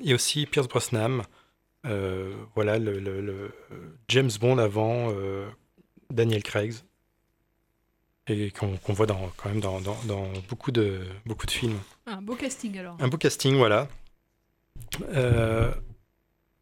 Et 0.04 0.14
aussi 0.14 0.46
Pierce 0.46 0.66
Brosnan, 0.68 1.22
voilà 2.54 2.78
le, 2.78 2.98
le- 2.98 3.20
le 3.20 3.50
James 4.08 4.30
Bond 4.40 4.58
avant 4.58 5.10
euh, 5.12 5.48
Daniel 6.10 6.42
Craig, 6.42 6.74
et 8.26 8.50
qu'on 8.50 8.78
voit 8.94 9.06
dans, 9.06 9.30
quand 9.36 9.48
même 9.50 9.60
dans, 9.60 9.80
dans- 9.80 9.98
dans 10.04 10.26
beaucoup, 10.48 10.70
de, 10.72 11.02
beaucoup 11.26 11.46
de 11.46 11.50
films. 11.50 11.78
Un 12.06 12.22
beau 12.22 12.34
casting 12.36 12.78
alors. 12.78 12.96
Un 13.00 13.08
beau 13.08 13.18
casting, 13.18 13.56
voilà. 13.56 13.88
Euh, 15.10 15.72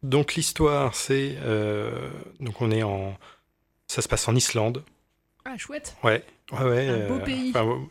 donc 0.01 0.35
l'histoire, 0.35 0.93
c'est 0.95 1.37
euh, 1.41 2.09
donc 2.39 2.61
on 2.61 2.69
est 2.71 2.83
en, 2.83 3.17
ça 3.87 4.01
se 4.01 4.07
passe 4.07 4.27
en 4.27 4.35
Islande. 4.35 4.83
Ah, 5.45 5.57
chouette. 5.57 5.95
Ouais, 6.03 6.23
ouais, 6.51 6.63
ouais. 6.63 6.87
Un 6.89 7.07
beau 7.07 7.15
euh, 7.15 7.19
pays. 7.23 7.49
enfin, 7.49 7.87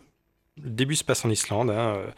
le 0.62 0.70
début 0.70 0.96
se 0.96 1.04
passe 1.04 1.24
en 1.24 1.30
Islande. 1.30 1.70
hein, 1.70 1.94
euh, 1.96 2.10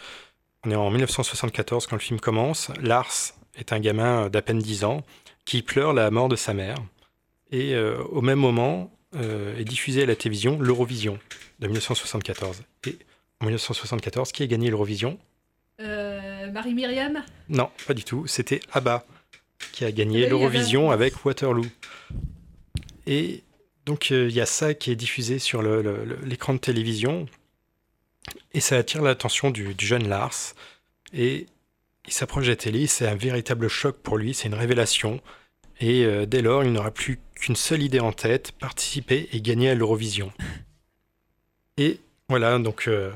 On 0.65 0.71
est 0.71 0.77
en 0.77 0.91
1974 0.91 1.87
quand 1.87 1.97
le 1.97 2.01
film 2.01 2.19
commence. 2.21 2.71
Lars 2.81 3.35
est 3.57 3.73
un 3.73 3.81
gamin 3.81 4.29
d'à 4.29 4.43
peine 4.43 4.59
10 4.59 4.85
ans 4.85 5.05
qui 5.45 5.63
pleure 5.63 5.93
la 5.93 6.11
mort 6.11 6.29
de 6.29 6.37
sa 6.37 6.55
mère. 6.55 6.77
Et 7.51 7.75
euh, 7.75 8.03
au 8.11 8.21
même 8.21 8.39
moment 8.39 8.91
euh, 9.17 9.57
est 9.59 9.65
diffusé 9.65 10.03
à 10.03 10.07
la 10.07 10.17
télévision 10.17 10.59
l'Eurovision 10.59 11.19
de 11.61 11.67
1974. 11.67 12.63
Et 12.87 12.99
en 13.41 13.47
1974, 13.47 14.33
qui 14.33 14.43
a 14.43 14.47
gagné 14.47 14.71
l'Eurovision? 14.71 15.19
Euh, 15.81 16.51
Marie-Myriam? 16.51 17.23
Non, 17.49 17.71
pas 17.87 17.95
du 17.95 18.03
tout. 18.03 18.27
C'était 18.27 18.61
ABBA 18.73 19.05
qui 19.73 19.85
a 19.85 19.93
gagné 19.93 20.29
l'Eurovision 20.29 20.91
avec 20.91 21.25
Waterloo. 21.25 21.67
Et 23.07 23.43
donc 23.87 24.11
euh, 24.11 24.29
il 24.29 24.35
y 24.35 24.41
a 24.41 24.47
ça 24.47 24.75
qui 24.75 24.91
est 24.91 24.97
diffusé 24.97 25.39
sur 25.39 25.63
l'écran 25.63 26.55
de 26.55 26.59
télévision 26.59 27.27
et 28.53 28.61
ça 28.61 28.77
attire 28.77 29.03
l'attention 29.03 29.51
du, 29.51 29.75
du 29.75 29.87
jeune 29.87 30.09
Lars 30.09 30.55
et 31.13 31.47
il 32.07 32.13
s'approche 32.13 32.45
de 32.47 32.51
la 32.51 32.57
télé. 32.57 32.87
C'est 32.87 33.07
un 33.09 33.15
véritable 33.17 33.69
choc 33.69 33.97
pour 34.03 34.17
lui, 34.19 34.35
c'est 34.35 34.49
une 34.49 34.55
révélation. 34.55 35.21
Et 35.81 36.05
euh, 36.05 36.27
dès 36.27 36.43
lors, 36.43 36.63
il 36.65 36.73
n'aura 36.73 36.91
plus 36.93 37.19
qu'une 37.35 37.57
seule 37.57 37.83
idée 37.83 38.01
en 38.01 38.13
tête 38.13 38.53
participer 38.53 39.29
et 39.33 39.41
gagner 39.41 39.71
à 39.71 39.75
l'Eurovision. 39.75 40.33
Et 41.77 41.99
voilà, 42.29 42.59
donc 42.59 42.87
euh, 42.87 43.11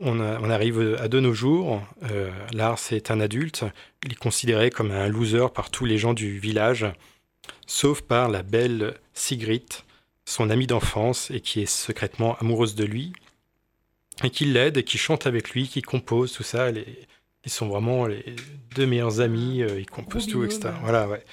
on, 0.00 0.20
a- 0.20 0.38
on 0.40 0.48
arrive 0.50 0.96
à 1.00 1.08
de 1.08 1.20
nos 1.20 1.34
jours. 1.34 1.82
Euh, 2.10 2.30
Lars 2.52 2.80
est 2.90 3.10
un 3.10 3.20
adulte. 3.20 3.64
Il 4.04 4.12
est 4.12 4.16
considéré 4.16 4.70
comme 4.70 4.90
un 4.90 5.08
loser 5.08 5.48
par 5.54 5.70
tous 5.70 5.84
les 5.84 5.98
gens 5.98 6.14
du 6.14 6.38
village, 6.38 6.86
sauf 7.66 8.00
par 8.00 8.28
la 8.30 8.42
belle 8.42 8.94
Sigrid, 9.12 9.64
son 10.24 10.48
amie 10.50 10.66
d'enfance 10.66 11.30
et 11.30 11.40
qui 11.40 11.60
est 11.60 11.66
secrètement 11.66 12.36
amoureuse 12.38 12.74
de 12.74 12.84
lui, 12.84 13.12
et 14.24 14.30
qui 14.30 14.46
l'aide, 14.46 14.78
et 14.78 14.82
qui 14.82 14.96
chante 14.96 15.26
avec 15.26 15.50
lui, 15.50 15.68
qui 15.68 15.82
compose, 15.82 16.32
tout 16.32 16.42
ça. 16.42 16.70
Ils 17.46 17.50
sont 17.52 17.68
vraiment 17.68 18.06
les 18.06 18.36
deux 18.74 18.86
meilleurs 18.86 19.20
amis, 19.20 19.62
euh, 19.62 19.80
ils 19.80 19.86
composent 19.88 20.26
tout, 20.26 20.44
etc. 20.44 20.68
Voilà, 20.82 21.08
ouais. 21.08 21.24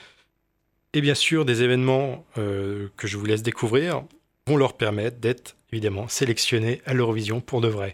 Et 0.94 1.02
bien 1.02 1.16
sûr, 1.16 1.44
des 1.44 1.64
événements 1.64 2.26
euh, 2.38 2.88
que 2.98 3.08
je 3.08 3.18
vous 3.18 3.26
laisse 3.26 3.44
découvrir 3.44 4.04
vont 4.48 4.56
leur 4.58 4.78
permettre 4.78 5.18
d'être 5.18 5.56
évidemment 5.72 6.08
sélectionnés 6.08 6.82
à 6.86 6.94
l'Eurovision 6.94 7.42
pour 7.42 7.62
de 7.62 7.68
vrai, 7.68 7.94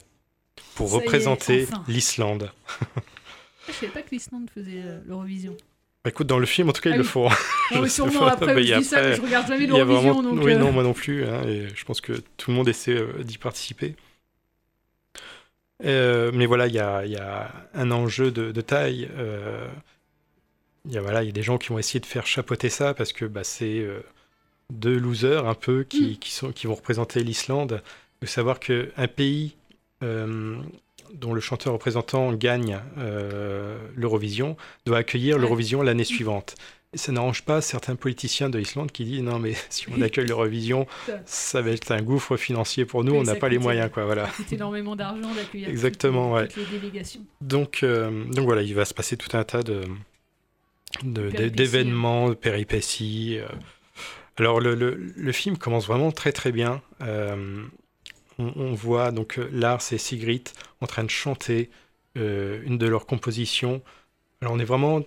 pour 0.76 0.90
Ça 0.90 0.98
représenter 0.98 1.66
enfin. 1.72 1.84
l'Islande. 1.88 2.52
Je 3.68 3.74
savais 3.74 3.92
pas 3.92 4.02
que 4.02 4.10
l'Islande 4.12 4.50
faisait 4.54 4.82
euh, 4.84 5.00
l'Eurovision. 5.06 5.56
Bah, 6.04 6.10
Écoute, 6.10 6.28
dans 6.28 6.40
le 6.40 6.46
film, 6.46 6.70
en 6.70 6.74
tout 6.74 6.82
cas, 6.82 6.90
Ah 6.92 6.96
ils 6.96 6.98
le 6.98 7.04
font. 7.04 7.30
Non, 7.30 7.36
Je 7.72 7.78
mais 7.78 7.88
sais 7.88 7.96
sûrement, 7.96 8.26
après, 8.28 8.54
mais 8.56 8.64
je 8.64 8.76
dis 8.80 8.84
ça, 8.84 9.02
mais 9.02 9.16
je 9.16 9.22
regarde 9.22 9.48
jamais 9.48 9.68
l'Eurovision, 9.68 10.14
vraiment- 10.14 10.24
donc, 10.36 10.44
Oui, 10.44 10.54
euh. 10.54 10.58
non, 10.58 10.72
moi 10.72 10.82
non 10.84 10.94
plus. 10.94 11.24
hein, 11.26 11.44
et 11.48 11.68
je 11.76 11.86
pense 11.86 12.02
que 12.02 12.14
tout 12.38 12.52
le 12.52 12.58
monde 12.58 12.68
essaie 12.68 12.96
euh, 12.98 13.24
d'y 13.24 13.38
participer. 13.38 13.96
Euh, 15.86 16.32
mais 16.34 16.46
voilà, 16.46 16.68
il 16.68 16.74
y 16.74 16.80
a, 16.80 17.06
il 17.06 17.12
y 17.12 17.18
a 17.18 17.52
un 17.74 17.92
enjeu 17.92 18.32
de, 18.32 18.52
de 18.52 18.62
taille. 18.62 19.10
euh, 19.18 19.68
Il 20.86 20.94
y, 20.94 20.98
a, 20.98 21.02
voilà, 21.02 21.24
il 21.24 21.28
y 21.28 21.30
a 21.30 21.34
des 21.34 21.44
gens 21.44 21.58
qui 21.58 21.70
vont 21.70 21.80
essayer 21.80 22.00
de 22.00 22.06
faire 22.06 22.26
chapeauter 22.26 22.70
ça 22.70 22.94
parce 22.94 23.14
que 23.14 23.26
bah, 23.26 23.44
c'est 23.44 23.80
euh, 23.80 24.02
deux 24.72 24.98
losers 24.98 25.48
un 25.48 25.56
peu 25.56 25.84
qui, 25.84 26.18
qui, 26.20 26.32
sont, 26.32 26.52
qui 26.52 26.68
vont 26.68 26.76
représenter 26.76 27.24
l'Islande. 27.24 27.82
Faut 28.22 28.28
savoir 28.28 28.60
qu'un 28.60 29.08
pays 29.16 29.56
euh, 30.04 30.58
dont 31.14 31.34
le 31.34 31.42
chanteur 31.42 31.74
représentant 31.74 32.34
gagne 32.34 32.80
l'Eurovision 33.96 34.58
doit 34.86 34.98
accueillir 35.00 35.38
l'Eurovision 35.40 35.82
l'année 35.82 36.04
suivante. 36.06 36.56
Ça 36.96 37.12
n'arrange 37.12 37.44
pas 37.44 37.62
certains 37.62 37.96
politiciens 37.96 38.50
de 38.50 38.58
l'Islande 38.58 38.92
qui 38.92 39.06
disent 39.06 39.22
non 39.22 39.38
mais 39.38 39.54
si 39.70 39.86
on 39.96 40.02
accueille 40.02 40.26
l'Eurovision, 40.26 40.88
ça 41.26 41.62
va 41.62 41.70
être 41.72 41.92
un 41.92 42.02
gouffre 42.02 42.36
financier 42.36 42.86
pour 42.86 43.04
nous, 43.04 43.12
Oui, 43.14 43.18
on 43.20 43.24
n'a 43.24 43.36
pas 43.36 43.50
les 43.50 43.60
moyens 43.60 43.92
quoi, 43.92 44.06
voilà. 44.06 44.26
Ça 44.28 44.32
coûte 44.38 44.54
énormément 44.54 44.96
d'argent 44.96 45.34
d'accueillir 45.36 45.70
Exactement, 45.70 46.30
toutes, 46.30 46.36
ouais. 46.40 46.48
toutes 46.64 46.72
les 46.72 46.80
délégations. 46.80 47.22
Donc, 47.42 47.84
euh, 47.84 48.26
donc 48.26 48.46
voilà, 48.46 48.64
il 48.64 48.74
va 48.74 48.86
se 48.86 48.94
passer 48.96 49.18
tout 49.18 49.38
un 49.38 49.44
tas 49.44 49.62
de, 49.62 49.84
d'événements, 51.04 52.30
de 52.30 52.34
péripéties. 52.34 53.38
euh. 53.40 53.48
Alors 54.38 54.60
le, 54.60 54.74
le- 54.74 54.96
le 54.96 55.32
film 55.32 55.58
commence 55.58 55.86
vraiment 55.88 56.12
très 56.12 56.32
très 56.32 56.52
bien. 56.52 56.82
Euh, 57.02 57.64
on, 58.38 58.54
on 58.56 58.74
voit 58.74 59.12
donc 59.12 59.40
Lars 59.52 59.82
et 59.92 59.98
Sigrid 59.98 60.50
en 60.82 60.88
train 60.88 61.04
de 61.04 61.10
chanter 61.10 61.70
une 62.16 62.78
de 62.78 62.88
leurs 62.88 63.06
compositions. 63.06 63.82
Alors 64.42 64.54
on 64.54 64.60
est 64.60 64.66
vraiment 64.66 65.02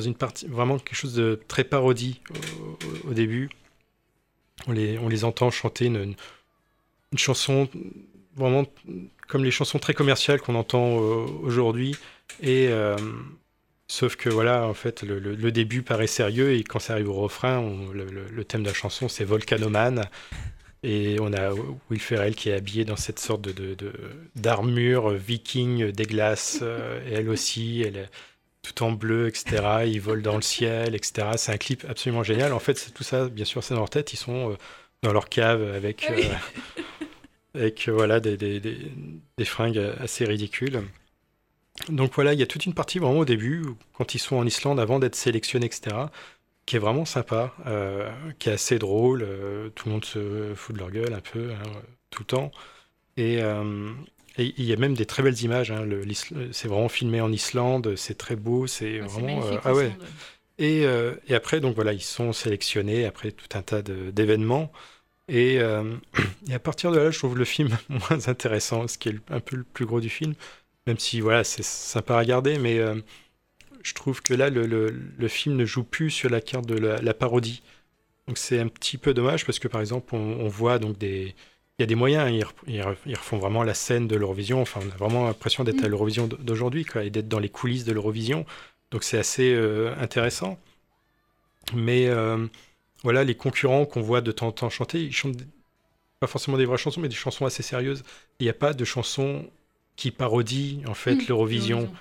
une 0.00 0.14
partie, 0.14 0.46
vraiment 0.46 0.78
quelque 0.78 0.94
chose 0.96 1.14
de 1.14 1.40
très 1.48 1.64
parodie 1.64 2.20
au, 3.08 3.12
début. 3.12 3.50
On 4.66 4.72
les, 4.72 4.98
on 4.98 5.08
les 5.08 5.24
entend 5.24 5.50
chanter 5.50 5.86
une, 5.86 5.96
une- 7.12 7.18
chanson 7.18 7.68
vraiment 8.34 8.66
comme 9.28 9.44
les 9.44 9.50
chansons 9.50 9.78
très 9.78 9.94
commerciales 9.94 10.40
qu'on 10.40 10.54
entend 10.54 11.00
euh, 11.00 11.26
aujourd'hui. 11.42 11.96
Et 12.42 12.68
euh, 12.68 12.96
sauf 13.88 14.16
que 14.16 14.28
voilà, 14.28 14.66
en 14.66 14.74
fait, 14.74 15.02
le, 15.02 15.18
le- 15.18 15.52
début 15.52 15.82
paraît 15.82 16.06
sérieux 16.06 16.52
et 16.52 16.62
quand 16.64 16.78
ça 16.78 16.94
arrive 16.94 17.08
au 17.08 17.14
refrain, 17.14 17.62
le, 17.92 18.44
thème 18.44 18.62
de 18.62 18.68
la 18.68 18.74
chanson 18.74 19.08
c'est 19.08 19.24
Volcanoman. 19.24 20.04
Et 20.82 21.16
on 21.20 21.32
a 21.32 21.50
Will 21.90 22.00
Ferrell 22.00 22.34
qui 22.36 22.50
est 22.50 22.52
habillé 22.54 22.84
dans 22.84 22.96
cette 22.96 23.18
sorte 23.18 23.40
de- 23.42 23.76
d'armure 24.36 25.10
viking 25.10 25.90
des 25.90 26.04
glaces. 26.04 26.58
euh, 26.62 27.00
et 27.08 27.14
elle 27.14 27.28
aussi, 27.28 27.82
elle 27.86 27.96
est 27.96 28.10
tout 28.72 28.82
en 28.84 28.92
bleu, 28.92 29.28
etc. 29.28 29.84
Ils 29.86 30.00
volent 30.00 30.22
dans 30.22 30.36
le 30.36 30.42
ciel, 30.42 30.94
etc. 30.94 31.28
C'est 31.36 31.52
un 31.52 31.56
clip 31.58 31.84
absolument 31.88 32.22
génial. 32.22 32.52
En 32.52 32.58
fait, 32.60 32.78
c'est 32.78 32.92
tout 32.92 33.04
ça, 33.04 33.28
bien 33.28 33.44
sûr, 33.44 33.62
c'est 33.64 33.74
dans 33.74 33.80
leur 33.80 33.90
tête. 33.90 34.12
Ils 34.12 34.16
sont 34.18 34.52
euh, 34.52 34.56
dans 35.02 35.12
leur 35.12 35.28
cave 35.28 35.62
avec, 35.74 36.06
Ah 36.08 36.12
oui. 36.16 36.24
euh, 36.24 36.34
avec 37.54 37.88
euh, 37.88 37.92
voilà, 37.92 38.20
des, 38.20 38.36
des, 38.36 38.60
des, 38.60 38.92
des 39.38 39.44
fringues 39.44 39.78
assez 40.00 40.24
ridicules. 40.24 40.82
Donc 41.88 42.14
voilà, 42.14 42.32
il 42.32 42.40
y 42.40 42.42
a 42.42 42.46
toute 42.46 42.66
une 42.66 42.74
partie 42.74 42.98
vraiment 42.98 43.20
au 43.20 43.24
début, 43.24 43.64
quand 43.94 44.14
ils 44.14 44.18
sont 44.18 44.36
en 44.36 44.46
Islande, 44.46 44.80
avant 44.80 44.98
d'être 44.98 45.14
sélectionnés, 45.16 45.66
etc., 45.66 45.96
qui 46.66 46.76
est 46.76 46.78
vraiment 46.80 47.04
sympa, 47.04 47.54
euh, 47.66 48.10
qui 48.38 48.48
est 48.48 48.52
assez 48.54 48.78
drôle. 48.78 49.26
tout 49.74 49.88
le 49.88 49.92
monde 49.94 50.04
se 50.04 50.54
fout 50.56 50.74
de 50.74 50.80
leur 50.80 50.90
gueule 50.90 51.12
un 51.14 51.20
peu, 51.20 51.52
hein, 51.52 51.62
tout 52.10 52.22
le 52.22 52.26
temps. 52.26 52.50
Et 53.16 53.40
et 54.38 54.54
il 54.58 54.64
y 54.64 54.72
a 54.72 54.76
même 54.76 54.94
des 54.94 55.06
très 55.06 55.22
belles 55.22 55.40
images. 55.42 55.70
hein, 55.70 55.84
l'Isl- 55.86 56.50
c'est 56.52 56.68
vraiment 56.68 56.88
filmé 56.88 57.20
en 57.20 57.32
Islande, 57.32 57.96
c'est 57.96 58.16
très 58.18 58.36
beau, 58.36 58.66
c'est 58.66 59.00
Ah, 59.02 59.06
vraiment. 59.06 59.36
magnifique, 59.36 59.60
ah 59.64 59.74
ouais. 59.74 59.92
Et, 60.58 60.86
euh, 60.86 61.14
et 61.28 61.34
après, 61.34 61.60
donc 61.60 61.74
voilà, 61.74 61.92
ils 61.92 62.02
sont 62.02 62.32
sélectionnés 62.32 63.04
après 63.06 63.32
tout 63.32 63.48
un 63.56 63.62
tas 63.62 63.82
d'événements. 63.82 64.72
Et, 65.28 65.60
euh, 65.60 65.96
et 66.50 66.54
à 66.54 66.58
partir 66.60 66.92
de 66.92 66.98
là, 66.98 67.10
je 67.10 67.18
trouve 67.18 67.38
le 67.38 67.44
film 67.46 67.70
moins 67.90 68.28
intéressant, 68.28 68.88
ce 68.88 68.98
qui 68.98 69.10
est 69.10 69.16
un 69.30 69.40
peu 69.40 69.56
le 69.56 69.64
plus 69.64 69.86
gros 69.86 70.00
du 70.00 70.10
film, 70.10 70.34
même 70.86 70.98
si 70.98 71.20
voilà, 71.20 71.44
c'est 71.44 71.64
sympa 71.64 72.16
à 72.16 72.18
regarder, 72.20 72.58
mais 72.58 72.78
euh, 72.78 72.96
je 73.82 73.94
trouve 73.94 74.22
que 74.22 74.34
là, 74.34 74.50
le, 74.50 74.66
le- 74.66 74.90
le 75.18 75.28
film 75.28 75.56
ne 75.56 75.64
joue 75.64 75.84
plus 75.84 76.10
sur 76.10 76.30
la 76.30 76.40
carte 76.40 76.66
de 76.66 76.76
la, 76.76 77.00
la 77.00 77.14
parodie. 77.14 77.62
Donc 78.28 78.38
c'est 78.38 78.58
un 78.60 78.68
petit 78.68 78.98
peu 78.98 79.14
dommage 79.14 79.46
parce 79.46 79.58
que 79.60 79.68
par 79.68 79.80
exemple, 79.82 80.14
on, 80.14 80.18
on 80.40 80.48
voit 80.48 80.78
donc 80.78 80.98
des. 80.98 81.34
Il 81.78 81.82
y 81.82 81.84
a 81.84 81.86
des 81.86 81.94
moyens, 81.94 82.32
ils, 82.66 82.82
refont 83.14 83.36
vraiment 83.38 83.62
la 83.62 83.74
scène 83.74 84.08
de 84.08 84.16
l'Eurovision. 84.16 84.62
Enfin, 84.62 84.80
on 84.82 84.90
a 84.90 84.96
vraiment 84.96 85.26
l'impression 85.26 85.62
d'être 85.62 85.84
à 85.84 85.88
Mm. 85.88 85.90
l'Eurovision 85.90 86.26
d'aujourd'hui, 86.26 86.86
et 87.02 87.10
d'être 87.10 87.28
dans 87.28 87.38
les 87.38 87.50
coulisses 87.50 87.84
de 87.84 87.92
l'Eurovision. 87.92 88.46
Donc 88.90 89.04
c'est 89.04 89.18
assez 89.18 89.52
euh, 89.54 89.94
intéressant. 90.00 90.58
Mais 91.74 92.06
euh, 92.08 92.46
voilà, 93.02 93.24
les 93.24 93.34
concurrents 93.34 93.84
qu'on 93.84 94.00
voit 94.00 94.20
de 94.22 94.32
temps 94.32 94.48
en 94.48 94.52
temps 94.52 94.70
chanter, 94.70 95.02
ils 95.02 95.12
chantent 95.12 95.36
pas 96.20 96.26
forcément 96.26 96.56
des 96.56 96.64
vraies 96.64 96.78
chansons, 96.78 97.00
mais 97.00 97.08
des 97.08 97.14
chansons 97.14 97.44
assez 97.46 97.62
sérieuses. 97.62 98.02
Il 98.40 98.44
n'y 98.44 98.50
a 98.50 98.54
pas 98.54 98.72
de 98.72 98.84
chansons 98.84 99.44
qui 99.96 100.10
parodient 100.10 100.86
en 100.88 100.94
fait 100.94 101.16
Mm, 101.16 101.26
l'Eurovision. 101.28 101.92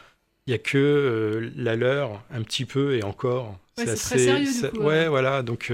Il 0.47 0.51
y 0.51 0.53
a 0.53 0.59
que 0.59 0.77
euh, 0.77 1.51
la 1.55 1.75
leur, 1.75 2.23
un 2.31 2.43
petit 2.43 2.65
peu, 2.65 2.95
et 2.95 3.03
encore. 3.03 3.57
Ouais, 3.77 3.85
c'est 3.87 3.95
très 3.95 4.19
sérieux, 4.19 4.45
du 4.45 4.69
coup, 4.69 4.77
Ouais, 4.77 4.85
ouais. 4.85 5.07
voilà. 5.09 5.41
Donc 5.43 5.73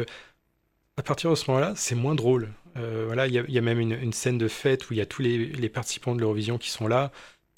à 0.98 1.04
partir 1.04 1.30
de 1.30 1.36
ce 1.36 1.50
moment-là, 1.52 1.74
c'est 1.76 1.96
moins 1.96 2.16
drôle. 2.16 2.50
Euh, 2.78 3.04
voilà, 3.06 3.28
il 3.28 3.34
y, 3.34 3.40
a- 3.40 3.44
il 3.48 3.54
y 3.54 3.58
a 3.58 3.62
même 3.62 3.80
une, 3.80 3.94
une 3.94 4.14
scène 4.14 4.38
de 4.38 4.48
fête 4.48 4.90
où 4.90 4.94
il 4.94 4.98
y 4.98 5.02
a 5.02 5.06
tous 5.06 5.22
les, 5.22 5.38
les 5.48 5.70
participants 5.70 6.16
de 6.16 6.22
l'Eurovision 6.22 6.58
qui 6.58 6.70
sont 6.70 6.88
là 6.88 7.12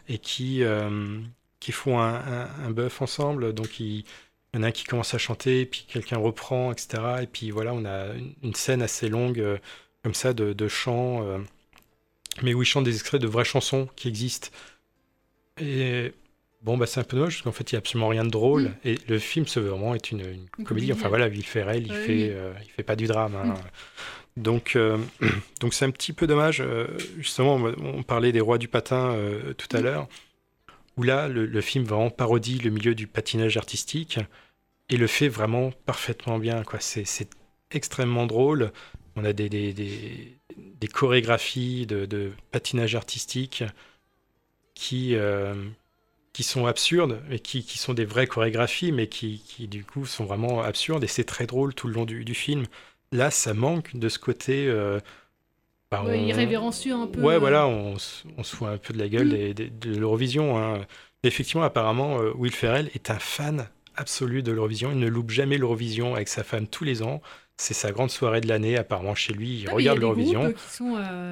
et 0.08 0.18
qui, 0.18 0.64
euh, 0.64 1.20
qui 1.60 1.72
font 1.72 2.00
un, 2.00 2.16
un, 2.16 2.50
un 2.66 2.70
bœuf 2.72 3.02
ensemble. 3.02 3.54
Donc 3.54 3.80
il, 3.80 4.00
y 4.00 4.58
en 4.58 4.64
a 4.64 4.68
un 4.68 4.72
qui 4.72 4.84
commence 4.86 5.14
à 5.14 5.18
chanter, 5.18 5.66
puis 5.66 5.86
quelqu'un 5.88 6.18
reprend, 6.18 6.72
etc. 6.72 7.04
Et 7.24 7.28
puis 7.28 7.52
voilà, 7.52 7.74
on 7.74 7.86
a 7.86 8.14
une, 8.16 8.34
une 8.44 8.54
scène 8.56 8.82
assez 8.82 9.08
longue 9.10 9.40
euh, 9.40 9.58
comme 10.04 10.14
ça 10.14 10.34
de, 10.34 10.52
de 10.54 10.68
chants, 10.68 11.26
mais 12.42 12.54
où 12.54 12.62
ils 12.62 12.66
chantent 12.66 12.84
des 12.84 12.96
extraits 12.96 13.22
de 13.22 13.28
vraies 13.28 13.46
chansons 13.46 13.88
qui 13.96 14.08
existent. 14.10 14.50
Et 15.60 16.12
bon, 16.62 16.78
bah 16.78 16.86
c'est 16.88 17.00
un 17.00 17.04
peu 17.04 17.16
dommage 17.18 17.36
parce 17.36 17.44
qu'en 17.44 17.52
fait, 17.52 17.72
il 17.72 17.76
n'y 17.76 17.78
a 17.78 17.80
absolument 17.80 18.08
rien 18.10 18.26
de 18.26 18.30
drôle. 18.30 18.64
Mm. 18.64 18.76
Et 18.86 18.98
le 19.08 19.20
film 19.20 19.46
se 19.48 19.60
veut 19.60 19.70
vraiment 19.70 19.96
être 19.96 20.12
une, 20.12 20.48
comédie. 20.66 20.92
Enfin 20.92 21.08
voilà, 21.10 21.28
Will 21.28 21.46
Ferrell, 21.46 21.86
il 21.86 21.94
fait, 21.94 22.08
oui. 22.14 22.28
euh, 22.32 22.54
il 22.64 22.70
fait 22.72 22.84
pas 22.84 22.96
du 22.96 23.06
drame. 23.08 23.36
hein. 23.36 23.46
Mm. 23.46 23.54
Donc, 24.38 24.76
euh, 24.76 24.98
donc 25.60 25.74
c'est 25.74 25.86
un 25.86 25.92
petit 25.92 26.14
peu 26.14 26.28
dommage. 26.28 26.62
euh, 26.62 26.88
justement, 27.18 27.56
on 27.56 28.04
parlait 28.04 28.32
des 28.32 28.42
rois 28.42 28.58
du 28.58 28.68
patin 28.68 29.12
euh, 29.12 29.54
tout 29.54 29.76
à 29.76 29.82
l'heure, 29.82 30.08
où 30.98 31.04
là, 31.04 31.28
le, 31.28 31.46
le 31.46 31.62
film 31.62 31.86
vraiment 31.86 32.10
parodie 32.10 32.60
le 32.60 32.70
milieu 32.70 32.96
du 32.96 33.08
patinage 33.08 33.58
artistique 33.58 34.20
et 34.90 34.98
le 34.98 35.08
fait 35.08 35.30
vraiment 35.30 35.72
parfaitement 35.86 36.40
bien. 36.40 36.64
Quoi. 36.64 36.80
C'est, 36.80 37.06
extrêmement 37.72 38.28
drôle. 38.28 38.72
On 39.16 39.26
a 39.26 39.34
des, 39.34 39.50
des, 39.50 39.74
des, 39.74 40.38
des 40.56 40.88
chorégraphies 40.88 41.88
de, 41.88 42.06
de 42.06 42.32
patinage 42.52 42.94
artistique 42.94 43.64
qui, 44.76 45.16
qui 46.34 46.44
sont 46.44 46.66
absurdes, 46.66 47.22
et 47.32 47.40
qui, 47.40 47.64
qui 47.64 47.78
sont 47.78 47.94
des 47.94 48.06
vraies 48.06 48.28
chorégraphies, 48.28 48.92
mais 48.92 49.08
qui, 49.08 49.40
qui 49.46 49.68
du 49.68 49.86
coup 49.86 50.06
sont 50.06 50.26
vraiment 50.26 50.62
absurdes, 50.62 51.04
et 51.04 51.08
c'est 51.08 51.24
très 51.24 51.46
drôle 51.46 51.74
tout 51.76 51.88
le 51.88 51.94
long 51.94 52.06
du, 52.06 52.26
du 52.26 52.34
film. 52.34 52.66
Là, 53.14 53.32
ça 53.32 53.54
manque 53.54 53.96
de 53.96 54.10
ce 54.10 54.20
côté... 54.20 54.66
euh, 54.68 55.00
bah, 55.92 56.04
Ouais, 56.04 56.20
on- 56.20 56.28
irrévérencieux 56.28 56.94
un 56.96 57.08
peu. 57.08 57.22
Ouais, 57.22 57.36
euh. 57.36 57.40
voilà, 57.40 57.68
on, 57.68 57.98
se- 57.98 58.26
on 58.38 58.44
se 58.44 58.56
fout 58.56 58.68
un 58.68 58.78
peu 58.78 58.94
de 58.94 59.00
la 59.00 59.08
gueule 59.10 59.28
Mm. 59.28 59.32
des- 59.32 59.54
des- 59.54 59.70
de 59.70 59.96
l'Eurovision. 59.96 60.58
hein. 60.58 60.86
Effectivement, 61.24 61.64
apparemment, 61.64 62.20
euh, 62.20 62.32
Will 62.36 62.52
Ferrell 62.54 62.90
est 62.96 63.10
un 63.10 63.20
fan 63.20 63.70
absolu 63.96 64.42
de 64.44 64.52
l'Eurovision. 64.52 64.92
Il 64.92 65.00
ne 65.00 65.08
loupe 65.08 65.30
jamais 65.30 65.58
l'Eurovision 65.58 66.16
avec 66.16 66.28
sa 66.28 66.44
femme 66.44 66.68
tous 66.68 66.84
les 66.84 67.02
ans. 67.04 67.22
C'est 67.56 67.76
sa 67.76 67.92
grande 67.92 68.10
soirée 68.10 68.42
de 68.42 68.48
l'année, 68.48 68.78
apparemment, 68.78 69.14
chez 69.14 69.32
lui. 69.32 69.60
Il 69.62 69.70
Ah, 69.70 69.74
regarde 69.74 70.00
l'Eurovision. 70.00 70.44
euh, 70.44 70.52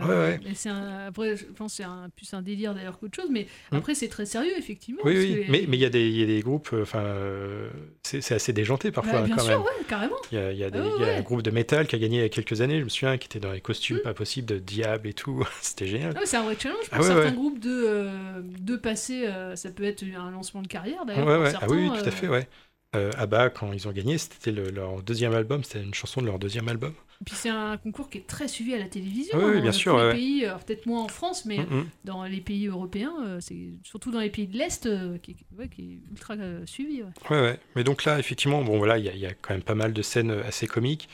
Ouais, 0.01 0.39
un- 0.69 1.07
après, 1.07 1.35
je 1.35 1.45
pense 1.45 1.73
c'est 1.73 1.83
un, 1.83 2.09
plus 2.15 2.31
un 2.35 2.43
délire 2.43 2.75
d'ailleurs 2.75 2.99
qu'autre 2.99 3.15
chose, 3.19 3.29
mais 3.31 3.47
Hmm. 3.71 3.77
après, 3.77 3.95
c'est 3.95 4.07
très 4.07 4.27
sérieux, 4.27 4.53
effectivement. 4.55 5.01
Oui, 5.03 5.17
oui, 5.17 5.45
que- 5.45 5.51
mais 5.51 5.65
mais 5.67 5.77
il 5.77 5.79
y, 5.81 5.85
a 5.85 5.89
des- 5.89 6.07
il 6.07 6.15
y 6.19 6.23
a 6.23 6.27
des 6.27 6.41
groupes, 6.41 6.69
euh, 6.73 6.83
enfin, 6.83 6.99
euh, 7.03 7.69
c'est 8.03 8.31
assez 8.35 8.53
déjanté 8.53 8.91
parfois 8.91 9.21
Bah, 9.21 9.25
bien 9.25 9.35
quand 9.35 9.41
sûr, 9.41 9.51
même. 9.51 9.61
ouais, 9.61 9.85
carrément. 9.89 10.15
Il 10.31 10.37
y 10.37 10.41
a, 10.41 10.51
il 10.51 10.57
y 10.59 10.63
a 10.63 10.69
des- 10.69 10.79
Ah 10.79 11.01
y 11.01 11.09
a 11.09 11.17
un 11.17 11.21
groupe 11.21 11.41
de 11.41 11.51
métal 11.51 11.87
qui 11.87 11.95
a 11.95 11.99
gagné 11.99 12.17
il 12.19 12.21
y 12.21 12.25
a 12.25 12.29
quelques 12.29 12.61
années, 12.61 12.77
je 12.79 12.83
me 12.83 12.89
souviens, 12.89 13.17
qui 13.17 13.25
était 13.25 13.39
dans 13.39 13.51
les 13.51 13.61
costumes 13.61 13.99
pas 14.03 14.13
possibles 14.13 14.47
de 14.47 14.59
diable 14.59 15.07
et 15.09 15.13
tout. 15.13 15.43
C'était 15.61 15.87
génial. 15.87 16.13
Ah 16.15 16.21
c'est 16.25 16.37
un 16.37 16.43
vrai 16.43 16.55
challenge 16.57 16.87
pour 16.87 16.97
Ah 16.97 16.99
ouais, 17.01 17.07
certains 17.07 17.31
groupes 17.33 17.59
de, 17.59 17.83
euh, 17.87 18.41
de 18.59 18.75
passer. 18.75 19.25
euh, 19.25 19.55
ça 19.55 19.71
peut 19.71 19.83
être 19.83 20.03
un 20.15 20.29
lancement 20.31 20.61
de 20.61 20.67
carrière 20.67 21.03
d'ailleurs. 21.05 21.27
Ah 21.61 21.65
oui, 21.67 21.89
tout 21.89 22.07
à 22.07 22.11
fait, 22.11 22.27
ouais. 22.27 22.47
Euh, 22.93 23.11
ABBA, 23.17 23.49
quand 23.51 23.71
ils 23.71 23.87
ont 23.87 23.91
gagné, 23.93 24.17
c'était 24.17 24.51
le- 24.51 24.69
leur 24.69 25.01
deuxième 25.01 25.33
album, 25.33 25.63
c'était 25.63 25.81
une 25.81 25.93
chanson 25.93 26.21
de 26.21 26.25
leur 26.25 26.39
deuxième 26.39 26.67
album. 26.67 26.93
Et 27.21 27.23
Puis 27.23 27.35
c'est 27.35 27.49
un 27.49 27.77
concours 27.77 28.09
qui 28.09 28.17
est 28.17 28.27
très 28.27 28.49
suivi 28.49 28.73
à 28.73 28.79
la 28.79 28.89
télévision. 28.89 29.37
Oui, 29.37 29.43
oui, 29.45 29.51
hein, 29.57 29.61
bien 29.61 29.71
dans 29.71 29.71
sûr, 29.71 29.97
les 29.97 30.03
ouais, 30.03 30.11
pays, 30.13 30.45
alors 30.45 30.59
peut-être 30.65 30.85
moins 30.87 31.03
en 31.03 31.07
France, 31.07 31.45
mais 31.45 31.59
Mhm. 31.59 31.87
dans 32.03 32.25
les 32.25 32.41
pays 32.41 32.67
européens, 32.67 33.13
euh, 33.25 33.37
c'est 33.39 33.75
surtout 33.83 34.11
dans 34.11 34.19
les 34.19 34.29
pays 34.29 34.47
de 34.47 34.57
l'Est 34.57 34.87
euh, 34.87 35.17
qui, 35.19 35.31
est- 35.31 35.57
ouais, 35.57 35.69
qui 35.69 35.81
est 35.83 36.11
ultra 36.11 36.33
euh, 36.33 36.65
suivi. 36.65 37.01
ouais. 37.03 37.09
Ouais, 37.29 37.41
ouais. 37.41 37.59
Mais 37.77 37.83
donc 37.85 38.03
là, 38.03 38.19
effectivement, 38.19 38.61
bon, 38.61 38.77
voilà, 38.77 38.97
il 38.97 39.05
y, 39.05 39.09
a- 39.09 39.13
il 39.13 39.19
y 39.19 39.25
a 39.25 39.33
quand 39.35 39.53
même 39.53 39.63
pas 39.63 39.75
mal 39.75 39.93
de 39.93 40.01
scènes 40.01 40.31
euh, 40.31 40.43
assez 40.45 40.67
comiques. 40.67 41.07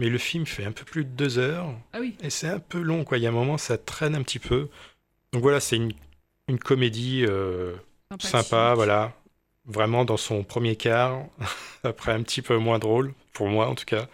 Mais 0.00 0.08
le 0.08 0.16
film 0.18 0.46
fait 0.46 0.64
un 0.64 0.72
peu 0.72 0.84
plus 0.84 1.04
de 1.04 1.10
deux 1.10 1.38
heures. 1.38 1.74
Ah 1.92 2.00
oui. 2.00 2.14
Et 2.22 2.30
c'est 2.30 2.48
un 2.48 2.60
peu 2.60 2.80
long, 2.80 3.04
quoi. 3.04 3.18
Il 3.18 3.22
y 3.24 3.26
a 3.26 3.28
un 3.28 3.32
moment, 3.32 3.58
ça 3.58 3.76
traîne 3.76 4.14
un 4.14 4.22
petit 4.22 4.38
peu. 4.38 4.68
Donc 5.32 5.42
voilà, 5.42 5.60
c'est 5.60 5.76
une, 5.76 5.92
une 6.48 6.58
comédie 6.58 7.24
euh, 7.26 7.74
sympa, 8.20 8.74
voilà. 8.74 9.14
Vraiment 9.66 10.04
dans 10.04 10.16
son 10.16 10.42
premier 10.42 10.76
quart. 10.76 11.24
Après, 11.84 12.12
un 12.12 12.22
petit 12.22 12.42
peu 12.42 12.56
moins 12.56 12.78
drôle, 12.78 13.12
pour 13.32 13.48
moi 13.48 13.68
en 13.68 13.74
tout 13.74 13.84
cas. 13.84 14.06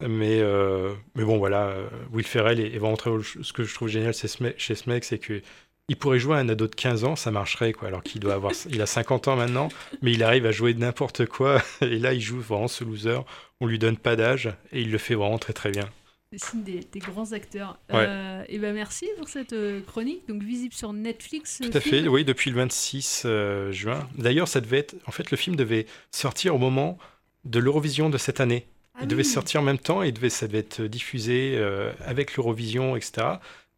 Mais, 0.00 0.40
euh, 0.40 0.94
mais 1.14 1.24
bon, 1.24 1.38
voilà, 1.38 1.68
euh, 1.68 1.88
Will 2.12 2.26
Ferrell 2.26 2.60
est, 2.60 2.78
vraiment 2.78 2.96
très. 2.96 3.10
Ce 3.42 3.52
que 3.52 3.64
je 3.64 3.74
trouve 3.74 3.88
génial 3.88 4.12
chez 4.14 4.28
ce 4.28 4.90
mec, 4.90 5.04
c'est 5.04 5.18
que 5.18 5.40
il 5.88 5.96
pourrait 5.96 6.18
jouer 6.18 6.36
à 6.36 6.40
un 6.40 6.48
ado 6.48 6.66
de 6.66 6.74
15 6.74 7.04
ans, 7.04 7.16
ça 7.16 7.30
marcherait, 7.30 7.72
quoi. 7.72 7.88
Alors 7.88 8.02
qu'il 8.02 8.20
doit 8.20 8.34
avoir, 8.34 8.52
il 8.70 8.82
a 8.82 8.86
50 8.86 9.28
ans 9.28 9.36
maintenant, 9.36 9.68
mais 10.02 10.12
il 10.12 10.22
arrive 10.22 10.46
à 10.46 10.52
jouer 10.52 10.74
de 10.74 10.80
n'importe 10.80 11.26
quoi. 11.26 11.62
Et 11.80 11.98
là, 11.98 12.12
il 12.12 12.20
joue 12.20 12.40
vraiment 12.40 12.68
ce 12.68 12.84
loser. 12.84 13.20
On 13.60 13.66
lui 13.66 13.78
donne 13.78 13.96
pas 13.96 14.16
d'âge 14.16 14.48
et 14.72 14.82
il 14.82 14.90
le 14.90 14.98
fait 14.98 15.14
vraiment 15.14 15.38
très 15.38 15.54
très 15.54 15.70
bien. 15.70 15.88
Des 16.32 16.38
signes 16.38 16.62
des, 16.64 16.80
des 16.80 16.98
grands 16.98 17.32
acteurs. 17.32 17.78
Ouais. 17.90 18.04
Euh, 18.08 18.44
et 18.48 18.58
ben 18.58 18.74
merci 18.74 19.06
pour 19.16 19.28
cette 19.28 19.52
euh, 19.52 19.80
chronique, 19.82 20.26
donc 20.28 20.42
visible 20.42 20.74
sur 20.74 20.92
Netflix. 20.92 21.60
Tout 21.62 21.70
à 21.72 21.80
fait, 21.80 22.08
oui, 22.08 22.24
depuis 22.24 22.50
le 22.50 22.56
26 22.56 23.22
euh, 23.24 23.70
juin. 23.70 24.08
D'ailleurs, 24.18 24.48
ça 24.48 24.60
devait 24.60 24.78
être, 24.78 24.96
en 25.06 25.12
fait, 25.12 25.30
le 25.30 25.36
film 25.36 25.54
devait 25.54 25.86
sortir 26.10 26.54
au 26.54 26.58
moment 26.58 26.98
de 27.44 27.60
l'Eurovision 27.60 28.10
de 28.10 28.18
cette 28.18 28.40
année. 28.40 28.66
Ah 28.94 29.00
il 29.02 29.08
devait 29.08 29.24
sortir 29.24 29.60
en 29.60 29.64
même 29.64 29.78
temps, 29.78 30.02
et 30.02 30.10
devait, 30.10 30.30
ça 30.30 30.46
devait 30.48 30.58
être 30.58 30.82
diffusé 30.82 31.54
euh, 31.56 31.92
avec 32.00 32.36
l'Eurovision, 32.36 32.96
etc. 32.96 33.26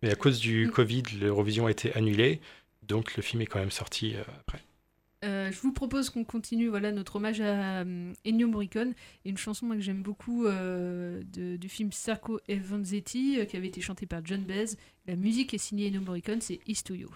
Mais 0.03 0.11
à 0.11 0.14
cause 0.14 0.38
du 0.38 0.68
Mm. 0.68 0.70
Covid, 0.70 1.03
l'Eurovision 1.20 1.66
a 1.66 1.70
été 1.70 1.92
annulée, 1.94 2.40
donc 2.84 3.16
le 3.16 3.22
film 3.22 3.42
est 3.42 3.46
quand 3.46 3.59
même 3.59 3.72
sorti 3.72 4.14
euh, 4.16 4.22
après. 4.40 4.61
Euh, 5.24 5.50
je 5.50 5.60
vous 5.60 5.72
propose 5.72 6.10
qu'on 6.10 6.24
continue 6.24 6.68
voilà, 6.68 6.92
notre 6.92 7.16
hommage 7.16 7.40
à 7.40 7.80
euh, 7.80 8.12
Ennio 8.24 8.46
Morricone 8.46 8.94
une 9.24 9.36
chanson 9.36 9.66
moi, 9.66 9.74
que 9.74 9.82
j'aime 9.82 10.02
beaucoup 10.02 10.46
euh, 10.46 11.22
du 11.24 11.68
film 11.68 11.90
Sacco 11.90 12.38
e 12.48 12.56
Vanzetti 12.56 13.44
qui 13.48 13.56
avait 13.56 13.66
été 13.66 13.80
chantée 13.80 14.06
par 14.06 14.24
John 14.24 14.44
Baez. 14.44 14.76
La 15.06 15.16
musique 15.16 15.54
est 15.54 15.58
signée 15.58 15.88
Ennio 15.88 16.02
Morricone, 16.02 16.40
c'est 16.40 16.60
Is 16.66 16.82
to 16.84 16.94
You. 16.94 17.10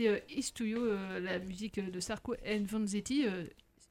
C'était 0.00 0.08
euh, 0.08 0.18
Is 0.36 0.52
to 0.54 0.64
You, 0.64 0.78
euh, 0.84 1.20
la 1.20 1.38
musique 1.38 1.78
euh, 1.78 1.90
de 1.90 2.00
Sarko 2.00 2.34
and 2.46 2.64
Vanzetti, 2.66 3.24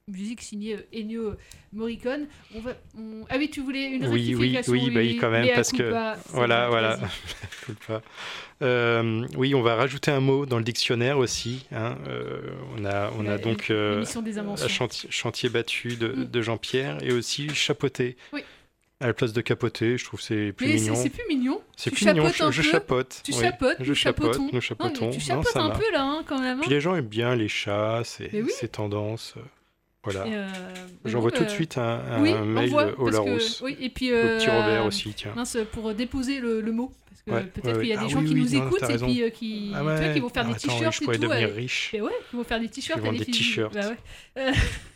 musique 0.07 0.41
signée 0.41 0.78
Ennio 0.93 1.36
Morricone. 1.72 2.28
On 2.55 2.62
va, 2.62 2.72
on- 2.97 3.26
Ah 3.30 3.36
oui, 3.38 3.49
tu 3.49 3.62
voulais 3.62 3.91
une 3.91 4.07
Oui, 4.07 4.34
oui, 4.36 4.57
rectification 4.57 4.72
oui, 4.74 4.89
bah, 4.91 4.99
oui, 5.01 5.18
quand 5.18 5.30
même, 5.30 5.47
parce 5.53 5.72
que 5.72 5.89
voilà, 6.32 6.68
voilà. 6.70 6.99
Euh, 8.62 9.26
oui, 9.38 9.55
on 9.55 9.62
va 9.62 9.76
rajouter 9.76 10.12
un 10.12 10.20
mot 10.20 10.45
dans 10.45 10.57
le 10.57 10.66
dictionnaire 10.66 11.18
aussi. 11.18 11.66
hein. 11.72 11.97
Euh, 12.10 12.41
on 12.78 12.84
a, 12.84 13.10
on 13.18 13.26
a 13.26 13.38
donc 13.38 13.70
euh, 13.70 14.03
des 14.03 14.68
chantier, 14.68 15.10
chantier 15.10 15.47
battu 15.47 15.95
de, 15.95 16.10
Mm. 16.10 16.26
de 16.26 16.41
Jean-Pierre 16.41 16.97
et 17.01 17.14
aussi 17.14 17.47
chapeauté. 17.55 18.18
Oui. 18.34 18.41
À 19.01 19.07
la 19.07 19.13
place 19.13 19.31
de 19.31 19.39
capoter, 19.41 19.97
je 19.97 20.03
trouve 20.03 20.19
c'est 20.19 20.51
plus 20.51 20.67
Mais 20.67 20.77
c'est 20.77 20.89
mignon. 20.89 20.95
c'est 21.01 21.09
plus 21.09 21.23
mignon. 21.29 21.61
C'est 21.77 21.91
plus 21.91 22.05
mignon, 22.05 22.27
je, 22.27 22.51
je 22.51 22.61
chapote. 22.61 23.21
Tu 23.23 23.31
oui. 23.31 23.39
chapotes, 23.39 23.77
je 23.79 23.89
nous 23.89 23.95
chapote, 23.95 24.25
chapotons. 24.33 24.43
nous 24.43 24.47
Non, 24.47 24.51
mais 24.55 24.61
chapotons. 24.61 25.09
tu 25.11 25.19
chapotes 25.21 25.55
un 25.55 25.69
va. 25.69 25.75
peu 25.75 25.91
là, 25.93 26.03
hein, 26.03 26.23
quand 26.27 26.39
même. 26.41 26.57
hein. 26.57 26.61
Puis 26.61 26.69
les 26.69 26.81
gens 26.81 26.95
aiment 26.95 27.07
bien 27.07 27.33
les 27.35 27.47
chats, 27.47 28.01
ces, 28.03 28.29
Mais 28.33 28.41
oui. 28.41 28.51
ces 28.59 28.67
tendances. 28.67 29.35
Euh, 30.07 30.11
Voilà. 30.11 30.21
Euh, 30.25 30.47
mais 31.03 31.11
J'envoie 31.11 31.31
tout 31.31 31.43
de 31.43 31.49
euh, 31.49 31.53
suite 31.53 31.77
un, 31.77 31.99
un 31.99 32.21
oui, 32.21 32.33
mail 32.33 32.69
envoie, 32.69 32.87
au 32.93 33.05
parce 33.05 33.09
que- 33.09 33.13
Larousse. 33.25 33.61
Oui, 33.61 33.77
et 33.79 33.89
puis 33.89 34.11
Au 34.11 34.15
euh, 34.15 34.37
petit 34.37 34.49
Robert 34.49 34.81
à- 34.83 34.85
aussi, 34.85 35.13
tiens. 35.13 35.33
mince, 35.35 35.57
pour 35.71 35.93
déposer 35.93 36.39
le, 36.39 36.61
le 36.61 36.71
mot. 36.71 36.91
Parce 37.09 37.21
que 37.23 37.31
Ouais, 37.31 37.51
peut-être 37.51 37.75
ouais, 37.77 37.81
qu'il 37.81 37.89
y 37.89 37.93
a 37.93 37.95
ouais. 37.95 38.01
des 38.01 38.05
Ah 38.05 38.13
gens 38.13 38.19
oui, 38.21 38.27
qui 38.27 38.35
nous 38.35 38.49
non, 38.59 38.65
écoutent 38.67 38.89
et 38.89 38.97
puis 38.97 39.23
euh, 39.23 39.29
qui, 39.29 39.71
Ah 39.75 39.83
ouais. 39.83 40.11
qui 40.13 40.19
vont 40.21 40.29
faire 40.29 40.45
Ah, 40.47 40.53
des 40.53 40.59
t-shirts 40.59 41.01
et 41.01 41.05
tout. 41.05 41.11
devenir 41.11 41.49
euh, 41.49 41.53
riche. 41.53 41.93
et 41.93 42.01
ouais, 42.01 42.11
ils 42.31 42.37
vont 42.37 42.43
faire 42.45 42.59
des 42.61 42.69
t-shirts. 42.69 43.01
Ils 43.03 43.17
des 43.19 43.25
t-shirts. 43.25 43.73
Bah. 43.73 43.91
Euh, 44.37 44.51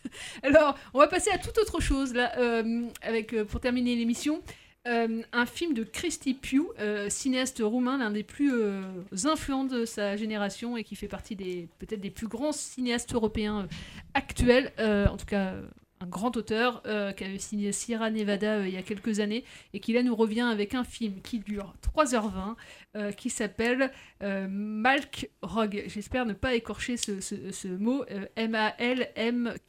Alors, 0.44 0.76
on 0.94 1.00
va 1.00 1.08
passer 1.08 1.32
à 1.32 1.38
toute 1.38 1.58
autre 1.58 1.82
chose 1.82 2.14
là, 2.14 2.32
euh, 2.38 2.84
avec 3.02 3.34
euh, 3.34 3.44
pour 3.46 3.60
terminer 3.60 3.96
l'émission. 3.96 4.42
Euh, 4.88 5.22
un 5.32 5.46
film 5.46 5.74
de 5.74 5.84
Cristi 5.84 6.34
Piu, 6.34 6.64
euh, 6.80 7.10
cinéaste 7.10 7.62
roumain, 7.64 7.98
l'un 7.98 8.12
des 8.12 8.24
plus 8.24 8.52
euh, 8.54 8.82
influents 9.26 9.64
de 9.64 9.86
sa 9.86 10.18
génération 10.18 10.76
et 10.78 10.84
qui 10.84 10.96
fait 10.96 11.08
partie 11.08 11.36
des 11.36 11.68
peut-être 11.80 12.02
des 12.02 12.10
plus 12.12 12.28
grands 12.28 12.52
cinéastes 12.52 13.14
européens 13.14 13.68
actuels, 14.14 14.72
en 14.80 15.16
tout 15.18 15.26
cas 15.26 15.54
un 16.02 16.06
grand 16.08 16.36
auteur 16.36 16.82
qui 17.16 17.24
avait 17.24 17.38
signé 17.40 17.72
Sierra 17.72 18.10
Nevada 18.10 18.68
il 18.68 18.74
y 18.74 18.78
a 18.78 18.82
quelques 18.82 19.22
années 19.22 19.46
et 19.74 19.80
qui 19.80 19.94
là 19.94 20.04
nous 20.04 20.16
revient 20.18 20.42
avec 20.42 20.74
un 20.76 20.84
film 20.84 21.22
qui 21.22 21.40
dure 21.40 21.74
3h20 21.96 22.56
euh, 22.98 23.12
qui 23.14 23.30
s'appelle 23.30 23.90
Malk 24.22 25.30
Rogue. 25.42 25.84
J'espère 25.88 26.26
ne 26.26 26.34
pas 26.34 26.56
écorcher 26.56 26.98
ce, 26.98 27.22
ce- 27.22 27.68
mot 27.68 28.04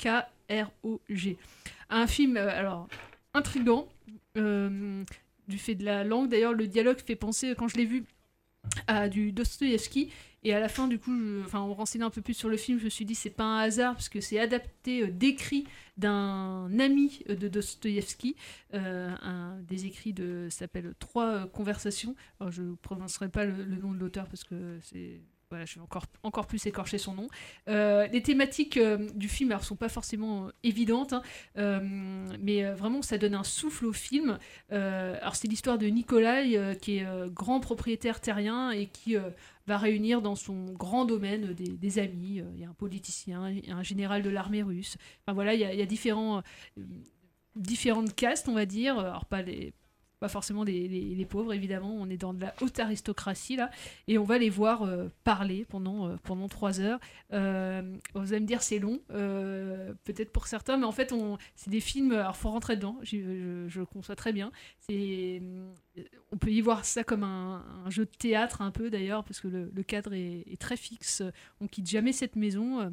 M-A-L-M-K-R-O-G. 0.05 1.37
Un 1.91 2.07
film 2.07 2.37
alors 2.37 2.89
intrigant 3.35 3.89
du 4.37 5.59
fait 5.59 5.75
de 5.75 5.85
la 5.85 6.05
langue. 6.05 6.29
D'ailleurs, 6.31 6.53
le 6.55 6.67
dialogue 6.67 6.99
fait 6.99 7.17
penser, 7.17 7.55
quand 7.57 7.69
je 7.69 7.77
l'ai 7.77 7.85
vu, 7.87 8.05
à 8.87 9.09
du 9.09 9.33
Dostoïevski. 9.33 10.11
Et 10.47 10.53
à 10.53 10.61
la 10.61 10.69
fin, 10.69 10.89
du 10.89 10.99
coup, 10.99 11.11
je- 11.19 11.41
enfin, 11.45 11.61
en 11.61 11.73
renseignant 11.73 12.09
un 12.09 12.11
peu 12.11 12.21
plus 12.21 12.35
sur 12.35 12.51
le 12.51 12.57
film, 12.59 12.79
je 12.79 12.85
me 12.85 12.91
suis 12.91 13.07
dit 13.07 13.15
c'est 13.15 13.31
pas 13.31 13.45
un 13.45 13.59
hasard 13.61 13.95
parce 13.95 14.11
que 14.11 14.21
c'est 14.21 14.39
adapté, 14.39 15.03
euh, 15.05 15.11
d'écrit 15.11 15.67
d'un 15.97 16.69
ami 16.79 17.23
euh, 17.31 17.35
de 17.37 17.49
Dostoïevski, 17.49 18.37
euh, 18.75 19.15
un 19.23 19.59
des 19.63 19.87
écrits 19.87 20.13
de 20.13 20.49
s'appelle 20.51 20.95
Trois 20.99 21.27
euh, 21.27 21.47
conversations. 21.47 22.15
Alors, 22.41 22.51
je 22.53 22.63
ne 22.63 22.75
prononcerai 22.75 23.31
pas 23.31 23.47
le 23.47 23.65
nom 23.77 23.93
de 23.93 23.99
l'auteur 23.99 24.27
parce 24.29 24.45
que 24.45 24.79
c'est 24.83 25.21
je 25.65 25.77
vais 25.77 25.81
encore, 25.81 26.07
encore 26.23 26.47
plus 26.47 26.67
écorcher 26.67 26.99
son 26.99 27.15
nom. 27.15 27.29
Euh, 27.69 28.07
les 28.09 28.23
thématiques 28.23 28.77
euh, 28.77 29.09
du 29.15 29.29
film 29.29 29.55
ne 29.55 29.59
sont 29.59 29.77
pas 29.77 29.89
forcément 29.89 30.47
euh, 30.47 30.51
évidentes, 30.63 31.15
hein, 31.57 31.81
mais 32.41 32.65
vraiment 32.73 33.03
ça 33.03 33.19
donne 33.19 33.35
un 33.35 33.45
souffle 33.45 33.87
au 33.87 33.93
film. 33.93 34.39
Alors 34.71 35.37
c'est 35.37 35.49
l'histoire 35.49 35.79
de 35.79 35.87
Nikolai, 35.87 36.77
qui 36.81 36.99
est 36.99 37.07
grand 37.31 37.61
propriétaire 37.61 38.21
terrien 38.21 38.71
et 38.71 38.87
qui 38.87 39.17
va 39.67 39.79
réunir 39.79 40.21
dans 40.23 40.35
son 40.35 40.73
grand 40.73 41.05
domaine 41.05 41.55
des, 41.55 41.99
amis. 41.99 42.43
Il 42.55 42.61
y 42.61 42.65
a 42.65 42.69
un 42.69 42.75
politicien, 42.75 43.51
il 43.51 43.67
y 43.67 43.71
a 43.71 43.77
un 43.77 43.83
général 43.83 44.23
de 44.23 44.31
l'armée 44.31 44.63
russe. 44.63 44.97
Enfin 45.23 45.35
voilà, 45.35 45.55
il 45.55 45.61
y 45.61 45.65
a, 45.65 45.73
il 45.73 45.79
y 45.79 45.83
a 45.83 45.87
différents, 45.87 46.43
différentes 47.57 48.15
castes, 48.15 48.49
on 48.49 48.55
va 48.55 48.67
dire. 48.67 48.99
Alors 48.99 49.27
pas 49.27 49.43
les 49.43 49.73
forcément 50.29 50.65
les, 50.65 50.89
les- 50.89 51.25
pauvres, 51.27 51.53
évidemment. 51.53 51.95
On 51.99 52.09
est 52.11 52.17
dans 52.17 52.35
de 52.35 52.41
la 52.41 52.55
haute 52.61 52.79
aristocratie, 52.79 53.57
là. 53.57 53.71
Et 54.09 54.19
on 54.19 54.25
va 54.25 54.39
les 54.39 54.51
voir 54.51 54.83
euh, 54.83 55.09
parler 55.25 55.65
pendant, 55.69 56.09
euh, 56.09 56.17
pendant 56.23 56.49
trois 56.49 56.81
heures. 56.81 57.01
Euh, 57.33 57.83
vous 58.15 58.33
allez 58.33 58.41
me 58.41 58.47
dire, 58.47 58.63
c'est 58.63 58.79
long, 58.79 59.01
euh, 59.11 59.95
peut-être 60.05 60.33
pour 60.33 60.47
certains, 60.47 60.77
mais 60.77 60.85
en 60.85 60.93
fait, 60.93 61.13
on, 61.13 61.39
c'est 61.55 61.71
des 61.71 61.81
films. 61.81 62.13
Alors, 62.13 62.37
faut 62.37 62.51
rentrer 62.51 62.77
dedans, 62.77 62.99
je, 63.03 63.83
conçois 63.85 64.17
très 64.17 64.33
bien. 64.33 64.53
C'est, 64.81 65.43
on 66.33 66.37
peut 66.37 66.51
y 66.51 66.61
voir 66.61 66.85
ça 66.85 67.05
comme 67.05 67.23
un, 67.23 67.65
jeu 67.89 68.05
de 68.05 68.11
théâtre, 68.11 68.61
un 68.63 68.71
peu 68.71 68.91
d'ailleurs, 68.91 69.25
parce 69.25 69.41
que 69.41 69.49
le, 69.49 69.83
cadre 69.83 70.13
est 70.15 70.61
très 70.61 70.77
fixe. 70.77 71.23
On 71.61 71.67
quitte 71.67 71.89
jamais 71.89 72.13
cette 72.13 72.37
maison. 72.37 72.91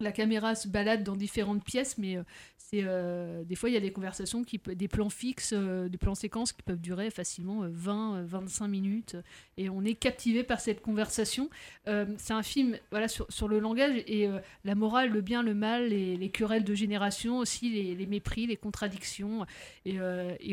La 0.00 0.12
caméra 0.12 0.54
se 0.54 0.68
balade 0.68 1.02
dans 1.02 1.16
différentes 1.16 1.64
pièces, 1.64 1.98
mais 1.98 2.16
euh, 2.16 2.22
c'est 2.70 2.82
euh, 2.84 3.44
des 3.44 3.54
fois 3.54 3.70
il 3.70 3.72
y 3.72 3.76
a 3.76 3.80
des 3.80 3.92
conversations 3.92 4.44
qui 4.44 4.58
des 4.58 4.88
plans 4.88 5.08
fixes, 5.08 5.54
euh, 5.56 5.88
des 5.88 5.96
plans 5.96 6.14
séquences 6.14 6.52
qui 6.52 6.62
peuvent 6.62 6.80
durer 6.80 7.10
facilement 7.10 7.62
euh, 7.62 7.68
20, 7.70 8.16
euh, 8.16 8.24
25 8.26 8.68
minutes, 8.68 9.16
et 9.56 9.70
on 9.70 9.82
est 9.84 9.94
captivé 9.94 10.44
par 10.44 10.60
cette 10.60 10.82
conversation. 10.82 11.50
C'est 11.86 12.32
un 12.34 12.42
film 12.42 12.76
voilà 12.90 13.08
sur, 13.08 13.48
le 13.48 13.58
langage 13.58 14.02
et 14.06 14.28
la 14.64 14.74
morale, 14.74 15.10
le 15.10 15.22
bien, 15.22 15.42
le 15.42 15.54
mal, 15.54 15.88
les, 15.88 16.16
les 16.16 16.28
querelles 16.28 16.64
de 16.64 16.74
génération 16.74 17.38
aussi, 17.38 17.70
les, 17.70 18.06
mépris, 18.06 18.46
les 18.46 18.56
contradictions, 18.56 19.46
et, 19.86 19.98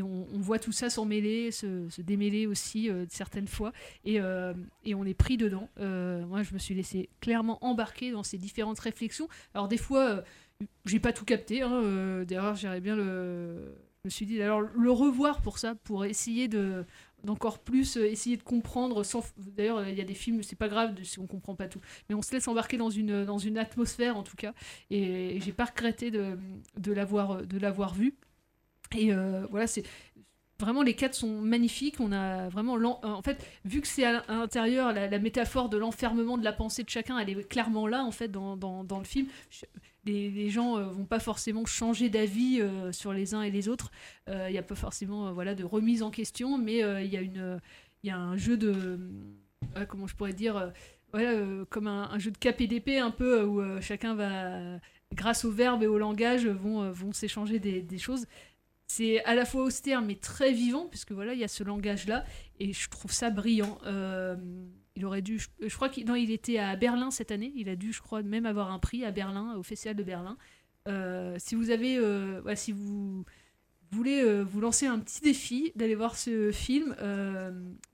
on, 0.01 0.25
voit 0.39 0.59
tout 0.59 0.71
ça 0.71 0.89
s'emmêler, 0.89 1.51
se, 1.51 1.89
se 1.89 2.01
démêler 2.01 2.47
aussi 2.47 2.89
certaines 3.09 3.47
fois, 3.47 3.73
et, 4.05 4.19
et 4.85 4.95
on 4.95 5.05
est 5.05 5.13
pris 5.13 5.37
dedans. 5.37 5.67
Moi, 5.77 6.43
je 6.43 6.53
me 6.53 6.59
suis 6.59 6.73
laissé 6.73 7.09
clairement 7.19 7.57
embarquer 7.63 8.11
dans 8.11 8.23
ces 8.23 8.37
différentes 8.37 8.79
réflexions. 8.79 9.27
Alors 9.53 9.67
des 9.67 9.77
fois, 9.77 10.03
euh, 10.09 10.21
j'ai 10.85 10.99
pas 10.99 11.13
tout 11.13 11.25
capté. 11.25 11.61
Hein, 11.61 12.23
D'ailleurs, 12.27 12.55
j'irais 12.55 12.81
bien 12.81 12.95
le. 12.95 13.75
Je 14.03 14.07
me 14.07 14.11
suis 14.11 14.27
dit, 14.27 14.39
alors 14.41 14.61
le 14.61 14.91
revoir 14.91 15.41
pour 15.41 15.57
ça, 15.57 15.73
pour 15.73 16.05
essayer 16.05 16.47
de 16.47 16.85
d'encore 17.25 17.59
plus 17.59 17.97
euh, 17.97 18.05
essayer 18.05 18.37
de 18.37 18.43
comprendre 18.43 19.03
sans 19.03 19.23
d'ailleurs 19.37 19.87
il 19.87 19.95
y 19.95 20.01
a 20.01 20.05
des 20.05 20.13
films 20.13 20.43
c'est 20.43 20.55
pas 20.55 20.69
grave 20.69 20.95
si 21.03 21.19
on 21.19 21.27
comprend 21.27 21.55
pas 21.55 21.67
tout 21.67 21.81
mais 22.07 22.15
on 22.15 22.21
se 22.21 22.31
laisse 22.31 22.47
embarquer 22.47 22.77
dans 22.77 22.89
une 22.89 23.25
dans 23.25 23.37
une 23.37 23.57
atmosphère 23.57 24.15
en 24.15 24.23
tout 24.23 24.35
cas 24.37 24.53
et, 24.89 25.39
j'ai 25.41 25.51
pas 25.51 25.65
regretté 25.65 26.11
de, 26.11 26.37
de 26.77 26.93
l'avoir 26.93 27.45
de 27.45 27.57
l'avoir 27.57 27.93
vu 27.93 28.15
et 28.95 29.13
euh, 29.13 29.45
voilà 29.49 29.67
c'est 29.67 29.83
vraiment 30.65 30.83
les 30.83 30.93
quatre 30.93 31.15
sont 31.15 31.41
magnifiques. 31.41 31.99
On 31.99 32.11
a 32.11 32.49
vraiment 32.49 32.75
l'en- 32.75 32.99
en 33.03 33.21
fait 33.21 33.45
vu 33.63 33.81
que 33.81 33.87
c'est 33.87 34.03
à 34.03 34.23
l'intérieur 34.27 34.91
la, 34.91 35.19
métaphore 35.19 35.69
de 35.69 35.77
l'enfermement 35.77 36.37
de 36.37 36.43
la 36.43 36.53
pensée 36.53 36.83
de 36.83 36.89
chacun 36.89 37.17
elle 37.17 37.29
est 37.29 37.47
clairement 37.47 37.87
là 37.87 38.03
en 38.03 38.11
fait 38.11 38.29
dans, 38.29 38.55
le 38.99 39.05
film. 39.05 39.27
Les, 40.05 40.49
gens 40.49 40.77
euh, 40.77 40.85
vont 40.85 41.05
pas 41.05 41.19
forcément 41.19 41.65
changer 41.65 42.09
d'avis 42.09 42.61
euh, 42.61 42.91
sur 42.91 43.11
les 43.11 43.33
uns 43.33 43.41
et 43.41 43.49
les 43.49 43.69
autres. 43.69 43.91
Il 44.27 44.51
n'y 44.51 44.57
a 44.57 44.63
pas 44.63 44.75
forcément 44.75 45.27
euh, 45.27 45.31
voilà 45.31 45.55
de 45.55 45.63
remise 45.63 46.03
en 46.03 46.11
question 46.11 46.57
mais 46.57 46.83
euh, 46.83 47.01
il 47.01 47.11
y 47.11 47.17
a 47.17 47.21
une 47.21 47.59
y 48.03 48.09
a 48.11 48.17
un 48.17 48.37
jeu 48.37 48.57
de 48.57 48.99
euh, 49.77 49.85
comment 49.85 50.07
je 50.07 50.15
pourrais 50.15 50.33
dire 50.33 50.57
euh, 50.57 50.69
voilà, 51.11 51.31
euh, 51.31 51.65
comme 51.69 51.87
un, 51.87 52.17
jeu 52.19 52.31
de 52.31 52.37
KPDP 52.37 52.99
un 52.99 53.11
peu 53.11 53.41
euh, 53.41 53.45
où 53.45 53.61
euh, 53.61 53.81
chacun 53.81 54.15
va 54.15 54.79
grâce 55.13 55.45
au 55.45 55.51
verbe 55.51 55.83
et 55.83 55.87
au 55.87 55.97
langage 55.97 56.45
vont, 56.45 56.81
euh, 56.83 57.11
s'échanger 57.13 57.59
des 57.59 57.97
choses 57.97 58.25
c'est 58.95 59.23
à 59.25 59.35
la 59.35 59.43
fois 59.43 59.63
austère 59.63 60.01
mais 60.01 60.15
très 60.15 60.53
vivant 60.53 60.87
puisque 60.87 61.11
voilà 61.11 61.33
il 61.33 61.39
y 61.39 61.43
a 61.43 61.49
ce 61.49 61.63
langage 61.63 62.07
là 62.07 62.23
et 62.59 62.71
je 62.71 62.89
trouve 62.89 63.11
ça 63.11 63.29
brillant. 63.29 63.77
Euh, 63.85 64.37
il 64.95 65.05
aurait 65.05 65.21
dû 65.21 65.41
je, 65.59 65.75
crois 65.75 65.89
qu'il 65.89 66.09
il 66.09 66.31
était 66.31 66.59
à 66.59 66.77
Berlin 66.77 67.11
cette 67.11 67.31
année. 67.31 67.51
Il 67.55 67.67
a 67.67 67.75
dû 67.75 67.91
je 67.91 68.01
crois 68.01 68.23
même 68.23 68.45
avoir 68.45 68.71
un 68.71 68.79
prix 68.79 69.03
à 69.03 69.11
Berlin 69.11 69.55
au 69.57 69.63
festival 69.63 69.97
de 69.97 70.03
Berlin. 70.03 70.37
Euh, 70.87 71.35
si 71.39 71.55
vous 71.55 71.71
avez 71.71 71.97
euh, 71.97 72.41
si 72.55 72.71
vous 72.71 73.25
voulez 73.91 74.43
vous 74.43 74.61
lancer 74.61 74.87
un 74.87 74.99
petit 74.99 75.21
défi 75.21 75.73
d'aller 75.75 75.95
voir 75.95 76.17
ce 76.17 76.51
film 76.51 76.95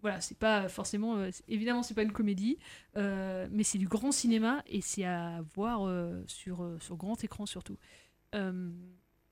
voilà 0.01 0.21
c'est 0.21 0.37
pas 0.37 0.69
forcément 0.69 1.17
évidemment 1.47 1.83
c'est 1.83 1.93
pas 1.93 2.03
une 2.03 2.13
comédie 2.13 2.57
mais 2.95 3.63
c'est 3.63 3.77
du 3.77 3.87
grand 3.87 4.11
cinéma 4.11 4.63
et 4.67 4.81
c'est 4.81 5.03
à 5.03 5.41
voir 5.53 5.91
sur, 6.27 6.77
sur 6.79 6.95
grand 6.95 7.23
écran 7.23 7.45
surtout 7.45 7.77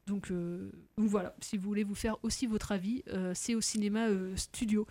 donc, 0.10 0.32
euh, 0.32 0.72
donc 0.98 1.08
voilà, 1.08 1.36
si 1.40 1.56
vous 1.56 1.64
voulez 1.64 1.84
vous 1.84 1.96
faire 1.96 2.18
aussi 2.24 2.48
votre 2.48 2.72
avis, 2.72 3.04
euh, 3.10 3.32
c'est 3.36 3.54
au 3.56 3.62
cinéma 3.62 4.08
euh, 4.08 4.36
studio. 4.36 4.86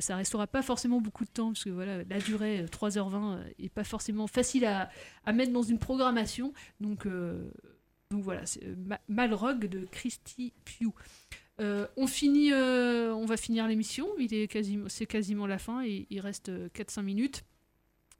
Ça 0.00 0.16
restera 0.16 0.46
pas 0.46 0.62
forcément 0.62 1.00
beaucoup 1.00 1.24
de 1.24 1.30
temps, 1.30 1.48
parce 1.52 1.64
que 1.64 1.70
voilà, 1.70 2.04
la 2.04 2.18
durée, 2.20 2.60
euh, 2.60 2.66
3h20, 2.66 3.38
euh, 3.38 3.44
est 3.58 3.70
pas 3.70 3.84
forcément 3.84 4.26
facile 4.26 4.66
à, 4.66 4.90
mettre 5.32 5.52
dans 5.52 5.62
une 5.62 5.78
programmation. 5.78 6.52
Donc, 6.80 7.06
donc 7.06 8.22
voilà, 8.22 8.44
c'est 8.44 8.76
Ma- 8.76 9.00
Malrogue 9.08 9.66
de 9.66 9.86
Christy 9.90 10.52
Pugh. 10.64 10.92
On 11.96 12.06
finit, 12.06 12.52
on 12.52 13.24
va 13.26 13.36
finir 13.36 13.66
l'émission. 13.66 14.06
Il 14.18 14.32
est 14.34 14.46
quasiment, 14.48 14.88
c'est 14.88 15.06
quasiment 15.06 15.46
la 15.46 15.58
fin. 15.58 15.82
Il 15.84 16.20
reste 16.20 16.48
euh, 16.50 16.68
4-5 16.74 17.02
minutes. 17.02 17.44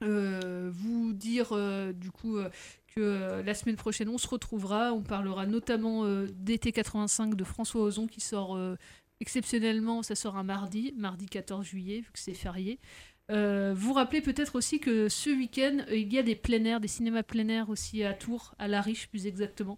Euh, 0.03 0.71
vous 0.73 1.13
dire 1.13 1.49
euh, 1.51 1.93
du 1.93 2.09
coup 2.09 2.37
euh, 2.37 2.49
que 2.95 3.41
la 3.45 3.53
semaine 3.53 3.75
prochaine 3.75 4.09
on 4.09 4.17
se 4.17 4.27
retrouvera. 4.27 4.93
On 4.93 5.01
parlera 5.01 5.45
notamment 5.45 6.03
d'été 6.29 6.71
85 6.71 7.35
de 7.35 7.43
François 7.43 7.81
Ozon 7.81 8.07
qui 8.07 8.19
sort 8.19 8.59
exceptionnellement. 9.19 10.03
Ça 10.03 10.15
sort 10.15 10.37
un 10.37 10.43
mardi, 10.43 10.93
mardi 10.97 11.27
14 11.27 11.65
juillet 11.65 12.01
vu 12.01 12.11
que 12.11 12.19
c'est 12.19 12.33
férié. 12.33 12.79
Vous 13.29 13.93
rappelez 13.93 14.19
peut-être 14.19 14.55
aussi 14.55 14.79
que 14.81 15.07
ce 15.07 15.29
week-end, 15.29 15.85
il 15.89 16.11
y 16.11 16.19
a 16.19 16.23
des 16.23 16.35
plein 16.35 16.65
air, 16.65 16.81
des 16.81 16.89
cinémas 16.89 17.23
plein 17.23 17.47
air 17.47 17.69
aussi 17.69 18.03
à 18.03 18.13
Tours, 18.13 18.55
à 18.59 18.67
La 18.67 18.81
Riche 18.81 19.07
plus 19.07 19.25
exactement. 19.25 19.77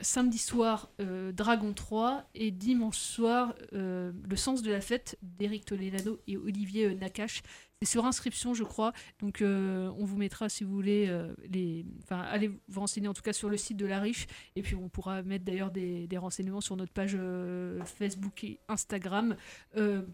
Samedi 0.00 0.38
soir, 0.38 0.90
Dragon 1.34 1.74
3 1.74 2.30
et 2.34 2.50
dimanche 2.50 2.96
soir, 2.96 3.54
Le 3.72 4.36
sens 4.36 4.62
de 4.62 4.70
la 4.70 4.80
fête 4.80 5.18
d'Éric 5.20 5.66
Toledano 5.66 6.18
et 6.26 6.38
Olivier 6.38 6.94
Nakache. 6.94 7.42
C'est 7.82 7.88
sur 7.90 8.04
inscription, 8.06 8.54
je 8.54 8.64
crois. 8.64 8.92
Donc, 9.20 9.40
euh, 9.40 9.92
on 9.98 10.04
vous 10.04 10.16
mettra, 10.16 10.48
si 10.48 10.64
vous 10.64 10.72
voulez, 10.74 11.06
euh, 11.08 11.32
les. 11.48 11.84
Enfin, 12.02 12.20
allez 12.22 12.50
vous 12.68 12.80
renseigner 12.80 13.06
en 13.06 13.14
tout 13.14 13.22
cas 13.22 13.32
sur 13.32 13.48
le 13.48 13.56
site 13.56 13.76
de 13.76 13.86
La 13.86 14.00
Riche. 14.00 14.26
Et 14.56 14.62
puis, 14.62 14.74
on 14.74 14.88
pourra 14.88 15.22
mettre 15.22 15.44
d'ailleurs 15.44 15.70
des, 15.70 16.08
des 16.08 16.18
renseignements 16.18 16.60
sur 16.60 16.76
notre 16.76 16.92
page 16.92 17.16
euh, 17.16 17.80
Facebook 17.84 18.42
et 18.42 18.58
Instagram 18.68 19.36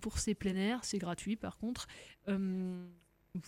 pour 0.02 0.18
ces 0.18 0.34
plein 0.34 0.56
air. 0.56 0.80
C'est 0.82 0.98
gratuit, 0.98 1.36
par 1.36 1.56
contre. 1.56 1.86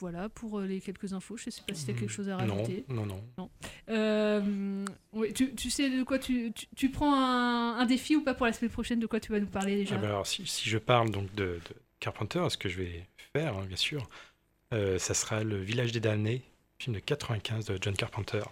Voilà 0.00 0.28
pour 0.28 0.60
les 0.62 0.80
quelques 0.80 1.12
infos. 1.12 1.36
Je 1.36 1.50
sais 1.50 1.62
pas 1.66 1.72
si 1.74 1.84
tu 1.84 1.92
as 1.92 1.94
quelque 1.94 2.10
chose 2.10 2.28
à 2.28 2.36
Non, 2.44 2.54
rajouter. 2.56 2.84
non, 2.88 3.06
non. 3.06 3.50
Euh, 3.88 4.84
oui, 5.12 5.32
tu, 5.32 5.54
tu 5.54 5.70
sais 5.70 5.90
de 5.90 6.02
quoi 6.02 6.18
tu, 6.18 6.52
tu, 6.52 6.66
tu 6.74 6.90
prends 6.90 7.14
un, 7.14 7.78
un 7.78 7.86
défi 7.86 8.16
ou 8.16 8.24
pas 8.24 8.34
pour 8.34 8.46
la 8.46 8.52
semaine 8.52 8.72
prochaine? 8.72 8.98
De 8.98 9.06
quoi 9.06 9.20
tu 9.20 9.30
vas 9.30 9.38
nous 9.38 9.46
parler 9.46 9.76
déjà? 9.76 9.94
Ah 9.94 9.98
bah 9.98 10.08
alors, 10.08 10.26
si, 10.26 10.44
si 10.44 10.68
je 10.68 10.78
parle 10.78 11.12
donc 11.12 11.32
de, 11.36 11.60
de 11.68 11.76
Carpenter, 12.00 12.44
ce 12.50 12.56
que 12.58 12.68
je 12.68 12.78
vais 12.78 13.06
faire, 13.37 13.57
hein, 13.57 13.64
bien 13.66 13.76
sûr, 13.76 14.09
euh, 14.72 14.99
ça 14.99 15.14
sera 15.14 15.45
Le 15.45 15.57
Village 15.57 15.93
des 15.93 16.01
damnés, 16.01 16.43
film 16.78 16.97
de 16.97 17.01
95 17.01 17.66
de 17.66 17.78
John 17.80 17.95
Carpenter. 17.95 18.43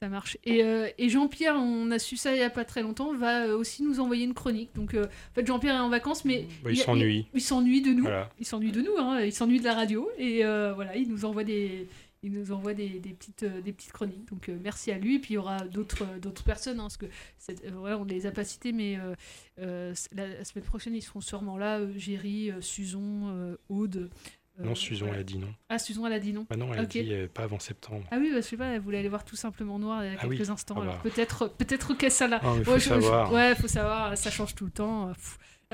Ça 0.00 0.08
marche. 0.08 0.36
Et, 0.44 0.62
euh, 0.62 0.88
et 0.96 1.08
Jean-Pierre, 1.08 1.56
on 1.56 1.90
a 1.90 1.98
su 1.98 2.16
ça 2.16 2.32
il 2.32 2.38
y 2.38 2.42
a 2.42 2.50
pas 2.50 2.64
très 2.64 2.82
longtemps, 2.82 3.12
va 3.16 3.46
euh, 3.46 3.56
aussi 3.58 3.82
nous 3.82 3.98
envoyer 3.98 4.24
une 4.24 4.34
chronique. 4.34 4.70
Donc, 4.76 4.94
euh, 4.94 5.06
en 5.06 5.34
fait, 5.34 5.44
Jean-Pierre 5.44 5.74
est 5.74 5.80
en 5.80 5.88
vacances, 5.88 6.24
mais 6.24 6.46
Bah, 6.62 6.70
il 6.70 6.76
s'ennuie. 6.76 7.26
Il, 7.32 7.38
il 7.38 7.40
s'ennuie 7.40 7.82
de 7.82 7.90
nous. 7.90 8.02
Voilà. 8.04 8.30
Il 8.38 8.46
s'ennuie 8.46 8.70
de 8.70 8.80
nous. 8.80 8.96
Hein. 8.96 9.22
Il 9.22 9.32
s'ennuie 9.32 9.58
de 9.58 9.64
la 9.64 9.74
radio. 9.74 10.08
Et 10.16 10.44
euh, 10.44 10.72
voilà, 10.72 10.94
il 10.94 11.08
nous 11.08 11.24
envoie 11.24 11.42
des, 11.42 11.88
il 12.22 12.32
nous 12.32 12.50
envoie 12.52 12.74
des, 12.74 12.98
des 13.00 13.10
petites, 13.10 13.44
euh, 13.44 13.60
des 13.60 13.72
petites 13.72 13.92
chroniques. 13.92 14.24
Donc, 14.28 14.48
euh, 14.48 14.58
merci 14.62 14.90
à 14.90 14.98
lui. 14.98 15.16
Et 15.16 15.18
puis, 15.20 15.34
il 15.34 15.36
y 15.36 15.38
aura 15.38 15.60
d'autres, 15.60 16.02
euh, 16.04 16.18
d'autres 16.18 16.42
personnes, 16.44 16.80
hein, 16.80 16.84
parce 16.84 16.96
que 16.96 17.06
voilà, 17.72 17.96
on 17.98 18.04
les 18.04 18.26
a 18.26 18.32
pas 18.32 18.44
cités, 18.44 18.72
mais 18.72 18.98
euh, 19.58 19.94
la, 20.12 20.26
la 20.26 20.44
semaine 20.44 20.64
prochaine, 20.64 20.94
ils 20.94 21.02
seront 21.02 21.20
sûrement 21.20 21.56
là. 21.56 21.80
Géry, 21.96 22.50
Suzon, 22.60 23.56
Aude. 23.68 24.10
non, 24.58 24.74
Susan, 24.74 25.06
voilà. 25.06 25.18
elle 25.18 25.20
a 25.20 25.24
dit 25.24 25.38
non. 25.38 25.54
Ah, 25.68 25.78
Suzon, 25.78 26.06
elle 26.06 26.12
a 26.14 26.18
dit 26.18 26.32
non. 26.32 26.46
Bah 26.50 26.56
non, 26.56 26.72
elle 26.74 26.80
a 26.80 26.84
dit 26.86 27.08
pas 27.32 27.44
avant 27.44 27.58
septembre. 27.60 28.04
Ah 28.10 28.16
oui, 28.18 28.30
bah, 28.32 28.36
je 28.40 28.46
sais 28.46 28.56
pas, 28.56 28.66
elle 28.66 28.80
voulait 28.80 28.98
aller 28.98 29.08
voir 29.08 29.24
tout 29.24 29.36
simplement 29.36 29.78
noir 29.78 30.04
il 30.04 30.12
y 30.12 30.14
a 30.14 30.18
Ah 30.20 30.26
oui. 30.26 30.36
quelques 30.36 30.50
instants. 30.50 30.74
Ah 30.78 30.82
alors 30.82 30.94
bah. 30.96 31.00
peut-être, 31.04 31.46
peut-être 31.56 31.94
qu'elle 31.94 32.10
ça 32.10 32.26
là. 32.26 32.40
Ah, 32.42 32.54
mais 32.58 32.64
faut 32.64 32.78
savoir. 32.80 33.32
ouais, 33.32 33.54
faut 33.54 33.68
savoir, 33.68 34.18
ça 34.18 34.30
change 34.30 34.54
tout 34.56 34.64
le 34.64 34.72
temps. 34.72 35.12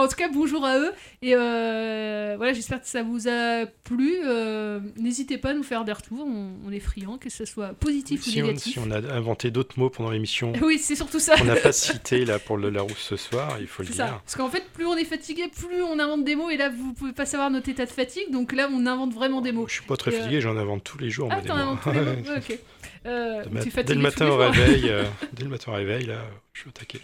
en 0.00 0.08
tout 0.08 0.16
cas, 0.16 0.28
bonjour 0.28 0.64
à 0.64 0.78
eux. 0.78 0.92
Et 1.22 1.34
euh, 1.34 2.34
voilà, 2.36 2.52
j'espère 2.52 2.80
que 2.80 2.88
ça 2.88 3.02
vous 3.02 3.28
a 3.28 3.66
plu. 3.84 4.18
Euh, 4.24 4.80
N'hésitez 4.96 5.38
pas 5.38 5.50
à 5.50 5.54
nous 5.54 5.62
faire 5.62 5.84
des 5.84 5.92
retours. 5.92 6.26
On, 6.26 6.54
on 6.66 6.72
est 6.72 6.80
friands, 6.80 7.18
que 7.18 7.30
ce 7.30 7.44
soit 7.44 7.68
positif 7.74 8.22
Si 8.22 8.40
ou 8.40 8.44
on, 8.44 8.48
négatif. 8.48 8.72
si 8.74 8.78
on 8.78 8.90
a 8.90 8.98
inventé 9.12 9.50
d'autres 9.50 9.78
mots 9.78 9.90
pendant 9.90 10.10
l'émission, 10.10 10.52
Oui, 10.62 10.78
c'est 10.78 10.96
surtout 10.96 11.20
ça. 11.20 11.36
qu'on 11.36 11.44
n'a 11.44 11.56
pas 11.56 11.72
cité 11.72 12.24
là 12.24 12.38
pour 12.38 12.56
le 12.56 12.70
Larousse 12.70 12.98
ce 12.98 13.16
soir, 13.16 13.56
il 13.60 13.66
faut 13.66 13.82
le 13.82 13.88
dire. 13.88 13.96
ça. 13.96 14.20
Parce 14.24 14.36
qu'en 14.36 14.48
fait, 14.48 14.64
plus 14.72 14.86
on 14.86 14.96
est 14.96 15.04
fatigué, 15.04 15.44
plus 15.48 15.82
on 15.82 15.98
invente 15.98 16.24
des 16.24 16.36
mots. 16.36 16.50
Et 16.50 16.56
là, 16.56 16.70
vous 16.70 16.92
pouvez 16.94 17.12
pas 17.12 17.26
savoir 17.26 17.50
notre 17.50 17.68
état 17.68 17.84
de 17.86 17.90
fatigue. 17.90 18.30
Donc 18.30 18.52
là, 18.52 18.68
on 18.72 18.86
invente 18.86 19.14
vraiment 19.14 19.40
des 19.40 19.52
mots. 19.52 19.66
Je 19.68 19.74
suis 19.74 19.82
pas 19.84 19.96
très 19.96 20.10
Et, 20.12 20.14
euh, 20.14 20.18
fatigué, 20.18 20.40
j'en 20.40 20.56
invente 20.56 20.82
tous 20.84 20.98
les 20.98 21.10
jours. 21.10 21.28
Ah, 21.30 21.40
t'en 21.40 21.54
inventes 21.56 21.80
tous 21.82 21.90
les 21.92 22.00
ok. 22.36 22.58
Euh, 23.06 23.44
Dès 23.84 23.94
le 23.94 24.00
matin 24.00 24.26
au 24.26 24.30
jours? 24.30 24.38
réveil, 24.38 24.90
dès 25.34 25.44
le 25.44 25.50
matin 25.50 25.72
au 25.72 25.74
réveil, 25.74 26.06
là, 26.06 26.16
je 26.54 26.60
suis 26.60 26.68
au 26.68 26.72
taquet. 26.72 27.00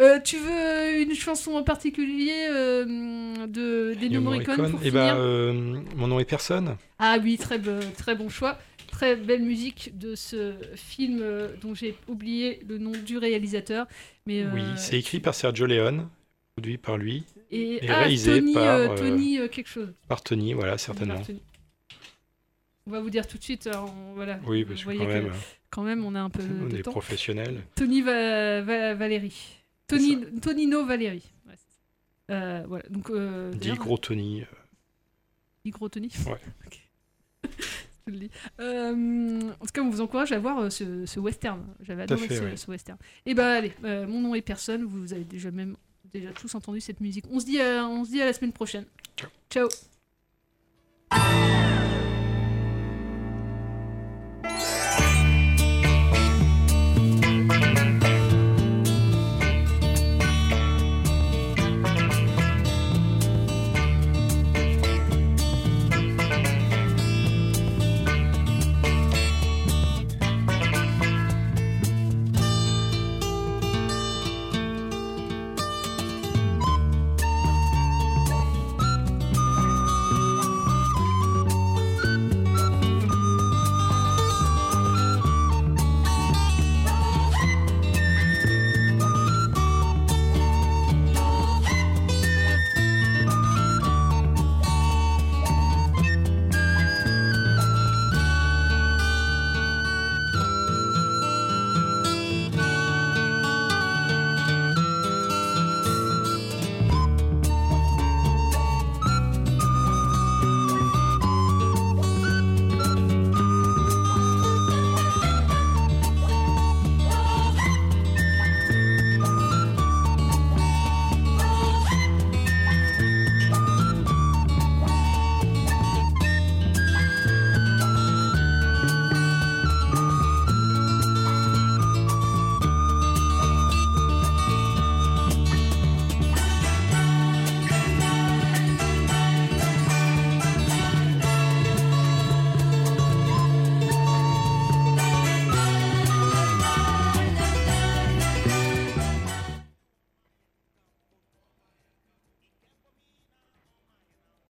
Euh, 0.00 0.20
tu 0.20 0.36
veux 0.36 1.02
une 1.02 1.14
chanson 1.14 1.52
en 1.54 1.64
particulier 1.64 2.46
euh, 2.50 2.84
de 3.48 3.94
d'Ennio 3.98 4.20
Morricone 4.20 4.70
pour 4.70 4.78
finir 4.80 4.92
bah, 4.94 5.16
euh, 5.16 5.52
mon 5.96 6.06
nom 6.06 6.20
est 6.20 6.24
personne. 6.24 6.76
Ah 7.00 7.18
oui, 7.22 7.36
très, 7.36 7.58
be- 7.58 7.92
très 7.96 8.14
bon 8.14 8.28
choix. 8.28 8.58
Très 8.92 9.16
belle 9.16 9.42
musique 9.42 9.98
de 9.98 10.14
ce 10.14 10.54
film 10.76 11.18
euh, 11.20 11.48
dont 11.60 11.74
j'ai 11.74 11.96
oublié 12.06 12.60
le 12.68 12.78
nom 12.78 12.92
du 12.92 13.18
réalisateur. 13.18 13.86
Mais, 14.26 14.42
euh, 14.42 14.50
Oui, 14.54 14.62
c'est 14.76 14.98
écrit 14.98 15.18
par 15.20 15.34
Sergio 15.34 15.66
Leone, 15.66 16.08
produit 16.54 16.78
par 16.78 16.96
lui, 16.96 17.24
et, 17.50 17.84
et 17.84 17.90
ah, 17.90 17.98
réalisé 17.98 18.38
Tony, 18.38 18.54
par, 18.54 18.94
Tony 18.94 19.38
quelque 19.50 19.68
chose. 19.68 19.92
par 20.08 20.22
Tony, 20.22 20.52
voilà, 20.52 20.78
certainement. 20.78 21.20
On 22.86 22.90
va 22.92 23.00
vous 23.00 23.10
dire 23.10 23.26
tout 23.26 23.36
de 23.36 23.42
suite. 23.42 23.66
alors, 23.66 23.92
on- 23.94 24.14
voilà. 24.14 24.38
Oui, 24.46 24.64
parce 24.64 24.82
que 24.84 24.90
quand 24.96 25.06
même, 25.06 25.32
quand 25.70 25.82
même, 25.82 26.04
on 26.04 26.14
a 26.14 26.20
un 26.20 26.30
peu 26.30 26.42
On 26.62 26.68
de 26.68 26.78
est 26.78 26.82
temps. 26.82 26.92
professionnels. 26.92 27.62
Tony 27.74 28.00
Va- 28.00 28.62
Va- 28.62 28.94
Valérie. 28.94 29.57
Tony, 29.88 30.40
Tonino 30.40 30.84
Valérie. 30.86 31.24
Ouais. 31.46 31.54
Euh, 32.30 32.62
voilà, 32.68 32.84
donc. 32.90 33.10
Euh, 33.10 33.52
d'ailleurs- 33.54 33.78
gros 33.78 33.98
Tony. 33.98 34.42
euh, 34.42 34.44
Dit 35.64 35.70
gros 35.70 35.88
Tony 35.88 36.10
Ouais. 36.26 36.40
Ok. 36.66 36.78
Je 38.06 38.12
le 38.12 38.18
dis. 38.20 38.30
Euh, 38.60 39.40
en 39.60 39.66
tout 39.66 39.72
cas, 39.72 39.82
on 39.82 39.90
vous 39.90 40.00
encourage 40.00 40.32
à 40.32 40.38
voir 40.38 40.70
ce, 40.72 41.04
ce 41.04 41.20
western. 41.20 41.62
J'avais 41.80 42.04
adoré 42.04 42.26
fait, 42.28 42.36
ce, 42.36 42.42
ouais. 42.42 42.56
ce 42.56 42.70
western. 42.70 42.98
Et 43.26 43.34
bah 43.34 43.52
allez, 43.54 43.72
euh, 43.84 44.06
mon 44.06 44.20
nom 44.20 44.34
est 44.34 44.40
personne. 44.40 44.84
Vous 44.84 45.12
avez 45.12 45.24
déjà 45.24 45.50
même 45.50 45.76
déjà 46.10 46.30
tous 46.32 46.54
entendu 46.54 46.80
cette 46.80 47.00
musique. 47.00 47.26
On 47.30 47.38
se 47.38 47.44
dit 47.44 47.60
à, 47.60 47.86
on 47.86 48.04
se 48.06 48.10
dit 48.10 48.22
à 48.22 48.24
la 48.24 48.32
semaine 48.32 48.52
prochaine. 48.52 48.86
Ciao. 49.16 49.28
Ciao. 49.50 49.68